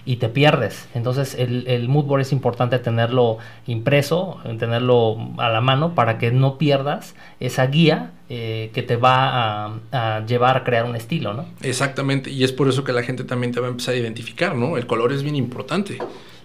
y 0.07 0.17
te 0.17 0.29
pierdes. 0.29 0.89
Entonces 0.95 1.35
el, 1.35 1.67
el 1.67 1.89
mood 1.89 2.05
board 2.05 2.23
es 2.23 2.33
importante 2.33 2.79
tenerlo 2.79 3.39
impreso, 3.67 4.39
tenerlo 4.59 5.17
a 5.39 5.49
la 5.49 5.61
mano 5.61 5.95
para 5.95 6.19
que 6.19 6.31
no 6.31 6.59
pierdas 6.59 7.15
esa 7.41 7.67
guía 7.69 8.11
eh, 8.29 8.71
que 8.75 8.83
te 8.83 8.97
va 8.97 9.67
a, 9.67 9.73
a, 9.93 10.27
llevar 10.27 10.57
a 10.57 10.65
crear 10.65 10.85
un 10.85 10.97
estilo, 10.97 11.33
¿no? 11.33 11.47
Exactamente, 11.63 12.31
y 12.31 12.43
es 12.43 12.53
por 12.53 12.69
eso 12.69 12.83
que 12.83 12.93
la 12.93 13.03
gente 13.03 13.25
también 13.25 13.53
te 13.53 13.61
va 13.61 13.67
a 13.67 13.71
empezar 13.71 13.95
a 13.95 13.99
identificar, 13.99 14.55
¿no? 14.57 14.77
El 14.77 14.87
color 14.87 15.13
es 15.13 15.23
bien 15.23 15.37
importante 15.37 15.99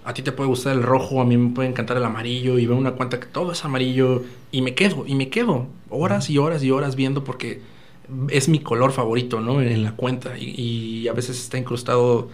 a 0.05 0.13
ti 0.13 0.21
te 0.21 0.31
puede 0.31 0.49
gustar 0.49 0.75
el 0.75 0.83
rojo, 0.83 1.21
a 1.21 1.25
mí 1.25 1.37
me 1.37 1.53
puede 1.53 1.69
encantar 1.69 1.97
el 1.97 2.03
amarillo 2.03 2.57
y 2.57 2.65
veo 2.65 2.77
una 2.77 2.91
cuenta 2.91 3.19
que 3.19 3.27
todo 3.27 3.51
es 3.51 3.63
amarillo 3.65 4.23
y 4.51 4.61
me 4.61 4.73
quedo, 4.73 5.05
y 5.05 5.15
me 5.15 5.29
quedo 5.29 5.67
horas 5.89 6.29
y 6.29 6.37
horas 6.37 6.63
y 6.63 6.71
horas 6.71 6.95
viendo 6.95 7.23
porque 7.23 7.61
es 8.29 8.49
mi 8.49 8.59
color 8.59 8.91
favorito, 8.91 9.39
¿no? 9.39 9.61
En 9.61 9.83
la 9.83 9.91
cuenta 9.93 10.37
y, 10.37 11.07
a 11.07 11.13
veces 11.13 11.39
está 11.39 11.57
incrustado 11.57 12.29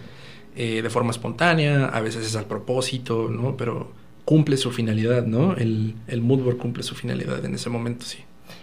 eh, 0.54 0.80
de 0.82 0.90
forma 0.90 1.10
espontánea, 1.10 1.86
a 1.86 2.00
veces 2.00 2.26
es 2.26 2.36
al 2.36 2.46
propósito, 2.46 3.28
¿no? 3.30 3.56
Pero 3.56 3.90
cumple 4.24 4.56
su 4.56 4.70
finalidad, 4.70 5.26
¿no? 5.26 5.54
El, 5.54 5.94
el 6.08 6.20
moodboard 6.22 6.56
cumple 6.56 6.82
su 6.82 6.94
finalidad 6.94 7.44
en 7.44 7.54
ese 7.54 7.70
momento, 7.70 8.06
sí. 8.06 8.18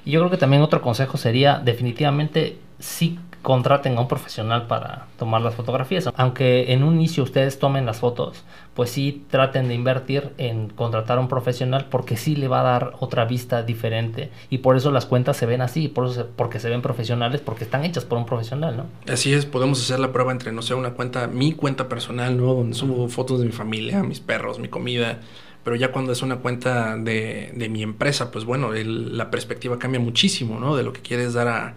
Y 0.06 0.12
yo 0.12 0.20
creo 0.20 0.32
que 0.32 0.38
también 0.38 0.62
otro 0.62 0.82
consejo 0.82 1.18
sería 1.18 1.60
definitivamente 1.60 2.58
sí 2.80 3.20
contraten 3.44 3.98
a 3.98 4.02
un 4.02 4.08
profesional 4.08 4.68
para 4.68 5.08
tomar 5.20 5.42
las 5.42 5.54
fotografías. 5.54 6.10
Aunque 6.16 6.72
en 6.72 6.84
un 6.84 6.96
inicio 6.96 7.24
ustedes 7.24 7.60
tomen 7.60 7.86
las 7.86 8.00
fotos, 8.00 8.44
pues 8.74 8.90
sí 8.90 9.26
traten 9.30 9.68
de 9.68 9.76
invertir 9.76 10.32
en 10.38 10.70
contratar 10.70 11.18
a 11.18 11.22
un 11.22 11.28
profesional 11.28 11.88
porque 11.92 12.18
sí 12.18 12.36
le 12.36 12.48
va 12.48 12.62
a 12.62 12.64
dar 12.64 12.94
otra 13.00 13.26
vista 13.26 13.62
diferente. 13.62 14.32
Y 14.50 14.60
por 14.60 14.78
eso 14.78 14.92
las 14.92 15.06
cuentas 15.06 15.38
se 15.38 15.46
ven 15.46 15.62
así, 15.62 15.90
porque 15.90 16.60
se 16.60 16.70
ven 16.70 16.82
profesionales, 16.82 17.42
porque 17.42 17.66
están 17.66 17.84
hechas 17.84 18.06
por 18.06 18.18
un 18.18 18.26
profesional, 18.26 18.78
¿no? 18.78 18.86
Así 19.12 19.34
es, 19.34 19.46
podemos 19.46 19.80
hacer 19.82 20.00
la 20.00 20.14
prueba 20.14 20.32
entre, 20.32 20.54
no 20.54 20.62
sé, 20.62 20.74
una 20.74 20.92
cuenta, 20.92 21.28
mi 21.28 21.52
cuenta 21.52 21.90
personal, 21.90 22.38
¿no? 22.38 22.54
Donde 22.54 22.76
subo 22.76 23.10
fotos 23.10 23.42
de 23.42 23.46
mi 23.46 23.52
familia, 23.52 24.02
mis 24.04 24.22
perros, 24.22 24.58
mi 24.58 24.70
comida 24.70 25.20
pero 25.64 25.78
ya 25.78 25.94
cuando 25.94 26.12
es 26.12 26.22
una 26.22 26.40
cuenta 26.40 26.98
de, 26.98 27.54
de 27.56 27.70
mi 27.70 27.84
empresa, 27.84 28.32
pues 28.32 28.44
bueno, 28.44 28.74
la 28.74 29.32
perspectiva 29.32 29.80
cambia 29.80 30.02
muchísimo, 30.02 30.60
¿no? 30.60 30.76
De 30.76 30.84
lo 30.84 30.92
que 30.92 31.00
quieres 31.00 31.34
dar 31.34 31.48
a, 31.48 31.76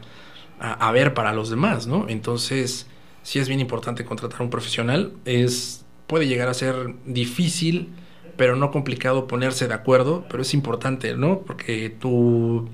a, 0.59 0.90
ver 0.92 1.14
para 1.14 1.33
los 1.33 1.51
demás, 1.51 1.87
¿no? 1.87 2.07
Entonces, 2.09 2.87
sí 3.23 3.38
es 3.38 3.49
bien 3.49 3.61
importante 3.61 4.05
contratar 4.05 4.40
a 4.40 4.45
un 4.45 4.51
profesional. 4.51 5.12
Es, 5.25 5.85
puede 6.07 6.27
llegar 6.27 6.49
a 6.49 6.55
ser 6.55 6.95
difícil, 7.05 7.92
pero 8.37 8.57
no 8.57 8.71
complicado 8.71 9.27
ponerse 9.27 9.69
de 9.69 9.75
acuerdo, 9.75 10.25
pero 10.29 10.42
es 10.42 10.55
importante, 10.55 11.14
¿no? 11.14 11.40
Porque 11.40 11.90
tú, 11.90 12.69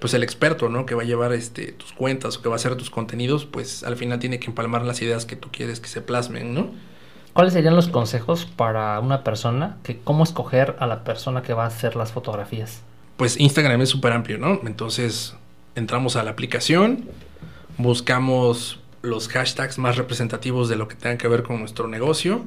pues 0.00 0.14
el 0.14 0.22
experto, 0.22 0.68
¿no? 0.68 0.86
Que 0.86 0.94
va 0.94 1.02
a 1.02 1.06
llevar 1.06 1.32
este, 1.32 1.72
tus 1.72 1.92
cuentas 1.92 2.36
o 2.36 2.42
que 2.42 2.48
va 2.48 2.54
a 2.54 2.56
hacer 2.56 2.76
tus 2.76 2.90
contenidos, 2.90 3.44
pues 3.44 3.84
al 3.84 3.96
final 3.96 4.18
tiene 4.18 4.38
que 4.38 4.46
empalmar 4.46 4.82
las 4.84 5.02
ideas 5.02 5.26
que 5.26 5.36
tú 5.36 5.48
quieres 5.50 5.80
que 5.80 5.88
se 5.88 6.00
plasmen, 6.00 6.54
¿no? 6.54 6.70
¿Cuáles 7.32 7.52
serían 7.52 7.76
los 7.76 7.88
consejos 7.88 8.46
para 8.46 8.98
una 8.98 9.22
persona 9.22 9.76
que 9.84 9.98
cómo 9.98 10.24
escoger 10.24 10.76
a 10.80 10.86
la 10.86 11.04
persona 11.04 11.42
que 11.42 11.52
va 11.52 11.64
a 11.64 11.68
hacer 11.68 11.94
las 11.94 12.10
fotografías? 12.10 12.82
Pues 13.16 13.38
Instagram 13.38 13.80
es 13.82 13.90
súper 13.90 14.12
amplio, 14.12 14.38
¿no? 14.38 14.60
Entonces, 14.64 15.36
entramos 15.78 16.16
a 16.16 16.22
la 16.22 16.30
aplicación, 16.30 17.04
buscamos 17.78 18.80
los 19.02 19.28
hashtags 19.28 19.78
más 19.78 19.96
representativos 19.96 20.68
de 20.68 20.76
lo 20.76 20.88
que 20.88 20.96
tenga 20.96 21.16
que 21.16 21.28
ver 21.28 21.42
con 21.42 21.60
nuestro 21.60 21.88
negocio 21.88 22.44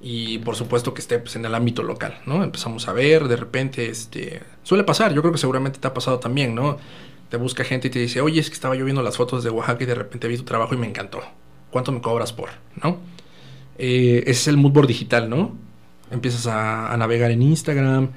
y 0.00 0.38
por 0.38 0.56
supuesto 0.56 0.94
que 0.94 1.00
esté 1.00 1.18
pues, 1.18 1.36
en 1.36 1.44
el 1.44 1.54
ámbito 1.54 1.82
local, 1.82 2.20
¿no? 2.26 2.44
Empezamos 2.44 2.88
a 2.88 2.92
ver, 2.92 3.28
de 3.28 3.36
repente, 3.36 3.88
este, 3.88 4.42
suele 4.62 4.84
pasar, 4.84 5.14
yo 5.14 5.22
creo 5.22 5.32
que 5.32 5.38
seguramente 5.38 5.78
te 5.78 5.86
ha 5.88 5.94
pasado 5.94 6.18
también, 6.18 6.54
¿no? 6.54 6.76
Te 7.30 7.36
busca 7.36 7.64
gente 7.64 7.88
y 7.88 7.90
te 7.90 7.98
dice, 7.98 8.20
oye, 8.20 8.40
es 8.40 8.48
que 8.48 8.54
estaba 8.54 8.74
yo 8.74 8.84
viendo 8.84 9.02
las 9.02 9.16
fotos 9.16 9.42
de 9.42 9.50
Oaxaca 9.50 9.84
y 9.84 9.86
de 9.86 9.94
repente 9.94 10.28
vi 10.28 10.36
tu 10.36 10.44
trabajo 10.44 10.74
y 10.74 10.76
me 10.76 10.86
encantó. 10.86 11.20
¿Cuánto 11.70 11.90
me 11.92 12.02
cobras 12.02 12.32
por, 12.32 12.50
no? 12.82 12.98
Eh, 13.78 14.24
ese 14.26 14.30
es 14.30 14.48
el 14.48 14.58
moodboard 14.58 14.88
digital, 14.88 15.30
¿no? 15.30 15.56
Empiezas 16.10 16.46
a 16.46 16.94
navegar 16.98 17.30
en 17.30 17.40
Instagram 17.40 18.10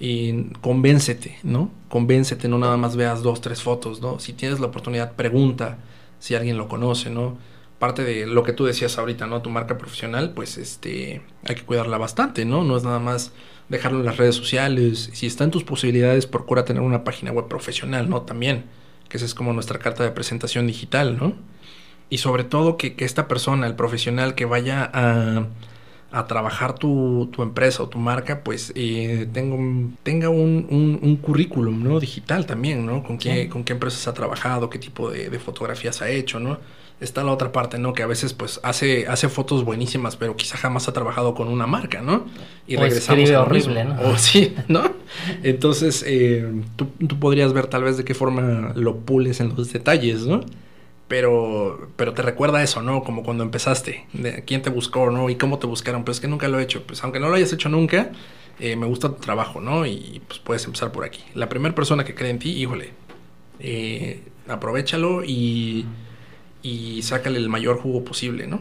y 0.00 0.44
convéncete, 0.60 1.38
¿no? 1.42 1.70
Convéncete, 1.88 2.48
no 2.48 2.58
nada 2.58 2.76
más 2.76 2.96
veas 2.96 3.22
dos, 3.22 3.40
tres 3.40 3.62
fotos, 3.62 4.00
¿no? 4.00 4.18
Si 4.20 4.32
tienes 4.32 4.60
la 4.60 4.66
oportunidad, 4.66 5.12
pregunta 5.12 5.78
si 6.18 6.34
alguien 6.34 6.56
lo 6.56 6.68
conoce, 6.68 7.10
¿no? 7.10 7.36
parte 7.78 8.04
de 8.04 8.26
lo 8.26 8.42
que 8.42 8.52
tú 8.52 8.64
decías 8.64 8.98
ahorita, 8.98 9.26
¿no? 9.26 9.40
Tu 9.42 9.50
marca 9.50 9.78
profesional, 9.78 10.32
pues 10.34 10.58
este, 10.58 11.22
hay 11.44 11.54
que 11.54 11.62
cuidarla 11.62 11.98
bastante, 11.98 12.44
¿no? 12.44 12.64
No 12.64 12.76
es 12.76 12.82
nada 12.82 12.98
más 12.98 13.32
dejarlo 13.68 14.00
en 14.00 14.06
las 14.06 14.16
redes 14.16 14.34
sociales. 14.34 15.10
Si 15.12 15.26
está 15.26 15.44
en 15.44 15.50
tus 15.50 15.64
posibilidades, 15.64 16.26
procura 16.26 16.64
tener 16.64 16.82
una 16.82 17.04
página 17.04 17.32
web 17.32 17.48
profesional, 17.48 18.10
¿no? 18.10 18.22
También, 18.22 18.64
que 19.08 19.16
esa 19.16 19.26
es 19.26 19.34
como 19.34 19.52
nuestra 19.52 19.78
carta 19.78 20.02
de 20.02 20.10
presentación 20.10 20.66
digital, 20.66 21.16
¿no? 21.18 21.34
Y 22.10 22.18
sobre 22.18 22.44
todo 22.44 22.76
que, 22.76 22.96
esta 22.98 23.28
persona, 23.28 23.66
el 23.66 23.76
profesional 23.76 24.34
que 24.34 24.44
vaya 24.44 24.90
a, 24.92 25.46
a 26.10 26.26
trabajar 26.26 26.74
tu, 26.74 27.28
tu, 27.32 27.42
empresa 27.42 27.82
o 27.82 27.88
tu 27.88 27.98
marca, 27.98 28.42
pues 28.42 28.72
eh, 28.74 29.28
tenga, 29.32 29.54
un, 29.54 30.66
un, 30.70 30.98
un, 31.02 31.16
currículum, 31.16 31.84
¿no? 31.84 32.00
Digital 32.00 32.46
también, 32.46 32.86
¿no? 32.86 33.02
Con 33.02 33.18
qué, 33.18 33.48
con 33.48 33.62
qué 33.62 33.74
empresas 33.74 34.08
ha 34.08 34.14
trabajado, 34.14 34.70
qué 34.70 34.78
tipo 34.78 35.10
de, 35.10 35.28
de 35.28 35.38
fotografías 35.38 36.00
ha 36.00 36.08
hecho, 36.08 36.40
¿no? 36.40 36.58
está 37.00 37.22
la 37.22 37.32
otra 37.32 37.52
parte, 37.52 37.78
¿no? 37.78 37.92
Que 37.92 38.02
a 38.02 38.06
veces 38.06 38.32
pues 38.32 38.60
hace, 38.62 39.06
hace 39.06 39.28
fotos 39.28 39.64
buenísimas, 39.64 40.16
pero 40.16 40.36
quizá 40.36 40.56
jamás 40.56 40.88
ha 40.88 40.92
trabajado 40.92 41.34
con 41.34 41.48
una 41.48 41.66
marca, 41.66 42.02
¿no? 42.02 42.26
Y 42.66 42.76
o 42.76 42.80
regresamos 42.80 43.30
a 43.30 43.42
horrible, 43.42 43.84
¿no? 43.84 44.00
O 44.02 44.16
sí, 44.18 44.54
¿no? 44.68 44.82
Entonces, 45.42 46.04
eh, 46.06 46.50
tú, 46.76 46.86
tú, 47.06 47.18
podrías 47.18 47.52
ver 47.52 47.66
tal 47.66 47.84
vez 47.84 47.96
de 47.96 48.04
qué 48.04 48.14
forma 48.14 48.72
lo 48.74 48.96
pules 48.96 49.40
en 49.40 49.50
los 49.56 49.72
detalles, 49.72 50.26
¿no? 50.26 50.40
Pero, 51.08 51.90
pero 51.96 52.12
te 52.12 52.22
recuerda 52.22 52.62
eso, 52.62 52.82
¿no? 52.82 53.02
Como 53.02 53.22
cuando 53.22 53.42
empezaste, 53.42 54.06
de 54.12 54.44
quién 54.44 54.62
te 54.62 54.70
buscó, 54.70 55.10
¿no? 55.10 55.30
Y 55.30 55.36
cómo 55.36 55.58
te 55.58 55.66
buscaron, 55.66 56.04
pues 56.04 56.18
es 56.18 56.20
que 56.20 56.28
nunca 56.28 56.48
lo 56.48 56.60
he 56.60 56.62
hecho. 56.62 56.82
Pues 56.86 57.02
aunque 57.02 57.18
no 57.18 57.28
lo 57.28 57.34
hayas 57.34 57.52
hecho 57.52 57.70
nunca, 57.70 58.12
eh, 58.60 58.76
me 58.76 58.86
gusta 58.86 59.08
tu 59.08 59.14
trabajo, 59.20 59.60
¿no? 59.60 59.86
Y 59.86 60.20
pues 60.28 60.38
puedes 60.40 60.64
empezar 60.66 60.92
por 60.92 61.04
aquí. 61.04 61.24
La 61.34 61.48
primera 61.48 61.74
persona 61.74 62.04
que 62.04 62.14
cree 62.14 62.30
en 62.30 62.38
ti, 62.38 62.50
híjole, 62.50 62.90
eh, 63.58 64.22
aprovechalo 64.48 65.24
y 65.24 65.86
y 66.62 67.02
sácale 67.02 67.38
el 67.38 67.48
mayor 67.48 67.78
jugo 67.78 68.04
posible, 68.04 68.46
¿no? 68.46 68.60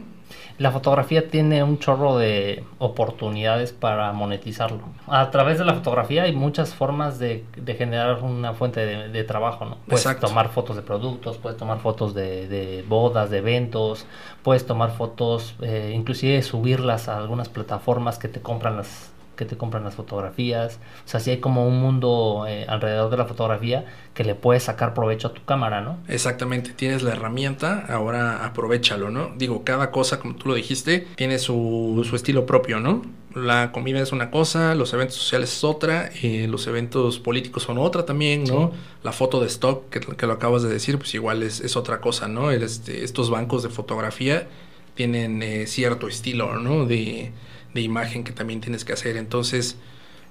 La 0.58 0.72
fotografía 0.72 1.28
tiene 1.28 1.64
un 1.64 1.78
chorro 1.78 2.18
de 2.18 2.64
oportunidades 2.80 3.74
para 3.74 4.12
monetizarlo. 4.12 4.80
A 5.06 5.30
través 5.30 5.60
de 5.60 5.66
la 5.66 5.76
fotografía 5.76 6.24
hay 6.24 6.34
muchas 6.34 6.74
formas 6.74 7.20
de, 7.20 7.46
generar 7.78 8.24
una 8.24 8.54
fuente 8.54 8.86
de, 8.86 9.24
trabajo, 9.24 9.66
¿no? 9.66 9.78
Puedes 9.88 10.20
tomar 10.20 10.50
fotos 10.50 10.76
de 10.76 10.82
productos, 10.82 11.38
puedes 11.38 11.58
tomar 11.58 11.80
fotos 11.80 12.16
de, 12.16 12.84
bodas, 12.88 13.30
de 13.30 13.38
eventos, 13.38 14.08
puedes 14.42 14.66
tomar 14.66 14.92
fotos, 14.92 15.56
eh, 15.62 15.92
inclusive 15.94 16.42
subirlas 16.42 17.08
a 17.08 17.18
algunas 17.18 17.50
plataformas 17.50 18.18
que 18.18 18.28
te 18.28 18.42
compran 18.42 18.78
las, 18.78 19.12
que 19.38 19.46
te 19.46 19.56
compran 19.56 19.86
las 19.86 19.96
fotografías. 19.96 20.80
O 21.06 21.08
sea, 21.08 21.22
si 21.22 21.32
hay 21.32 21.38
como 21.38 21.66
un 21.66 21.80
mundo 21.80 22.46
eh, 22.48 22.66
alrededor 22.68 23.10
de 23.10 23.18
la 23.18 23.26
fotografía 23.26 23.86
que 24.14 24.26
le 24.26 24.36
puedes 24.36 24.64
sacar 24.64 24.94
provecho 24.94 25.30
a 25.30 25.34
tu 25.34 25.46
cámara, 25.46 25.80
¿no? 25.80 26.00
Exactamente, 26.10 26.72
tienes 26.72 27.04
la 27.04 27.12
herramienta, 27.12 27.86
ahora 27.88 28.46
aprovechalo, 28.46 29.10
¿no? 29.10 29.32
Digo, 29.38 29.64
cada 29.64 29.92
cosa, 29.92 30.20
como 30.20 30.36
tú 30.36 30.50
lo 30.50 30.56
dijiste, 30.56 31.08
tiene 31.16 31.40
su, 31.40 32.06
su 32.08 32.16
estilo 32.16 32.46
propio, 32.46 32.80
¿no? 32.80 33.04
La 33.36 33.72
comida 33.72 34.02
es 34.02 34.12
una 34.12 34.32
cosa, 34.32 34.74
los 34.74 34.94
eventos 34.94 35.16
sociales 35.18 35.56
es 35.56 35.64
otra, 35.64 36.10
eh, 36.24 36.48
los 36.50 36.66
eventos 36.66 37.20
políticos 37.20 37.64
son 37.64 37.78
otra 37.78 38.06
también, 38.06 38.44
¿no? 38.46 38.72
La 39.04 39.12
foto 39.12 39.40
de 39.40 39.48
stock, 39.48 39.90
que, 39.90 40.00
que, 40.00 40.26
lo 40.26 40.34
acabas 40.34 40.64
de 40.64 40.70
decir, 40.70 40.98
pues 40.98 41.14
igual 41.14 41.44
es, 41.44 41.60
es 41.60 41.78
otra 41.78 42.02
cosa, 42.02 42.28
¿no? 42.28 42.50
El, 42.50 42.64
este, 42.64 43.04
estos 43.04 43.30
bancos 43.30 43.62
de 43.62 43.70
fotografía 43.70 44.48
tienen 44.96 45.44
eh, 45.44 45.68
cierto 45.68 46.08
estilo, 46.08 46.56
¿no? 46.56 46.86
De 46.86 47.32
de 47.78 47.84
imagen 47.84 48.24
que 48.24 48.32
también 48.34 48.60
tienes 48.60 48.84
que 48.84 48.94
hacer. 48.94 49.18
Entonces, 49.18 49.78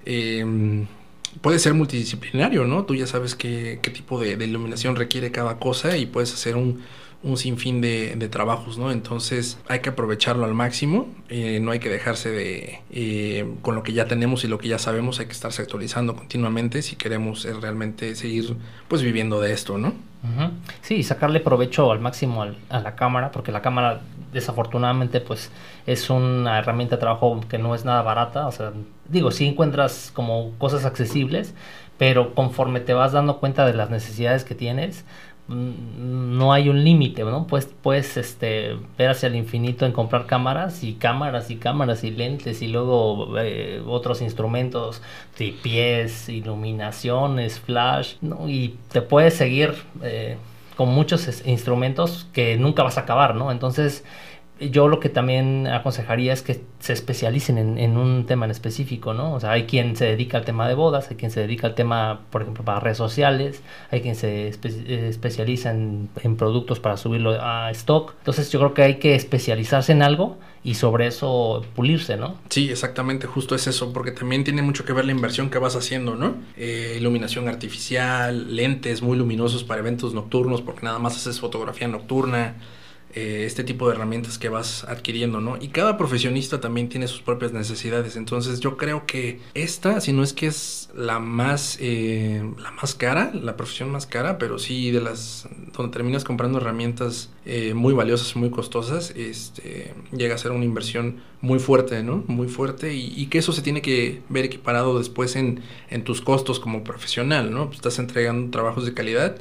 em, 0.05 0.87
puede 1.41 1.59
ser 1.59 1.75
multidisciplinario, 1.75 2.65
¿no? 2.67 2.85
Tú 2.85 2.95
ya 2.95 3.07
sabes 3.07 3.35
qué, 3.35 3.79
qué 3.83 3.91
tipo 3.91 4.21
de, 4.21 4.33
iluminación 4.33 4.97
requiere 4.97 5.31
cada 5.31 5.59
cosa 5.59 5.97
y 5.97 6.07
puedes 6.07 6.33
hacer 6.35 6.57
un, 6.57 6.83
un 7.27 7.37
sinfín 7.37 7.81
de, 7.81 8.15
de, 8.17 8.29
trabajos, 8.29 8.79
¿no? 8.79 8.93
Entonces 8.93 9.59
hay 9.69 9.81
que 9.81 9.91
aprovecharlo 9.91 10.45
al 10.45 10.55
máximo, 10.55 11.09
eh, 11.29 11.59
no 11.61 11.73
hay 11.73 11.81
que 11.81 11.89
dejarse 11.89 12.31
de, 12.31 12.81
eh, 12.91 13.53
con 13.63 13.75
lo 13.75 13.83
que 13.83 13.93
ya 13.93 14.07
tenemos 14.07 14.45
y 14.45 14.49
lo 14.49 14.59
que 14.59 14.69
ya 14.69 14.79
sabemos, 14.79 15.19
hay 15.19 15.27
que 15.27 15.33
estarse 15.33 15.61
actualizando 15.61 16.15
continuamente 16.15 16.83
si 16.83 16.95
queremos 16.95 17.45
eh, 17.45 17.53
realmente 17.61 18.15
seguir 18.15 18.57
pues 18.87 19.03
viviendo 19.03 19.41
de 19.41 19.53
esto, 19.53 19.77
¿no? 19.77 19.93
Sí, 20.83 21.05
sacarle 21.05 21.39
provecho 21.39 21.93
al 21.93 22.01
máximo 22.01 22.43
a 22.43 22.81
la 22.81 22.97
cámara, 22.97 23.31
porque 23.31 23.53
la 23.53 23.63
cámara 23.63 24.01
desafortunadamente 24.33 25.21
pues 25.21 25.53
es 25.87 26.11
una 26.11 26.59
herramienta 26.59 26.97
de 26.97 27.01
trabajo 27.01 27.41
que 27.49 27.59
no 27.59 27.77
es 27.77 27.85
nada 27.85 28.03
barata, 28.03 28.49
o 28.49 28.53
sea, 28.53 28.73
digo, 29.09 29.31
sí 29.31 29.47
encuentras 29.47 30.11
como 30.13 30.51
cosas 30.59 30.85
accesibles, 30.85 31.55
pero 31.99 32.35
conforme 32.35 32.81
te 32.81 32.93
vas 32.93 33.13
dando 33.13 33.39
cuenta 33.39 33.67
de 33.67 33.75
las 33.75 33.91
necesidades 33.91 34.45
que 34.45 34.55
tienes, 34.55 35.05
no 35.49 36.53
hay 36.53 36.69
un 36.69 36.83
límite, 36.83 37.23
¿no? 37.23 37.47
Pues 37.47 37.67
puedes 37.67 38.17
este, 38.17 38.77
ver 38.99 39.11
hacia 39.11 39.29
el 39.29 39.37
infinito 39.37 39.87
en 39.87 39.93
comprar 39.93 40.27
cámaras 40.27 40.83
y 40.83 40.95
cámaras 40.95 41.51
y 41.51 41.57
cámaras 41.57 42.03
y 42.03 42.11
lentes 42.11 42.63
y 42.63 42.69
luego 42.69 43.39
eh, 43.39 43.81
otros 43.87 44.23
instrumentos, 44.23 45.03
pies, 45.63 46.29
iluminaciones, 46.29 47.61
flash, 47.61 48.15
¿no? 48.23 48.49
Y 48.49 48.77
te 48.91 49.03
puedes 49.03 49.35
seguir 49.35 49.75
eh, 50.03 50.37
con 50.77 50.89
muchos 50.89 51.47
instrumentos 51.47 52.27
que 52.33 52.57
nunca 52.57 52.83
vas 52.83 52.99
a 52.99 53.03
acabar, 53.03 53.37
¿no? 53.37 53.53
Entonces 53.53 54.05
yo 54.59 54.89
lo 54.89 55.01
que 55.01 55.11
también 55.11 55.67
aconsejaría 55.67 56.33
es 56.33 56.41
que 56.41 56.63
se 56.81 56.95
especialicen 56.95 57.59
en, 57.79 57.97
un 57.97 58.25
tema 58.25 58.47
en 58.47 58.51
específico, 58.51 59.13
¿no? 59.13 59.35
O 59.35 59.41
sea, 59.41 59.53
hay 59.53 59.65
quien 59.65 59.97
se 59.97 60.07
dedica 60.07 60.39
al 60.39 60.45
tema 60.45 60.67
de 60.67 60.75
bodas, 60.75 61.11
hay 61.11 61.17
quien 61.17 61.31
se 61.31 61.41
dedica 61.41 61.67
al 61.67 61.75
tema, 61.75 62.23
por 62.31 62.43
ejemplo, 62.43 62.65
para 62.65 62.81
redes 62.81 62.97
sociales, 62.97 63.63
hay 63.91 64.01
quien 64.01 64.15
se 64.15 64.49
eh, 64.49 65.09
especializa 65.09 65.73
en, 65.73 66.09
productos 66.39 66.81
para 66.81 66.97
subirlo 66.97 67.39
a 67.41 67.71
stock. 67.73 68.15
Entonces 68.19 68.51
yo 68.51 68.59
creo 68.61 68.75
que 68.75 68.83
hay 68.83 68.95
que 68.95 69.15
especializarse 69.15 69.93
en 69.93 70.03
algo 70.03 70.39
y 70.65 70.75
sobre 70.75 71.07
eso 71.07 71.65
pulirse, 71.75 72.17
¿no? 72.17 72.37
Sí, 72.49 72.71
exactamente, 72.71 73.27
justo 73.27 73.55
es 73.55 73.67
eso, 73.67 73.93
porque 73.93 74.11
también 74.11 74.43
tiene 74.43 74.63
mucho 74.63 74.85
que 74.85 74.93
ver 74.93 75.05
la 75.05 75.13
inversión 75.13 75.51
que 75.51 75.59
vas 75.59 75.77
haciendo, 75.77 76.17
¿no? 76.17 76.35
Eh, 76.57 76.97
iluminación 76.99 77.49
artificial, 77.49 78.57
lentes 78.57 79.03
muy 79.03 79.19
luminosos 79.19 79.65
para 79.65 79.81
eventos 79.81 80.15
nocturnos, 80.15 80.63
porque 80.63 80.85
nada 80.85 80.99
más 80.99 81.15
haces 81.17 81.41
fotografía 81.41 81.89
nocturna 81.89 82.55
eh, 83.17 83.47
este 83.47 83.65
tipo 83.65 83.89
de 83.89 83.95
herramientas 83.95 84.37
que 84.37 84.51
vas 84.51 84.85
adquiriendo, 84.85 85.41
¿no? 85.41 85.57
Y 85.59 85.69
cada 85.69 85.97
profesionista 85.97 86.61
también 86.61 86.91
tiene 86.91 87.09
sus 87.09 87.23
propias 87.23 87.51
necesidades. 87.51 88.15
Entonces 88.15 88.61
yo 88.61 88.77
creo 88.77 89.07
que 89.07 89.41
esta, 89.55 90.03
si 90.03 90.13
no 90.13 90.23
es 90.23 90.35
que 90.35 90.49
es 90.49 90.91
la 90.95 91.19
más, 91.19 91.79
eh, 91.81 92.45
la 92.59 92.73
más 92.73 92.95
cara, 92.95 93.33
la 93.33 93.57
profesión 93.57 93.91
más 93.91 94.07
cara, 94.07 94.37
pero 94.37 94.59
sí 94.59 94.91
de 94.91 95.01
las 95.01 95.49
donde 95.75 95.95
terminas 95.95 96.25
comprando 96.25 96.59
herramientas 96.59 97.31
eh, 97.47 97.73
muy 97.73 97.95
valiosas, 97.95 98.37
muy 98.37 98.51
costosas, 98.51 99.13
este, 99.17 99.95
llega 100.13 100.35
a 100.35 100.39
ser 100.39 100.53
una 100.53 100.67
inversión 100.67 101.23
muy 101.41 101.59
fuerte, 101.59 102.03
¿no? 102.03 102.23
Muy 102.27 102.49
fuerte 102.49 102.93
y, 102.95 103.15
y, 103.17 103.29
que 103.29 103.39
eso 103.39 103.53
se 103.53 103.63
tiene 103.63 103.81
que 103.81 104.21
ver 104.29 104.45
equiparado 104.45 104.99
después 104.99 105.37
en, 105.37 105.63
en 105.89 106.05
tus 106.05 106.21
costos 106.21 106.61
como 106.61 106.85
profesional, 106.85 107.51
¿no? 107.51 107.71
Estás 107.73 107.99
entregando 107.99 108.51
trabajos 108.51 108.85
de 108.85 108.93
calidad 108.93 109.37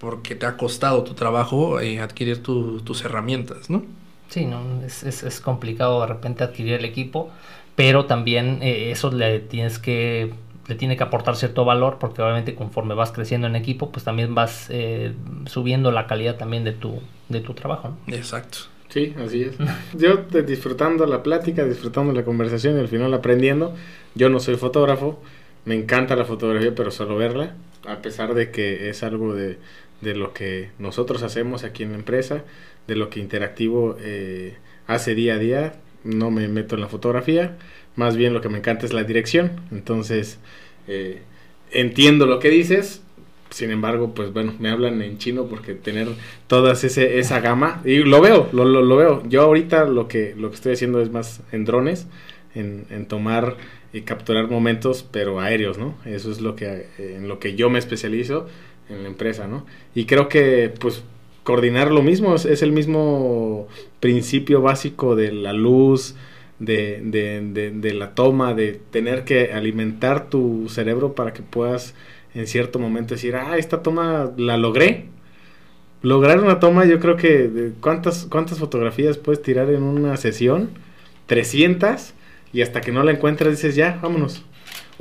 porque 0.00 0.34
te 0.34 0.46
ha 0.46 0.56
costado 0.56 1.04
tu 1.04 1.14
trabajo 1.14 1.78
eh, 1.78 2.00
adquirir 2.00 2.42
tus 2.42 3.04
herramientas, 3.04 3.70
¿no? 3.70 3.84
Sí, 4.28 4.46
no, 4.46 4.60
es, 4.84 5.02
es, 5.04 5.40
complicado 5.40 6.00
de 6.00 6.06
repente 6.06 6.42
adquirir 6.42 6.74
el 6.74 6.84
equipo, 6.84 7.30
pero 7.76 8.06
también 8.06 8.60
eh, 8.62 8.90
eso 8.90 9.10
le 9.10 9.40
tienes 9.40 9.78
que 9.78 10.32
le 10.68 10.76
tiene 10.76 10.96
que 10.96 11.02
aportar 11.02 11.34
cierto 11.34 11.64
valor 11.64 11.98
porque 11.98 12.22
obviamente 12.22 12.54
conforme 12.54 12.94
vas 12.94 13.10
creciendo 13.10 13.48
en 13.48 13.56
equipo 13.56 13.90
pues 13.90 14.04
también 14.04 14.36
vas 14.36 14.68
eh, 14.70 15.12
subiendo 15.46 15.90
la 15.90 16.06
calidad 16.06 16.36
también 16.36 16.62
de 16.62 16.72
tu 16.72 17.00
de 17.28 17.40
tu 17.40 17.54
trabajo 17.54 17.96
¿no? 18.06 18.14
exacto 18.14 18.58
sí 18.88 19.12
así 19.24 19.42
es 19.42 19.56
yo 19.98 20.18
disfrutando 20.42 21.06
la 21.06 21.24
plática 21.24 21.64
disfrutando 21.64 22.12
la 22.12 22.24
conversación 22.24 22.76
y 22.76 22.80
al 22.80 22.86
final 22.86 23.12
aprendiendo 23.14 23.74
yo 24.14 24.28
no 24.28 24.38
soy 24.38 24.54
fotógrafo 24.54 25.20
me 25.64 25.74
encanta 25.74 26.14
la 26.14 26.24
fotografía 26.24 26.72
pero 26.72 26.92
solo 26.92 27.16
verla 27.16 27.56
a 27.88 27.96
pesar 27.96 28.34
de 28.34 28.52
que 28.52 28.90
es 28.90 29.02
algo 29.02 29.34
de 29.34 29.58
de 30.00 30.14
lo 30.14 30.32
que 30.32 30.70
nosotros 30.78 31.22
hacemos 31.22 31.64
aquí 31.64 31.82
en 31.82 31.90
la 31.90 31.98
empresa, 31.98 32.44
de 32.86 32.96
lo 32.96 33.10
que 33.10 33.20
Interactivo 33.20 33.96
eh, 34.00 34.54
hace 34.86 35.14
día 35.14 35.34
a 35.34 35.38
día. 35.38 35.74
No 36.02 36.30
me 36.30 36.48
meto 36.48 36.76
en 36.76 36.80
la 36.80 36.88
fotografía, 36.88 37.58
más 37.94 38.16
bien 38.16 38.32
lo 38.32 38.40
que 38.40 38.48
me 38.48 38.58
encanta 38.58 38.86
es 38.86 38.92
la 38.92 39.04
dirección. 39.04 39.60
Entonces, 39.70 40.38
eh, 40.88 41.20
entiendo 41.70 42.24
lo 42.24 42.38
que 42.38 42.48
dices, 42.48 43.02
sin 43.50 43.70
embargo, 43.70 44.14
pues 44.14 44.32
bueno, 44.32 44.54
me 44.58 44.70
hablan 44.70 45.02
en 45.02 45.18
chino 45.18 45.46
porque 45.46 45.74
tener 45.74 46.08
toda 46.46 46.72
esa 46.72 47.40
gama, 47.40 47.82
y 47.84 47.98
lo 47.98 48.20
veo, 48.22 48.48
lo, 48.52 48.64
lo, 48.64 48.96
veo. 48.96 49.22
Yo 49.28 49.42
ahorita 49.42 49.84
lo 49.84 50.08
que, 50.08 50.34
lo 50.38 50.48
que 50.48 50.56
estoy 50.56 50.72
haciendo 50.72 51.02
es 51.02 51.10
más 51.10 51.42
en 51.52 51.64
drones, 51.66 52.06
en, 52.54 52.86
en 52.90 53.06
tomar 53.06 53.56
y 53.92 54.02
capturar 54.02 54.48
momentos, 54.48 55.06
pero 55.10 55.40
aéreos, 55.40 55.78
¿no? 55.78 55.96
Eso 56.04 56.30
es 56.30 56.40
lo 56.40 56.54
que, 56.54 56.86
en 56.98 57.28
lo 57.28 57.38
que 57.38 57.56
yo 57.56 57.70
me 57.70 57.78
especializo 57.78 58.46
en 58.90 59.02
la 59.02 59.08
empresa, 59.08 59.46
¿no? 59.46 59.64
Y 59.94 60.04
creo 60.04 60.28
que, 60.28 60.72
pues, 60.80 61.02
coordinar 61.44 61.90
lo 61.90 62.02
mismo 62.02 62.34
es, 62.34 62.62
el 62.62 62.72
mismo 62.72 63.68
principio 64.00 64.60
básico 64.60 65.16
de 65.16 65.32
la 65.32 65.52
luz, 65.52 66.14
de, 66.58 67.00
de, 67.02 67.70
de, 67.72 67.94
la 67.94 68.14
toma, 68.14 68.54
de 68.54 68.80
tener 68.90 69.24
que 69.24 69.52
alimentar 69.52 70.28
tu 70.28 70.68
cerebro 70.68 71.14
para 71.14 71.32
que 71.32 71.42
puedas 71.42 71.94
en 72.34 72.46
cierto 72.46 72.78
momento 72.78 73.14
decir, 73.14 73.34
ah, 73.36 73.56
esta 73.56 73.82
toma 73.82 74.30
la 74.36 74.56
logré. 74.56 75.06
Lograr 76.02 76.40
una 76.40 76.60
toma, 76.60 76.84
yo 76.86 77.00
creo 77.00 77.16
que, 77.16 77.72
¿cuántas, 77.80 78.26
cuántas 78.26 78.58
fotografías 78.58 79.18
puedes 79.18 79.42
tirar 79.42 79.70
en 79.70 79.82
una 79.82 80.16
sesión? 80.16 80.70
300 81.26 82.14
y 82.52 82.62
hasta 82.62 82.80
que 82.80 82.92
no 82.92 83.02
la 83.02 83.12
encuentras 83.12 83.52
dices, 83.52 83.74
ya, 83.76 83.98
vámonos. 84.02 84.44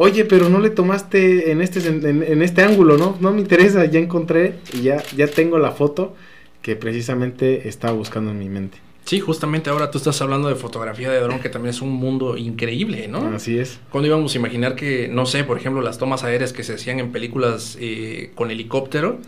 Oye, 0.01 0.23
pero 0.23 0.47
no 0.47 0.61
le 0.61 0.69
tomaste 0.69 1.51
en 1.51 1.61
este, 1.61 1.85
en, 1.85 2.41
este 2.41 2.61
ángulo, 2.61 2.97
¿no? 2.97 3.17
No 3.19 3.33
me 3.33 3.41
interesa, 3.41 3.83
ya 3.83 3.99
encontré 3.99 4.55
y 4.71 4.83
ya, 4.83 5.03
ya 5.13 5.27
tengo 5.27 5.59
la 5.59 5.71
foto 5.71 6.15
que 6.61 6.77
precisamente 6.77 7.67
estaba 7.67 7.91
buscando 7.91 8.31
en 8.31 8.39
mi 8.39 8.47
mente. 8.47 8.77
Sí, 9.03 9.19
justamente 9.19 9.69
ahora 9.69 9.91
tú 9.91 9.97
estás 9.97 10.21
hablando 10.21 10.47
de 10.47 10.55
fotografía 10.55 11.11
de 11.11 11.19
dron, 11.19 11.41
que 11.41 11.49
también 11.49 11.71
es 11.71 11.81
un 11.81 11.91
mundo 11.91 12.37
increíble, 12.37 13.09
¿no? 13.09 13.27
Así 13.35 13.59
es. 13.59 13.81
Cuando 13.91 14.07
íbamos 14.07 14.33
a 14.33 14.37
imaginar 14.37 14.77
que, 14.77 15.09
no 15.09 15.25
sé, 15.25 15.43
por 15.43 15.57
ejemplo, 15.57 15.81
las 15.81 15.97
tomas 15.97 16.23
aéreas 16.23 16.53
que 16.53 16.63
se 16.63 16.75
hacían 16.75 17.01
en 17.01 17.11
películas 17.11 17.77
eh, 17.81 18.31
con 18.35 18.51
helicóptero, 18.51 19.19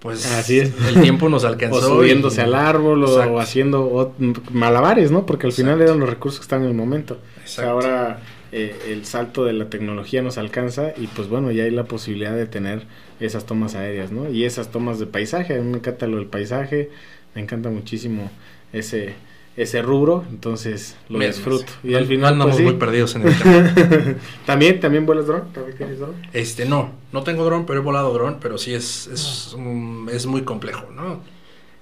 pues 0.00 0.26
Así 0.26 0.58
es. 0.58 0.72
el 0.88 1.02
tiempo 1.02 1.28
nos 1.28 1.44
alcanzó. 1.44 1.76
o 1.76 1.98
subiéndose 1.98 2.42
al 2.42 2.56
árbol 2.56 3.04
o, 3.04 3.38
haciendo 3.38 4.12
malabares, 4.50 5.12
¿no? 5.12 5.24
Porque 5.24 5.46
al 5.46 5.52
final 5.52 5.80
eran 5.80 6.00
los 6.00 6.10
recursos 6.10 6.40
que 6.40 6.44
están 6.44 6.62
en 6.62 6.70
el 6.70 6.74
momento. 6.74 7.18
ahora 7.64 8.18
eh, 8.58 8.74
el 8.88 9.04
salto 9.04 9.44
de 9.44 9.52
la 9.52 9.68
tecnología 9.68 10.22
nos 10.22 10.38
alcanza 10.38 10.94
y 10.96 11.08
pues 11.08 11.28
bueno, 11.28 11.52
ya 11.52 11.64
hay 11.64 11.70
la 11.70 11.84
posibilidad 11.84 12.34
de 12.34 12.46
tener 12.46 12.86
esas 13.20 13.44
tomas 13.44 13.74
aéreas, 13.74 14.12
¿no? 14.12 14.30
Y 14.30 14.46
esas 14.46 14.70
tomas 14.70 14.98
de 14.98 15.04
paisaje, 15.04 15.56
a 15.56 15.58
mí 15.58 15.70
me 15.70 15.76
encanta 15.76 16.06
lo 16.06 16.16
del 16.16 16.24
paisaje, 16.24 16.88
me 17.34 17.42
encanta 17.42 17.68
muchísimo 17.68 18.30
ese 18.72 19.14
ese 19.58 19.82
rubro, 19.82 20.24
entonces 20.30 20.96
lo 21.10 21.18
disfruto. 21.18 21.70
Y 21.84 21.94
al 21.96 22.06
final 22.06 22.32
andamos 22.32 22.56
pues, 22.56 22.64
muy 22.64 22.74
perdidos 22.74 23.14
en 23.16 23.28
el 23.28 23.38
tema. 23.42 24.16
¿También, 24.46 24.80
¿También 24.80 25.04
vuelas 25.04 25.26
dron? 25.26 25.52
¿También 25.52 25.76
tienes 25.76 25.98
dron? 25.98 26.14
Este, 26.32 26.64
no, 26.64 26.92
no 27.12 27.24
tengo 27.24 27.44
dron, 27.44 27.66
pero 27.66 27.80
he 27.80 27.82
volado 27.82 28.10
dron, 28.14 28.38
pero 28.40 28.56
sí 28.56 28.72
es, 28.72 29.06
es, 29.06 29.54
ah. 29.58 30.06
es 30.12 30.24
muy 30.24 30.42
complejo, 30.42 30.90
¿no? 30.94 31.20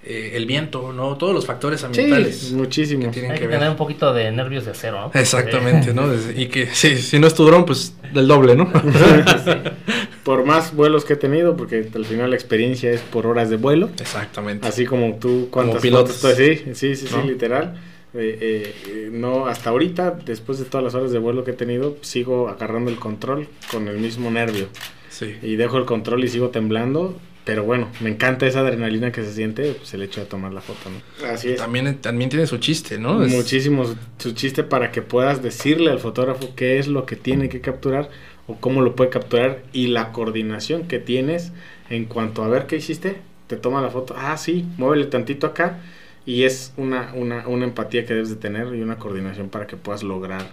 Eh, 0.06 0.32
el 0.34 0.44
viento, 0.44 0.92
¿no? 0.92 1.16
Todos 1.16 1.32
los 1.32 1.46
factores 1.46 1.82
ambientales. 1.82 2.38
Sí, 2.38 2.54
muchísimo. 2.54 3.10
Que 3.10 3.26
Hay 3.26 3.38
que, 3.38 3.48
tener 3.48 3.70
un 3.70 3.76
poquito 3.76 4.12
de 4.12 4.30
nervios 4.30 4.66
de 4.66 4.72
acero, 4.72 5.00
¿no? 5.00 5.10
Exactamente, 5.18 5.94
¿no? 5.94 6.04
Y 6.36 6.48
que 6.48 6.66
sí, 6.66 6.98
si 6.98 7.18
no 7.18 7.26
es 7.26 7.32
tu 7.34 7.46
dron, 7.46 7.64
pues 7.64 7.94
del 8.12 8.28
doble, 8.28 8.54
¿no? 8.54 8.70
Por 10.24 10.44
más 10.44 10.74
vuelos 10.74 11.06
que 11.06 11.14
he 11.14 11.16
tenido, 11.16 11.56
porque 11.56 11.88
al 11.94 12.04
final 12.04 12.30
la 12.30 12.36
experiencia 12.36 12.90
es 12.90 13.00
por 13.00 13.26
horas 13.26 13.50
de 13.50 13.56
vuelo. 13.56 13.90
Exactamente. 13.98 14.66
Así 14.66 14.84
como 14.84 15.16
tú, 15.16 15.48
¿cuántas 15.50 15.76
como 15.76 15.82
pilotos. 15.82 16.16
sí, 16.16 16.56
sí, 16.74 16.96
sí, 16.96 17.06
sí, 17.06 17.16
literal. 17.26 17.74
Eh, 18.14 18.74
eh, 18.86 19.08
no, 19.10 19.46
hasta 19.46 19.70
ahorita, 19.70 20.18
después 20.24 20.58
de 20.58 20.64
todas 20.66 20.84
las 20.84 20.94
horas 20.94 21.12
de 21.12 21.18
vuelo 21.18 21.44
que 21.44 21.50
he 21.50 21.54
tenido, 21.54 21.96
sigo 22.00 22.48
agarrando 22.48 22.90
el 22.90 22.98
control 22.98 23.48
con 23.70 23.88
el 23.88 23.98
mismo 23.98 24.30
nervio. 24.30 24.68
Sí. 25.10 25.34
Y 25.42 25.56
dejo 25.56 25.78
el 25.78 25.84
control 25.84 26.24
y 26.24 26.28
sigo 26.28 26.48
temblando 26.48 27.18
pero 27.44 27.62
bueno, 27.64 27.88
me 28.00 28.10
encanta 28.10 28.46
esa 28.46 28.60
adrenalina 28.60 29.12
que 29.12 29.22
se 29.22 29.32
siente, 29.32 29.72
pues 29.72 29.92
el 29.92 30.02
hecho 30.02 30.20
de 30.20 30.26
tomar 30.26 30.52
la 30.52 30.62
foto, 30.62 30.88
¿no? 30.90 31.26
Así 31.28 31.50
es. 31.50 31.58
También, 31.58 31.98
también 31.98 32.30
tiene 32.30 32.46
su 32.46 32.56
chiste, 32.58 32.98
¿no? 32.98 33.14
Muchísimo 33.18 33.84
su 34.18 34.32
chiste 34.32 34.64
para 34.64 34.90
que 34.90 35.02
puedas 35.02 35.42
decirle 35.42 35.90
al 35.90 35.98
fotógrafo 35.98 36.54
qué 36.56 36.78
es 36.78 36.88
lo 36.88 37.04
que 37.04 37.16
tiene 37.16 37.48
que 37.50 37.60
capturar 37.60 38.08
o 38.46 38.56
cómo 38.56 38.80
lo 38.80 38.96
puede 38.96 39.10
capturar 39.10 39.62
y 39.72 39.88
la 39.88 40.12
coordinación 40.12 40.88
que 40.88 40.98
tienes 40.98 41.52
en 41.90 42.06
cuanto 42.06 42.42
a 42.42 42.48
ver 42.48 42.66
qué 42.66 42.76
hiciste, 42.76 43.18
te 43.46 43.56
toma 43.56 43.82
la 43.82 43.90
foto, 43.90 44.14
ah, 44.16 44.36
sí, 44.38 44.64
muévele 44.78 45.06
tantito 45.06 45.46
acá 45.46 45.80
y 46.24 46.44
es 46.44 46.72
una, 46.78 47.12
una, 47.14 47.46
una 47.46 47.64
empatía 47.64 48.06
que 48.06 48.14
debes 48.14 48.30
de 48.30 48.36
tener 48.36 48.74
y 48.74 48.80
una 48.80 48.96
coordinación 48.96 49.50
para 49.50 49.66
que 49.66 49.76
puedas 49.76 50.02
lograr 50.02 50.46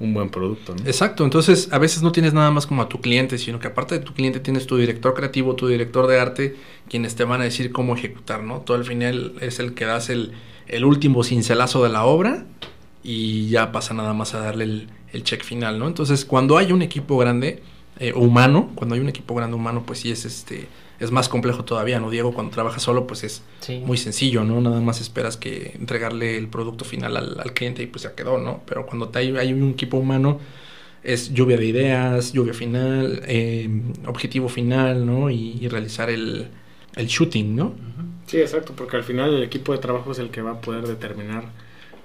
un 0.00 0.14
buen 0.14 0.30
producto. 0.30 0.74
¿no? 0.74 0.86
Exacto, 0.86 1.24
entonces 1.24 1.68
a 1.72 1.78
veces 1.78 2.02
no 2.02 2.12
tienes 2.12 2.32
nada 2.32 2.50
más 2.50 2.66
como 2.66 2.82
a 2.82 2.88
tu 2.88 3.00
cliente, 3.00 3.38
sino 3.38 3.58
que 3.58 3.68
aparte 3.68 3.98
de 3.98 4.04
tu 4.04 4.14
cliente 4.14 4.40
tienes 4.40 4.66
tu 4.66 4.76
director 4.76 5.14
creativo, 5.14 5.54
tu 5.56 5.66
director 5.66 6.06
de 6.06 6.20
arte, 6.20 6.56
quienes 6.88 7.16
te 7.16 7.24
van 7.24 7.40
a 7.40 7.44
decir 7.44 7.72
cómo 7.72 7.96
ejecutar, 7.96 8.42
¿no? 8.42 8.60
Todo 8.60 8.76
al 8.76 8.84
final 8.84 9.34
es 9.40 9.58
el 9.58 9.74
que 9.74 9.84
das 9.84 10.08
el, 10.08 10.32
el 10.66 10.84
último 10.84 11.24
cincelazo 11.24 11.82
de 11.82 11.90
la 11.90 12.04
obra 12.04 12.46
y 13.02 13.48
ya 13.48 13.72
pasa 13.72 13.94
nada 13.94 14.14
más 14.14 14.34
a 14.34 14.40
darle 14.40 14.64
el, 14.64 14.88
el 15.12 15.24
check 15.24 15.42
final, 15.42 15.78
¿no? 15.78 15.86
Entonces 15.88 16.24
cuando 16.24 16.58
hay 16.58 16.72
un 16.72 16.82
equipo 16.82 17.18
grande, 17.18 17.62
eh, 18.00 18.12
humano, 18.14 18.70
cuando 18.76 18.94
hay 18.94 19.00
un 19.00 19.08
equipo 19.08 19.34
grande 19.34 19.56
humano, 19.56 19.82
pues 19.84 20.00
sí 20.00 20.10
es 20.12 20.24
este 20.24 20.68
es 21.00 21.10
más 21.12 21.28
complejo 21.28 21.64
todavía, 21.64 22.00
¿no? 22.00 22.10
Diego, 22.10 22.32
cuando 22.32 22.52
trabaja 22.52 22.80
solo, 22.80 23.06
pues 23.06 23.24
es 23.24 23.42
muy 23.84 23.96
sencillo, 23.96 24.44
¿no? 24.44 24.60
Nada 24.60 24.80
más 24.80 25.00
esperas 25.00 25.36
que 25.36 25.72
entregarle 25.78 26.36
el 26.36 26.48
producto 26.48 26.84
final 26.84 27.16
al, 27.16 27.52
cliente 27.52 27.82
y 27.82 27.86
pues 27.86 28.02
ya 28.02 28.14
quedó, 28.14 28.38
¿no? 28.38 28.62
Pero 28.66 28.86
cuando 28.86 29.10
hay, 29.14 29.36
hay 29.36 29.52
un 29.52 29.70
equipo 29.70 29.96
humano, 29.96 30.40
es 31.04 31.32
lluvia 31.32 31.56
de 31.56 31.66
ideas, 31.66 32.32
lluvia 32.32 32.52
final, 32.52 33.22
eh, 33.26 33.68
objetivo 34.06 34.48
final, 34.48 35.06
¿no? 35.06 35.30
Y, 35.30 35.68
realizar 35.68 36.10
el, 36.10 36.48
el, 36.96 37.06
shooting, 37.06 37.54
¿no? 37.54 37.74
Sí, 38.26 38.38
exacto, 38.40 38.72
porque 38.76 38.96
al 38.96 39.04
final 39.04 39.34
el 39.34 39.42
equipo 39.44 39.72
de 39.72 39.78
trabajo 39.78 40.10
es 40.12 40.18
el 40.18 40.30
que 40.30 40.42
va 40.42 40.52
a 40.52 40.60
poder 40.60 40.86
determinar 40.86 41.44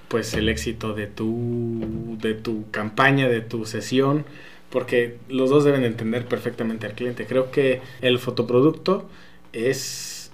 pues 0.08 0.36
el 0.36 0.48
éxito 0.48 0.94
de 0.94 1.08
tu, 1.08 2.18
de 2.22 2.36
tu 2.36 2.70
campaña, 2.70 3.28
de 3.28 3.41
tu 3.41 3.66
sesión 3.66 4.26
porque 4.74 5.19
los 5.30 5.51
dos 5.51 5.63
deben 5.63 5.84
entender 5.84 6.26
perfectamente 6.26 6.88
al 6.88 6.93
cliente. 6.93 7.28
Creo 7.28 7.51
que 7.51 7.80
el 8.01 8.17
fotoproducto 8.17 9.07
es 9.53 10.32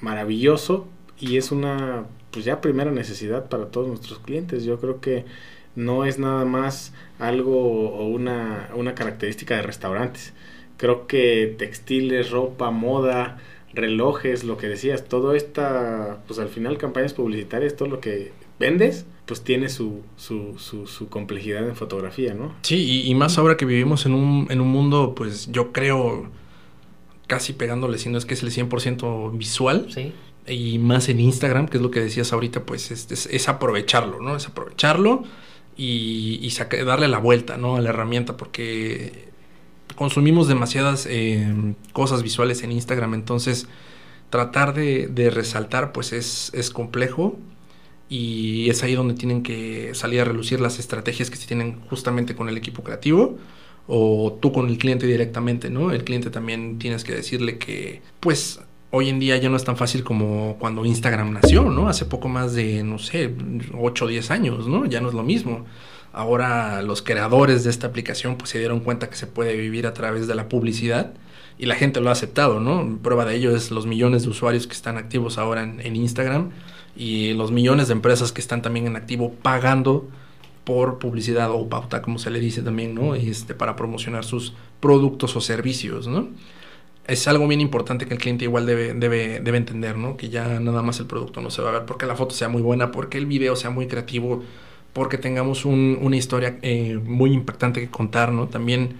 maravilloso 0.00 0.86
y 1.18 1.38
es 1.38 1.50
una 1.50 2.04
pues 2.30 2.44
ya 2.44 2.60
primera 2.60 2.90
necesidad 2.90 3.48
para 3.48 3.70
todos 3.70 3.88
nuestros 3.88 4.18
clientes. 4.18 4.64
Yo 4.64 4.78
creo 4.78 5.00
que 5.00 5.24
no 5.74 6.04
es 6.04 6.18
nada 6.18 6.44
más 6.44 6.92
algo 7.18 7.88
o 7.88 8.08
una, 8.08 8.68
una 8.74 8.94
característica 8.94 9.56
de 9.56 9.62
restaurantes. 9.62 10.34
Creo 10.76 11.06
que 11.06 11.54
textiles, 11.58 12.30
ropa, 12.30 12.70
moda, 12.70 13.38
relojes, 13.72 14.44
lo 14.44 14.58
que 14.58 14.68
decías, 14.68 15.04
todo 15.08 15.34
esta, 15.34 16.18
pues 16.26 16.38
al 16.38 16.48
final 16.50 16.76
campañas 16.76 17.14
publicitarias, 17.14 17.74
todo 17.74 17.88
lo 17.88 18.00
que 18.00 18.32
vendes, 18.60 19.06
pues 19.28 19.42
tiene 19.42 19.68
su, 19.68 20.02
su, 20.16 20.56
su, 20.58 21.08
complejidad 21.10 21.68
en 21.68 21.76
fotografía, 21.76 22.32
¿no? 22.32 22.54
Sí, 22.62 23.02
y, 23.04 23.14
más 23.14 23.36
ahora 23.36 23.58
que 23.58 23.66
vivimos 23.66 24.06
en 24.06 24.14
un, 24.14 24.46
en 24.48 24.62
un 24.62 24.68
mundo, 24.68 25.12
pues 25.14 25.52
yo 25.52 25.70
creo, 25.70 26.30
casi 27.26 27.52
pegándole, 27.52 27.98
si 27.98 28.08
no 28.08 28.16
es 28.16 28.24
que 28.24 28.32
es 28.32 28.42
el 28.42 28.50
100% 28.50 29.36
visual. 29.36 29.86
Sí. 29.94 30.14
Y 30.46 30.78
más 30.78 31.10
en 31.10 31.20
Instagram, 31.20 31.68
que 31.68 31.76
es 31.76 31.82
lo 31.82 31.90
que 31.90 32.00
decías 32.00 32.32
ahorita, 32.32 32.64
pues 32.64 32.90
es, 32.90 33.26
es, 33.26 33.48
aprovecharlo, 33.50 34.18
¿no? 34.22 34.34
Es 34.34 34.46
aprovecharlo 34.46 35.24
y, 35.76 36.40
y 36.40 36.84
darle 36.84 37.06
la 37.06 37.18
vuelta, 37.18 37.58
¿no? 37.58 37.76
A 37.76 37.82
la 37.82 37.90
herramienta, 37.90 38.38
porque 38.38 39.28
consumimos 39.94 40.48
demasiadas 40.48 41.06
eh, 41.06 41.74
cosas 41.92 42.22
visuales 42.22 42.62
en 42.62 42.72
Instagram, 42.72 43.12
entonces 43.12 43.68
tratar 44.30 44.72
de, 44.72 45.06
de 45.06 45.28
resaltar, 45.28 45.92
pues 45.92 46.14
es, 46.14 46.50
es 46.54 46.70
complejo 46.70 47.38
y 48.08 48.70
es 48.70 48.82
ahí 48.82 48.94
donde 48.94 49.14
tienen 49.14 49.42
que 49.42 49.94
salir 49.94 50.20
a 50.20 50.24
relucir 50.24 50.60
las 50.60 50.78
estrategias 50.78 51.30
que 51.30 51.36
se 51.36 51.46
tienen 51.46 51.80
justamente 51.90 52.34
con 52.34 52.48
el 52.48 52.56
equipo 52.56 52.82
creativo 52.82 53.38
o 53.86 54.38
tú 54.40 54.52
con 54.52 54.68
el 54.68 54.78
cliente 54.78 55.06
directamente, 55.06 55.70
¿no? 55.70 55.92
El 55.92 56.04
cliente 56.04 56.30
también 56.30 56.78
tienes 56.78 57.04
que 57.04 57.14
decirle 57.14 57.58
que, 57.58 58.02
pues, 58.20 58.60
hoy 58.90 59.08
en 59.08 59.18
día 59.18 59.36
ya 59.36 59.48
no 59.48 59.56
es 59.56 59.64
tan 59.64 59.76
fácil 59.76 60.04
como 60.04 60.56
cuando 60.58 60.84
Instagram 60.84 61.32
nació, 61.32 61.64
¿no? 61.64 61.88
Hace 61.88 62.04
poco 62.04 62.28
más 62.28 62.54
de, 62.54 62.82
no 62.82 62.98
sé, 62.98 63.34
8 63.78 64.04
o 64.04 64.08
10 64.08 64.30
años, 64.30 64.68
¿no? 64.68 64.86
Ya 64.86 65.00
no 65.00 65.08
es 65.08 65.14
lo 65.14 65.22
mismo. 65.22 65.66
Ahora 66.12 66.82
los 66.82 67.02
creadores 67.02 67.64
de 67.64 67.70
esta 67.70 67.86
aplicación 67.86 68.36
pues 68.36 68.50
se 68.50 68.58
dieron 68.58 68.80
cuenta 68.80 69.10
que 69.10 69.16
se 69.16 69.26
puede 69.26 69.56
vivir 69.56 69.86
a 69.86 69.92
través 69.92 70.26
de 70.26 70.34
la 70.34 70.48
publicidad 70.48 71.12
y 71.58 71.66
la 71.66 71.74
gente 71.74 72.00
lo 72.00 72.08
ha 72.08 72.12
aceptado, 72.12 72.60
¿no? 72.60 72.98
Prueba 73.02 73.24
de 73.24 73.34
ello 73.34 73.54
es 73.54 73.70
los 73.70 73.84
millones 73.86 74.22
de 74.22 74.28
usuarios 74.28 74.66
que 74.66 74.74
están 74.74 74.96
activos 74.96 75.38
ahora 75.38 75.62
en, 75.62 75.96
Instagram 75.96 76.50
y 76.96 77.32
los 77.34 77.50
millones 77.50 77.88
de 77.88 77.94
empresas 77.94 78.30
que 78.30 78.40
están 78.40 78.62
también 78.62 78.86
en 78.86 78.96
activo 78.96 79.32
pagando 79.42 80.08
por 80.62 80.98
publicidad 80.98 81.50
o 81.50 81.68
pauta, 81.68 82.00
como 82.00 82.18
se 82.18 82.30
le 82.30 82.38
dice 82.38 82.62
también, 82.62 82.94
¿no? 82.94 83.14
Este, 83.16 83.54
para 83.54 83.74
promocionar 83.74 84.24
sus 84.24 84.54
productos 84.80 85.34
o 85.34 85.40
servicios, 85.40 86.06
¿no? 86.06 86.28
Es 87.08 87.26
algo 87.26 87.48
bien 87.48 87.60
importante 87.60 88.06
que 88.06 88.14
el 88.14 88.20
cliente 88.20 88.44
igual 88.44 88.66
debe, 88.66 88.92
debe, 88.94 89.40
debe 89.40 89.56
entender, 89.56 89.96
¿no? 89.96 90.16
Que 90.16 90.28
ya 90.28 90.60
nada 90.60 90.82
más 90.82 91.00
el 91.00 91.06
producto 91.06 91.40
no 91.40 91.50
se 91.50 91.62
va 91.62 91.70
a 91.70 91.72
ver 91.72 91.86
porque 91.86 92.06
la 92.06 92.14
foto 92.14 92.34
sea 92.34 92.48
muy 92.48 92.62
buena, 92.62 92.92
porque 92.92 93.18
el 93.18 93.26
video 93.26 93.56
sea 93.56 93.70
muy 93.70 93.88
creativo, 93.88 94.44
porque 94.92 95.18
tengamos 95.18 95.64
una 95.64 96.16
historia 96.16 96.58
eh, 96.62 97.00
muy 97.02 97.32
impactante 97.32 97.80
que 97.80 97.88
contar, 97.88 98.30
¿no? 98.30 98.46
También 98.46 98.96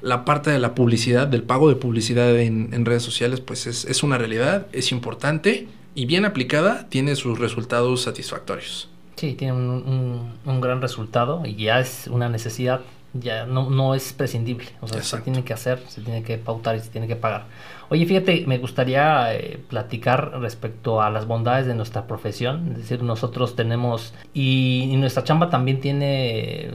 la 0.00 0.24
parte 0.24 0.50
de 0.50 0.58
la 0.58 0.74
publicidad, 0.74 1.26
del 1.26 1.42
pago 1.42 1.68
de 1.68 1.76
publicidad 1.76 2.38
en, 2.38 2.72
en 2.72 2.84
redes 2.84 3.02
sociales, 3.02 3.40
pues 3.40 3.66
es, 3.66 3.84
es, 3.84 4.02
una 4.02 4.18
realidad, 4.18 4.66
es 4.72 4.92
importante 4.92 5.68
y 5.94 6.06
bien 6.06 6.24
aplicada 6.24 6.88
tiene 6.88 7.16
sus 7.16 7.38
resultados 7.38 8.02
satisfactorios. 8.02 8.88
Sí, 9.16 9.32
tiene 9.32 9.54
un, 9.54 10.32
un, 10.44 10.60
gran 10.60 10.82
resultado 10.82 11.42
y 11.46 11.56
ya 11.56 11.80
es 11.80 12.06
una 12.08 12.28
necesidad, 12.28 12.82
ya 13.14 13.46
no, 13.46 13.70
no 13.70 13.94
es 13.94 14.12
prescindible. 14.12 14.66
O 14.82 14.88
sea, 14.88 15.02
se 15.02 15.18
tiene 15.22 15.42
que 15.42 15.54
hacer, 15.54 15.82
se 15.88 16.02
tiene 16.02 16.22
que 16.22 16.36
pautar 16.36 16.76
y 16.76 16.80
se 16.80 16.90
tiene 16.90 17.08
que 17.08 17.16
pagar. 17.16 17.46
Oye, 17.88 18.04
fíjate, 18.04 18.44
me 18.46 18.58
gustaría 18.58 19.34
eh, 19.34 19.58
platicar 19.68 20.38
respecto 20.40 21.00
a 21.00 21.08
las 21.08 21.26
bondades 21.26 21.66
de 21.66 21.74
nuestra 21.74 22.06
profesión. 22.06 22.72
Es 22.72 22.78
decir, 22.78 23.02
nosotros 23.02 23.56
tenemos, 23.56 24.12
y, 24.34 24.92
nuestra 24.98 25.24
chamba 25.24 25.50
también 25.50 25.80
tiene 25.80 26.72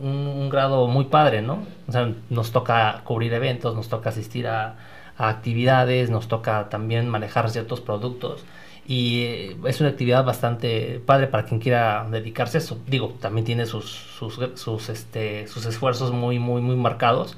un, 0.00 0.48
grado 0.50 0.86
muy 0.86 1.06
padre, 1.06 1.42
¿no? 1.42 1.64
O 1.88 1.92
sea, 1.92 2.12
nos 2.30 2.52
toca 2.52 3.02
cubrir 3.04 3.32
eventos, 3.32 3.74
nos 3.74 3.88
toca 3.88 4.10
asistir 4.10 4.46
a, 4.46 4.76
a 5.16 5.28
actividades, 5.28 6.10
nos 6.10 6.28
toca 6.28 6.68
también 6.68 7.08
manejar 7.08 7.50
ciertos 7.50 7.80
productos 7.80 8.44
y 8.88 9.20
eh, 9.20 9.56
es 9.66 9.80
una 9.80 9.90
actividad 9.90 10.24
bastante 10.24 10.98
padre 11.04 11.26
para 11.26 11.44
quien 11.44 11.60
quiera 11.60 12.08
dedicarse 12.10 12.56
a 12.56 12.60
eso. 12.60 12.78
Digo, 12.86 13.14
también 13.20 13.44
tiene 13.44 13.66
sus, 13.66 13.84
sus, 13.84 14.40
sus, 14.54 14.88
este, 14.88 15.46
sus 15.46 15.66
esfuerzos 15.66 16.10
muy, 16.10 16.38
muy, 16.38 16.62
muy 16.62 16.74
marcados 16.74 17.36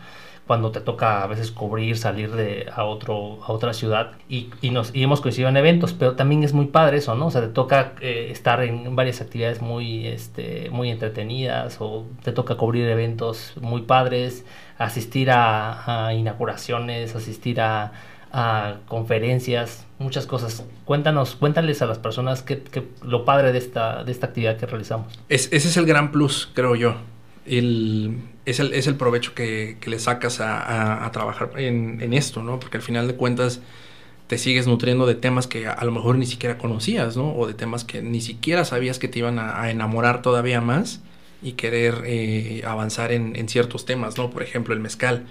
cuando 0.50 0.72
te 0.72 0.80
toca 0.80 1.22
a 1.22 1.28
veces 1.28 1.52
cubrir, 1.52 1.96
salir 1.96 2.32
de, 2.32 2.66
a, 2.74 2.82
otro, 2.82 3.38
a 3.44 3.52
otra 3.52 3.72
ciudad 3.72 4.14
y, 4.28 4.50
y, 4.60 4.70
nos, 4.70 4.92
y 4.92 5.04
hemos 5.04 5.20
coincidido 5.20 5.48
en 5.48 5.56
eventos, 5.56 5.92
pero 5.92 6.16
también 6.16 6.42
es 6.42 6.54
muy 6.54 6.66
padre 6.66 6.96
eso, 6.96 7.14
¿no? 7.14 7.26
O 7.26 7.30
sea, 7.30 7.40
te 7.40 7.46
toca 7.46 7.92
eh, 8.00 8.30
estar 8.32 8.60
en 8.64 8.96
varias 8.96 9.20
actividades 9.20 9.62
muy, 9.62 10.08
este, 10.08 10.68
muy 10.70 10.90
entretenidas 10.90 11.76
o 11.78 12.04
te 12.24 12.32
toca 12.32 12.56
cubrir 12.56 12.88
eventos 12.88 13.52
muy 13.60 13.82
padres, 13.82 14.44
asistir 14.76 15.30
a, 15.30 16.08
a 16.08 16.14
inauguraciones, 16.14 17.14
asistir 17.14 17.60
a, 17.60 17.92
conferencias, 18.88 19.86
muchas 20.00 20.26
cosas. 20.26 20.64
Cuéntanos, 20.84 21.36
cuéntales 21.36 21.80
a 21.80 21.86
las 21.86 21.98
personas 21.98 22.42
qué, 22.42 22.60
lo 23.04 23.24
padre 23.24 23.52
de 23.52 23.58
esta, 23.58 24.02
de 24.02 24.10
esta 24.10 24.26
actividad 24.26 24.56
que 24.56 24.66
realizamos. 24.66 25.16
Es, 25.28 25.46
ese 25.52 25.68
es 25.68 25.76
el 25.76 25.86
gran 25.86 26.10
plus, 26.10 26.50
creo 26.54 26.74
yo. 26.74 26.96
El, 27.46 28.18
es, 28.50 28.60
el, 28.60 28.72
es 28.74 28.86
el 28.86 28.96
provecho 28.96 29.34
que, 29.34 29.76
que 29.80 29.90
le 29.90 29.98
sacas 29.98 30.40
a, 30.40 31.04
a, 31.04 31.12
trabajar 31.12 31.52
en, 31.56 32.00
en, 32.00 32.12
esto, 32.12 32.42
¿no? 32.42 32.60
Porque 32.60 32.76
al 32.76 32.82
final 32.82 33.06
de 33.06 33.14
cuentas 33.14 33.60
te 34.26 34.38
sigues 34.38 34.66
nutriendo 34.66 35.06
de 35.06 35.14
temas 35.14 35.46
que 35.46 35.66
a, 35.66 35.84
lo 35.84 35.92
mejor 35.92 36.16
ni 36.16 36.26
siquiera 36.26 36.58
conocías, 36.58 37.16
¿no? 37.16 37.34
O 37.34 37.46
de 37.46 37.54
temas 37.54 37.84
que 37.84 38.02
ni 38.02 38.20
siquiera 38.20 38.64
sabías 38.64 38.98
que 38.98 39.08
te 39.08 39.18
iban 39.18 39.38
a, 39.38 39.70
enamorar 39.70 40.22
todavía 40.22 40.60
más 40.60 41.00
y 41.42 41.52
querer 41.52 42.02
eh, 42.06 42.62
avanzar 42.66 43.12
en, 43.12 43.34
en 43.36 43.48
ciertos 43.48 43.86
temas, 43.86 44.18
¿no? 44.18 44.30
Por 44.30 44.42
ejemplo, 44.42 44.74
el 44.74 44.80
mezcal 44.80 45.26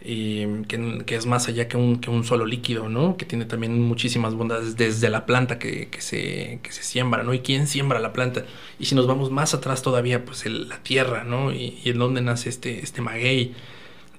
y 0.00 0.62
que, 0.64 1.16
es 1.16 1.26
más 1.26 1.48
allá 1.48 1.66
que 1.66 1.76
un, 1.76 1.98
que 2.00 2.08
un 2.08 2.22
solo 2.24 2.46
líquido, 2.46 2.88
¿no? 2.88 3.16
Que 3.16 3.26
tiene 3.26 3.44
también 3.46 3.80
muchísimas 3.82 4.34
bondades 4.34 4.76
desde 4.76 5.10
la 5.10 5.26
planta 5.26 5.58
que, 5.58 5.88
que, 5.88 6.00
se, 6.00 6.60
que 6.62 6.70
se 6.72 6.82
siembra, 6.84 7.24
¿no? 7.24 7.34
Y 7.34 7.40
quién 7.40 7.66
siembra 7.66 7.98
la 7.98 8.12
planta. 8.12 8.44
Y 8.78 8.86
si 8.86 8.94
nos 8.94 9.06
vamos 9.08 9.30
más 9.30 9.54
atrás 9.54 9.82
todavía, 9.82 10.24
pues 10.24 10.46
la 10.46 10.78
tierra, 10.82 11.24
¿no? 11.24 11.52
Y, 11.52 11.80
en 11.84 11.98
dónde 11.98 12.20
nace 12.20 12.48
este, 12.48 12.80
este 12.80 13.02
maguey, 13.02 13.54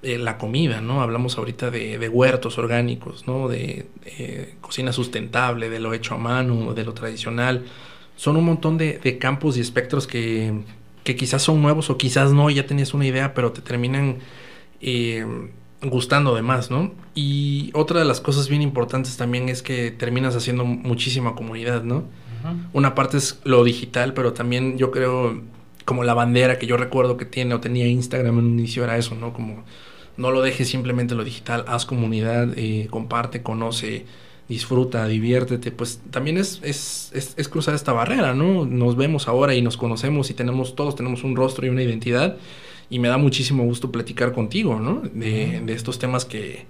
eh, 0.02 0.18
la 0.18 0.36
comida, 0.36 0.82
¿no? 0.82 1.00
Hablamos 1.02 1.38
ahorita 1.38 1.70
de, 1.70 1.98
de 1.98 2.08
huertos 2.08 2.58
orgánicos, 2.58 3.26
¿no? 3.26 3.48
De 3.48 3.86
eh, 4.04 4.54
cocina 4.60 4.92
sustentable, 4.92 5.70
de 5.70 5.80
lo 5.80 5.94
hecho 5.94 6.14
a 6.14 6.18
mano, 6.18 6.74
de 6.74 6.84
lo 6.84 6.92
tradicional. 6.92 7.64
Son 8.16 8.36
un 8.36 8.44
montón 8.44 8.76
de, 8.76 8.98
de 8.98 9.18
campos 9.18 9.56
y 9.56 9.60
espectros 9.60 10.06
que, 10.06 10.52
que 11.04 11.16
quizás 11.16 11.42
son 11.42 11.62
nuevos 11.62 11.88
o 11.88 11.96
quizás 11.96 12.32
no, 12.32 12.50
ya 12.50 12.66
tenías 12.66 12.92
una 12.92 13.06
idea, 13.06 13.32
pero 13.32 13.52
te 13.52 13.62
terminan... 13.62 14.18
Eh, 14.82 15.24
gustando 15.82 16.34
de 16.34 16.42
más, 16.42 16.70
¿no? 16.70 16.92
Y 17.14 17.70
otra 17.74 18.00
de 18.00 18.04
las 18.04 18.20
cosas 18.20 18.48
bien 18.48 18.62
importantes 18.62 19.16
también 19.16 19.48
es 19.48 19.62
que 19.62 19.90
terminas 19.90 20.36
haciendo 20.36 20.64
muchísima 20.64 21.34
comunidad, 21.34 21.82
¿no? 21.82 22.04
Una 22.72 22.94
parte 22.94 23.18
es 23.18 23.38
lo 23.44 23.64
digital, 23.64 24.14
pero 24.14 24.32
también 24.32 24.78
yo 24.78 24.90
creo 24.90 25.42
como 25.84 26.04
la 26.04 26.14
bandera 26.14 26.58
que 26.58 26.66
yo 26.66 26.76
recuerdo 26.76 27.16
que 27.16 27.26
tiene 27.26 27.54
o 27.54 27.60
tenía 27.60 27.86
Instagram 27.86 28.38
en 28.38 28.44
un 28.44 28.58
inicio 28.58 28.84
era 28.84 28.96
eso, 28.96 29.14
¿no? 29.14 29.32
Como 29.32 29.64
no 30.16 30.30
lo 30.30 30.42
dejes 30.42 30.68
simplemente 30.68 31.14
lo 31.14 31.24
digital, 31.24 31.64
haz 31.66 31.84
comunidad, 31.84 32.48
eh, 32.56 32.86
comparte, 32.90 33.42
conoce, 33.42 34.06
disfruta, 34.48 35.06
diviértete, 35.06 35.70
pues 35.70 36.00
también 36.10 36.36
es, 36.38 36.60
es, 36.62 37.10
es, 37.14 37.34
es, 37.36 37.48
cruzar 37.48 37.74
esta 37.74 37.92
barrera, 37.92 38.34
¿no? 38.34 38.66
Nos 38.66 38.96
vemos 38.96 39.28
ahora 39.28 39.54
y 39.54 39.62
nos 39.62 39.76
conocemos 39.76 40.30
y 40.30 40.34
tenemos, 40.34 40.74
todos 40.74 40.96
tenemos 40.96 41.24
un 41.24 41.36
rostro 41.36 41.66
y 41.66 41.68
una 41.68 41.82
identidad 41.82 42.36
y 42.90 42.98
me 42.98 43.08
da 43.08 43.16
muchísimo 43.16 43.62
gusto 43.64 43.90
platicar 43.90 44.32
contigo, 44.32 44.80
¿no? 44.80 45.00
De, 45.00 45.62
de 45.64 45.72
estos 45.72 45.98
temas 45.98 46.24
que, 46.24 46.66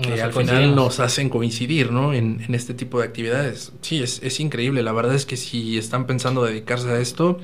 que 0.00 0.22
al 0.22 0.32
final 0.32 0.74
nos 0.76 1.00
hacen 1.00 1.28
coincidir, 1.28 1.90
¿no? 1.90 2.14
En, 2.14 2.40
en, 2.46 2.54
este 2.54 2.74
tipo 2.74 3.00
de 3.00 3.06
actividades. 3.06 3.72
Sí, 3.82 4.00
es, 4.00 4.22
es 4.22 4.38
increíble. 4.38 4.82
La 4.84 4.92
verdad 4.92 5.14
es 5.14 5.26
que 5.26 5.36
si 5.36 5.76
están 5.76 6.06
pensando 6.06 6.44
dedicarse 6.44 6.88
a 6.90 7.00
esto, 7.00 7.40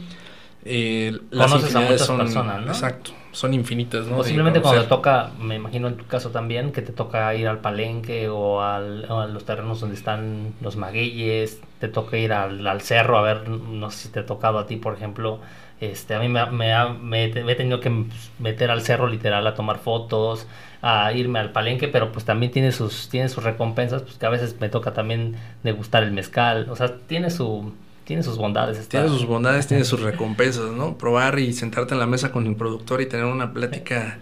eh, 0.65 1.19
las 1.31 1.51
Conoces 1.51 1.77
a 1.77 1.81
muchas 1.81 2.01
son, 2.07 2.19
personas, 2.19 2.61
¿no? 2.63 2.69
Exacto, 2.69 3.11
son 3.33 3.53
infinitas, 3.53 4.07
¿no? 4.07 4.17
Posiblemente 4.17 4.63
cuando 4.63 4.83
te 4.83 4.89
toca, 4.89 5.31
me 5.39 5.57
imagino 5.57 5.89
en 5.89 5.97
tu 5.97 6.07
caso 6.07 6.31
también, 6.31 6.73
que 6.73 6.81
te 6.81 6.93
toca 6.93 7.35
ir 7.35 7.49
al 7.49 7.59
palenque 7.59 8.29
o, 8.31 8.63
al, 8.63 9.05
o 9.11 9.21
a 9.21 9.27
los 9.27 9.45
terrenos 9.45 9.81
donde 9.81 9.97
están 9.97 10.55
los 10.63 10.77
magueyes, 10.77 11.61
te 11.81 11.89
toca 11.89 12.17
ir 12.17 12.33
al, 12.33 12.67
al 12.67 12.81
cerro 12.81 13.19
a 13.19 13.23
ver, 13.23 13.49
no 13.49 13.91
sé 13.91 14.05
si 14.05 14.09
te 14.09 14.21
ha 14.21 14.27
tocado 14.27 14.59
a 14.59 14.67
ti, 14.67 14.77
por 14.77 14.95
ejemplo, 14.95 15.41
este, 15.81 16.15
a 16.15 16.21
mí 16.21 16.29
me, 16.29 16.45
me, 16.51 16.73
me, 17.01 17.29
me, 17.29 17.53
he 17.53 17.55
tenido 17.57 17.81
que 17.81 18.07
meter 18.39 18.71
al 18.71 18.83
cerro 18.83 19.07
literal 19.07 19.47
a 19.47 19.55
tomar 19.55 19.79
fotos, 19.79 20.47
a 20.83 21.13
irme 21.13 21.39
al 21.39 21.53
palenque, 21.53 21.89
pero 21.89 22.13
pues 22.13 22.25
también 22.25 22.53
tiene 22.53 22.73
sus, 22.73 23.09
tiene 23.09 23.29
sus 23.29 23.43
recompensas, 23.43 24.03
pues 24.03 24.17
que 24.17 24.27
a 24.27 24.31
veces 24.31 24.57
me 24.61 24.69
toca 24.69 24.93
también 24.93 25.37
degustar 25.63 26.03
el 26.03 26.13
mezcal, 26.13 26.69
o 26.71 26.77
sea, 26.77 26.99
tiene 27.07 27.31
su, 27.31 27.73
tiene 28.05 28.23
sus 28.23 28.37
bondades. 28.37 28.79
Esta... 28.79 29.01
Tiene 29.01 29.09
sus 29.09 29.27
bondades, 29.27 29.67
tiene 29.67 29.85
sus 29.85 30.01
recompensas, 30.03 30.71
¿no? 30.73 30.97
Probar 30.99 31.39
y 31.39 31.53
sentarte 31.53 31.95
en 31.95 32.01
la 32.01 32.07
mesa 32.07 32.31
con 32.33 32.47
el 32.47 32.55
productor 32.55 33.01
y 33.01 33.07
tener 33.07 33.27
una 33.27 33.53
plática 33.53 34.19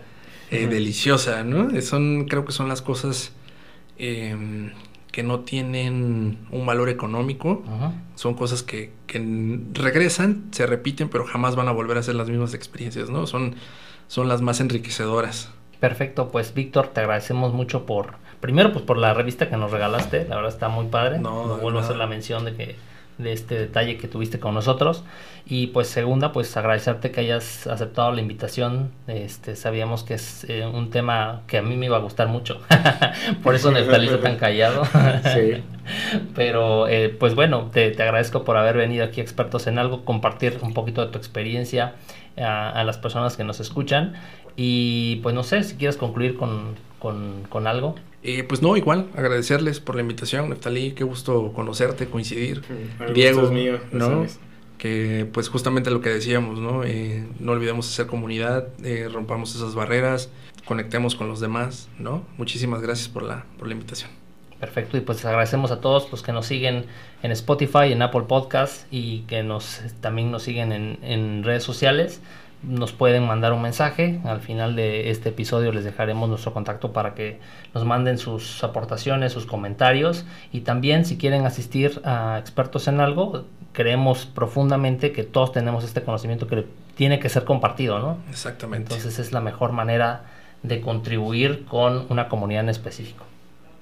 eh, 0.50 0.66
deliciosa, 0.66 1.44
¿no? 1.44 1.80
Son, 1.82 2.26
creo 2.26 2.44
que 2.44 2.52
son 2.52 2.68
las 2.68 2.82
cosas 2.82 3.32
eh, 3.98 4.36
que 5.12 5.22
no 5.22 5.40
tienen 5.40 6.38
un 6.50 6.66
valor 6.66 6.88
económico. 6.88 7.62
Ajá. 7.68 7.92
Son 8.16 8.34
cosas 8.34 8.62
que, 8.62 8.92
que, 9.06 9.20
regresan, 9.74 10.46
se 10.50 10.66
repiten, 10.66 11.08
pero 11.08 11.24
jamás 11.24 11.54
van 11.54 11.68
a 11.68 11.72
volver 11.72 11.98
a 11.98 12.02
ser 12.02 12.14
las 12.14 12.28
mismas 12.28 12.54
experiencias, 12.54 13.10
¿no? 13.10 13.26
Son, 13.26 13.54
son 14.08 14.26
las 14.26 14.40
más 14.40 14.60
enriquecedoras. 14.60 15.52
Perfecto, 15.78 16.30
pues 16.30 16.54
Víctor, 16.54 16.88
te 16.88 17.00
agradecemos 17.00 17.52
mucho 17.52 17.86
por, 17.86 18.14
primero 18.40 18.72
pues 18.72 18.84
por 18.84 18.96
la 18.96 19.14
revista 19.14 19.50
que 19.50 19.56
nos 19.56 19.70
regalaste, 19.70 20.26
la 20.28 20.36
verdad 20.36 20.52
está 20.52 20.68
muy 20.68 20.86
padre. 20.86 21.18
No, 21.18 21.46
no 21.46 21.58
vuelvo 21.58 21.80
a 21.80 21.82
hacer 21.82 21.96
la 21.96 22.06
mención 22.06 22.44
de 22.44 22.54
que 22.54 22.76
de 23.22 23.32
este 23.32 23.54
detalle 23.54 23.96
que 23.96 24.08
tuviste 24.08 24.38
con 24.38 24.54
nosotros. 24.54 25.04
Y 25.44 25.68
pues 25.68 25.88
segunda, 25.88 26.32
pues 26.32 26.56
agradecerte 26.56 27.10
que 27.10 27.20
hayas 27.20 27.66
aceptado 27.66 28.12
la 28.12 28.20
invitación. 28.20 28.92
Este, 29.08 29.56
sabíamos 29.56 30.04
que 30.04 30.14
es 30.14 30.44
eh, 30.48 30.64
un 30.66 30.90
tema 30.90 31.42
que 31.46 31.58
a 31.58 31.62
mí 31.62 31.76
me 31.76 31.86
iba 31.86 31.96
a 31.96 32.00
gustar 32.00 32.28
mucho. 32.28 32.60
por 33.42 33.54
eso 33.54 33.70
Neftalí 33.70 34.06
está 34.06 34.20
tan 34.20 34.36
callado. 34.36 34.84
sí. 35.34 35.62
Pero 36.34 36.86
eh, 36.86 37.08
pues 37.08 37.34
bueno, 37.34 37.70
te, 37.72 37.90
te, 37.90 38.02
agradezco 38.02 38.44
por 38.44 38.56
haber 38.56 38.76
venido 38.76 39.04
aquí 39.04 39.20
expertos 39.20 39.66
en 39.66 39.78
algo, 39.78 40.04
compartir 40.04 40.58
un 40.62 40.74
poquito 40.74 41.04
de 41.04 41.10
tu 41.10 41.18
experiencia 41.18 41.94
a, 42.38 42.70
a 42.70 42.84
las 42.84 42.98
personas 42.98 43.36
que 43.36 43.42
nos 43.42 43.58
escuchan. 43.58 44.14
Y 44.56 45.16
pues 45.16 45.34
no 45.34 45.42
sé 45.42 45.62
si 45.64 45.76
quieres 45.76 45.96
concluir 45.96 46.36
con, 46.36 46.76
con, 46.98 47.44
con 47.48 47.66
algo. 47.66 47.94
Eh, 48.22 48.44
pues 48.44 48.62
no, 48.62 48.76
igual, 48.76 49.08
agradecerles 49.16 49.80
por 49.80 49.96
la 49.96 50.02
invitación, 50.02 50.48
Neftalí, 50.48 50.92
qué 50.92 51.02
gusto 51.02 51.52
conocerte, 51.52 52.06
coincidir. 52.06 52.62
El 53.00 53.14
Diego, 53.14 53.50
mío, 53.50 53.80
¿no? 53.90 54.26
Que 54.78 55.28
pues 55.32 55.48
justamente 55.48 55.90
lo 55.90 56.00
que 56.00 56.10
decíamos, 56.10 56.58
¿no? 56.60 56.84
Eh, 56.84 57.26
no 57.40 57.52
olvidemos 57.52 57.88
hacer 57.88 58.06
comunidad, 58.06 58.68
eh, 58.84 59.08
rompamos 59.12 59.56
esas 59.56 59.74
barreras, 59.74 60.30
conectemos 60.64 61.16
con 61.16 61.28
los 61.28 61.40
demás, 61.40 61.88
¿no? 61.98 62.24
Muchísimas 62.38 62.80
gracias 62.80 63.08
por 63.08 63.24
la, 63.24 63.44
por 63.58 63.66
la 63.66 63.74
invitación. 63.74 64.10
Perfecto, 64.60 64.96
y 64.96 65.00
pues 65.00 65.24
agradecemos 65.24 65.72
a 65.72 65.80
todos 65.80 66.08
los 66.12 66.22
que 66.22 66.30
nos 66.30 66.46
siguen 66.46 66.84
en 67.24 67.32
Spotify, 67.32 67.90
en 67.90 68.02
Apple 68.02 68.22
Podcast 68.28 68.86
y 68.92 69.22
que 69.22 69.42
nos 69.42 69.80
también 70.00 70.30
nos 70.30 70.44
siguen 70.44 70.70
en, 70.70 70.98
en 71.02 71.42
redes 71.42 71.64
sociales 71.64 72.20
nos 72.62 72.92
pueden 72.92 73.26
mandar 73.26 73.52
un 73.52 73.62
mensaje. 73.62 74.20
Al 74.24 74.40
final 74.40 74.76
de 74.76 75.10
este 75.10 75.30
episodio 75.30 75.72
les 75.72 75.84
dejaremos 75.84 76.28
nuestro 76.28 76.52
contacto 76.52 76.92
para 76.92 77.14
que 77.14 77.38
nos 77.74 77.84
manden 77.84 78.18
sus 78.18 78.62
aportaciones, 78.62 79.32
sus 79.32 79.46
comentarios 79.46 80.24
y 80.52 80.60
también 80.60 81.04
si 81.04 81.16
quieren 81.16 81.44
asistir 81.44 82.00
a 82.04 82.38
expertos 82.38 82.88
en 82.88 83.00
algo, 83.00 83.44
creemos 83.72 84.26
profundamente 84.26 85.12
que 85.12 85.24
todos 85.24 85.52
tenemos 85.52 85.84
este 85.84 86.02
conocimiento 86.02 86.46
que 86.46 86.66
tiene 86.94 87.18
que 87.18 87.28
ser 87.28 87.44
compartido, 87.44 87.98
¿no? 87.98 88.18
Exactamente. 88.30 88.94
Entonces 88.94 89.18
es 89.18 89.32
la 89.32 89.40
mejor 89.40 89.72
manera 89.72 90.24
de 90.62 90.80
contribuir 90.80 91.64
con 91.64 92.06
una 92.08 92.28
comunidad 92.28 92.62
en 92.62 92.68
específico. 92.68 93.24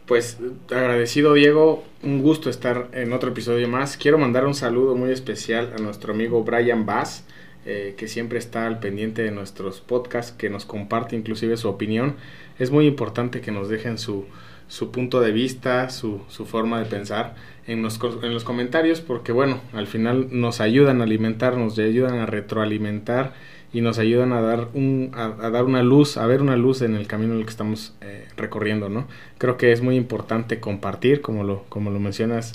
Pues 0.07 0.39
agradecido 0.71 1.35
Diego, 1.35 1.85
un 2.03 2.23
gusto 2.23 2.51
estar 2.51 2.89
en 2.93 3.13
otro 3.13 3.31
episodio 3.31 3.69
más. 3.69 3.97
Quiero 3.97 4.19
mandar 4.19 4.45
un 4.47 4.55
saludo 4.55 4.97
muy 4.97 5.13
especial 5.13 5.73
a 5.77 5.81
nuestro 5.81 6.13
amigo 6.13 6.43
Brian 6.43 6.85
Bass 6.87 7.25
eh, 7.67 7.95
que 7.97 8.09
siempre 8.09 8.39
está 8.39 8.67
al 8.67 8.81
pendiente 8.81 9.23
de 9.23 9.31
nuestros 9.31 9.81
podcasts, 9.81 10.33
que 10.33 10.51
nos 10.51 10.65
comparte 10.65 11.17
inclusive 11.17 11.57
su 11.57 11.69
opinión. 11.69 12.17
Es 12.59 12.71
muy 12.71 12.87
importante 12.87 13.41
que 13.41 13.53
nos 13.53 13.69
dejen 13.69 13.99
su, 13.99 14.27
su 14.69 14.91
punto 14.91 15.21
de 15.21 15.33
vista, 15.33 15.91
su, 15.91 16.23
su 16.29 16.47
forma 16.47 16.79
de 16.79 16.87
pensar 16.87 17.35
en 17.67 17.83
los, 17.83 18.01
en 18.23 18.33
los 18.33 18.45
comentarios, 18.45 19.01
porque 19.01 19.33
bueno, 19.33 19.61
al 19.73 19.87
final 19.87 20.29
nos 20.31 20.61
ayudan 20.61 21.01
a 21.01 21.05
alimentar, 21.05 21.57
nos 21.57 21.79
ayudan 21.79 22.19
a 22.19 22.27
retroalimentar 22.27 23.35
y 23.73 23.81
nos 23.83 23.99
ayudan 23.99 24.33
a 24.33 24.41
dar, 24.41 24.69
un, 24.75 25.13
a, 25.15 25.51
dar 25.51 25.65
una 25.65 25.83
luz, 25.83 26.17
a 26.17 26.27
ver 26.27 26.43
una 26.43 26.57
luz 26.57 26.83
en 26.83 26.95
el 26.95 27.07
camino 27.07 27.35
en 27.35 27.41
el 27.41 27.45
que 27.45 27.51
estamos 27.51 27.95
eh, 28.01 28.27
recorriendo, 28.37 28.89
¿no? 28.89 29.07
Creo 29.39 29.57
que 29.57 29.73
es 29.73 29.83
muy 29.83 29.97
importante 29.97 30.61
compartir, 30.61 31.21
como 31.21 31.45
lo, 31.45 31.65
como 31.69 31.91
lo 31.91 32.01
mencionas, 32.01 32.53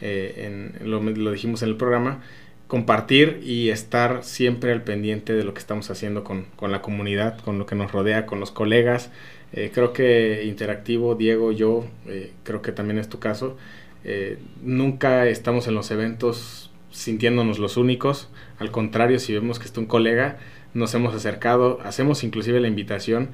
eh, 0.00 0.72
en, 0.80 0.90
lo, 0.90 1.02
lo 1.02 1.32
dijimos 1.32 1.62
en 1.62 1.70
el 1.70 1.76
programa, 1.76 2.22
compartir 2.68 3.40
y 3.42 3.70
estar 3.70 4.22
siempre 4.22 4.72
al 4.72 4.82
pendiente 4.82 5.32
de 5.32 5.42
lo 5.42 5.54
que 5.54 5.60
estamos 5.60 5.90
haciendo 5.90 6.22
con, 6.22 6.44
con 6.54 6.70
la 6.70 6.82
comunidad, 6.82 7.38
con 7.40 7.58
lo 7.58 7.66
que 7.66 7.74
nos 7.74 7.90
rodea, 7.90 8.26
con 8.26 8.40
los 8.40 8.50
colegas, 8.52 9.10
eh, 9.52 9.70
creo 9.72 9.92
que 9.92 10.44
Interactivo, 10.44 11.14
Diego, 11.14 11.52
yo, 11.52 11.86
eh, 12.06 12.32
creo 12.44 12.60
que 12.60 12.72
también 12.72 12.98
es 12.98 13.08
tu 13.08 13.18
caso, 13.18 13.56
eh, 14.04 14.38
nunca 14.62 15.26
estamos 15.26 15.66
en 15.66 15.74
los 15.74 15.90
eventos 15.90 16.70
sintiéndonos 16.90 17.58
los 17.58 17.76
únicos, 17.76 18.28
al 18.58 18.70
contrario, 18.70 19.18
si 19.18 19.32
vemos 19.32 19.58
que 19.58 19.64
está 19.64 19.80
un 19.80 19.86
colega, 19.86 20.38
nos 20.74 20.94
hemos 20.94 21.14
acercado, 21.14 21.80
hacemos 21.82 22.22
inclusive 22.24 22.60
la 22.60 22.68
invitación 22.68 23.30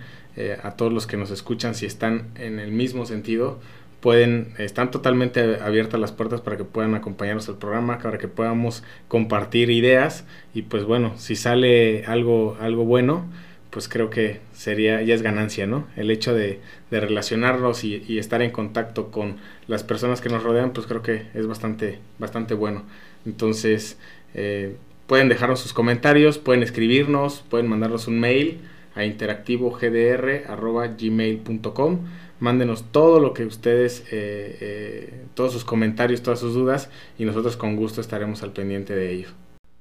a 0.63 0.73
todos 0.73 0.93
los 0.93 1.07
que 1.07 1.17
nos 1.17 1.31
escuchan, 1.31 1.77
si 1.77 1.87
están 1.87 2.29
en 2.35 2.59
el 2.59 2.73
mismo 2.73 3.07
sentido, 3.07 3.61
pueden, 4.05 4.53
están 4.59 4.91
totalmente 4.91 5.61
abiertas 5.63 5.99
las 5.99 6.13
puertas 6.13 6.43
para 6.43 6.59
que 6.59 6.65
puedan 6.65 6.95
acompañarnos 6.95 7.49
al 7.49 7.57
programa, 7.57 8.01
para 8.01 8.19
que 8.19 8.29
podamos 8.29 8.83
compartir 9.09 9.71
ideas 9.71 10.27
y 10.53 10.61
pues 10.61 10.85
bueno, 10.85 11.15
si 11.17 11.37
sale 11.37 12.05
algo, 12.05 12.59
algo 12.61 12.85
bueno, 12.85 13.25
pues 13.71 13.89
creo 13.89 14.11
que 14.11 14.41
sería, 14.53 15.01
ya 15.01 15.15
es 15.15 15.23
ganancia, 15.23 15.67
¿no? 15.67 15.87
El 15.97 16.11
hecho 16.11 16.35
de, 16.35 16.61
relacionarnos 16.91 17.83
y, 17.83 18.19
estar 18.19 18.43
en 18.43 18.51
contacto 18.51 19.11
con 19.11 19.39
las 19.69 19.85
personas 19.85 20.21
que 20.21 20.29
nos 20.29 20.43
rodean, 20.43 20.75
pues 20.75 20.87
creo 20.87 21.01
que 21.01 21.23
es 21.33 21.47
bastante, 21.47 21.99
bastante 22.19 22.53
bueno. 22.53 22.83
Entonces, 23.25 23.97
eh, 24.35 24.77
pueden 25.07 25.31
dejarnos 25.31 25.61
sus 25.61 25.73
comentarios, 25.73 26.37
pueden 26.37 26.63
escribirnos, 26.63 27.43
pueden 27.49 27.69
mandarnos 27.69 28.07
un 28.07 28.21
mail 28.21 28.61
a 28.95 29.07
interactivogdr.gmail.com. 29.07 32.01
Mándenos 32.45 32.93
todo 32.93 33.21
lo 33.21 33.33
que 33.33 33.47
ustedes, 33.47 34.01
eh, 34.13 34.59
eh, 34.61 35.25
todos 35.33 35.51
sus 35.51 35.65
comentarios, 35.65 36.23
todas 36.23 36.41
sus 36.41 36.53
dudas, 36.53 36.91
y 37.19 37.25
nosotros 37.25 37.57
con 37.57 37.75
gusto 37.75 38.03
estaremos 38.03 38.43
al 38.43 38.53
pendiente 38.53 38.95
de 38.95 39.13
ello. 39.13 39.29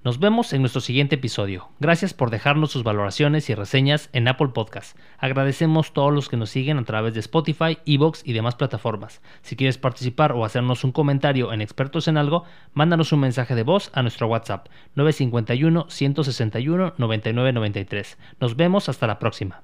Nos 0.06 0.18
vemos 0.18 0.54
en 0.54 0.62
nuestro 0.62 0.80
siguiente 0.80 1.16
episodio. 1.16 1.68
Gracias 1.82 2.14
por 2.14 2.30
dejarnos 2.30 2.72
sus 2.72 2.84
valoraciones 2.84 3.50
y 3.50 3.54
reseñas 3.54 4.10
en 4.14 4.30
Apple 4.30 4.52
Podcast. 4.54 4.98
Agradecemos 5.18 5.92
todos 5.92 6.14
los 6.14 6.30
que 6.30 6.38
nos 6.38 6.52
siguen 6.52 6.78
a 6.78 6.86
través 6.86 7.14
de 7.14 7.20
Spotify, 7.20 7.80
Evox 7.86 8.22
y 8.24 8.32
demás 8.32 8.56
plataformas. 8.56 9.22
Si 9.42 9.58
quieres 9.58 9.78
participar 9.78 10.32
o 10.32 10.46
hacernos 10.46 10.86
un 10.86 10.94
comentario 10.94 11.52
en 11.52 11.60
Expertos 11.60 12.08
en 12.08 12.16
Algo, 12.16 12.46
mándanos 12.74 13.12
un 13.12 13.20
mensaje 13.20 13.56
de 13.56 13.64
voz 13.64 13.92
a 13.94 14.04
nuestro 14.04 14.28
WhatsApp 14.28 14.70
951 14.96 15.88
161 15.90 16.94
9993. 16.98 18.18
Nos 18.40 18.56
vemos 18.56 18.88
hasta 18.88 19.06
la 19.06 19.20
próxima. 19.20 19.64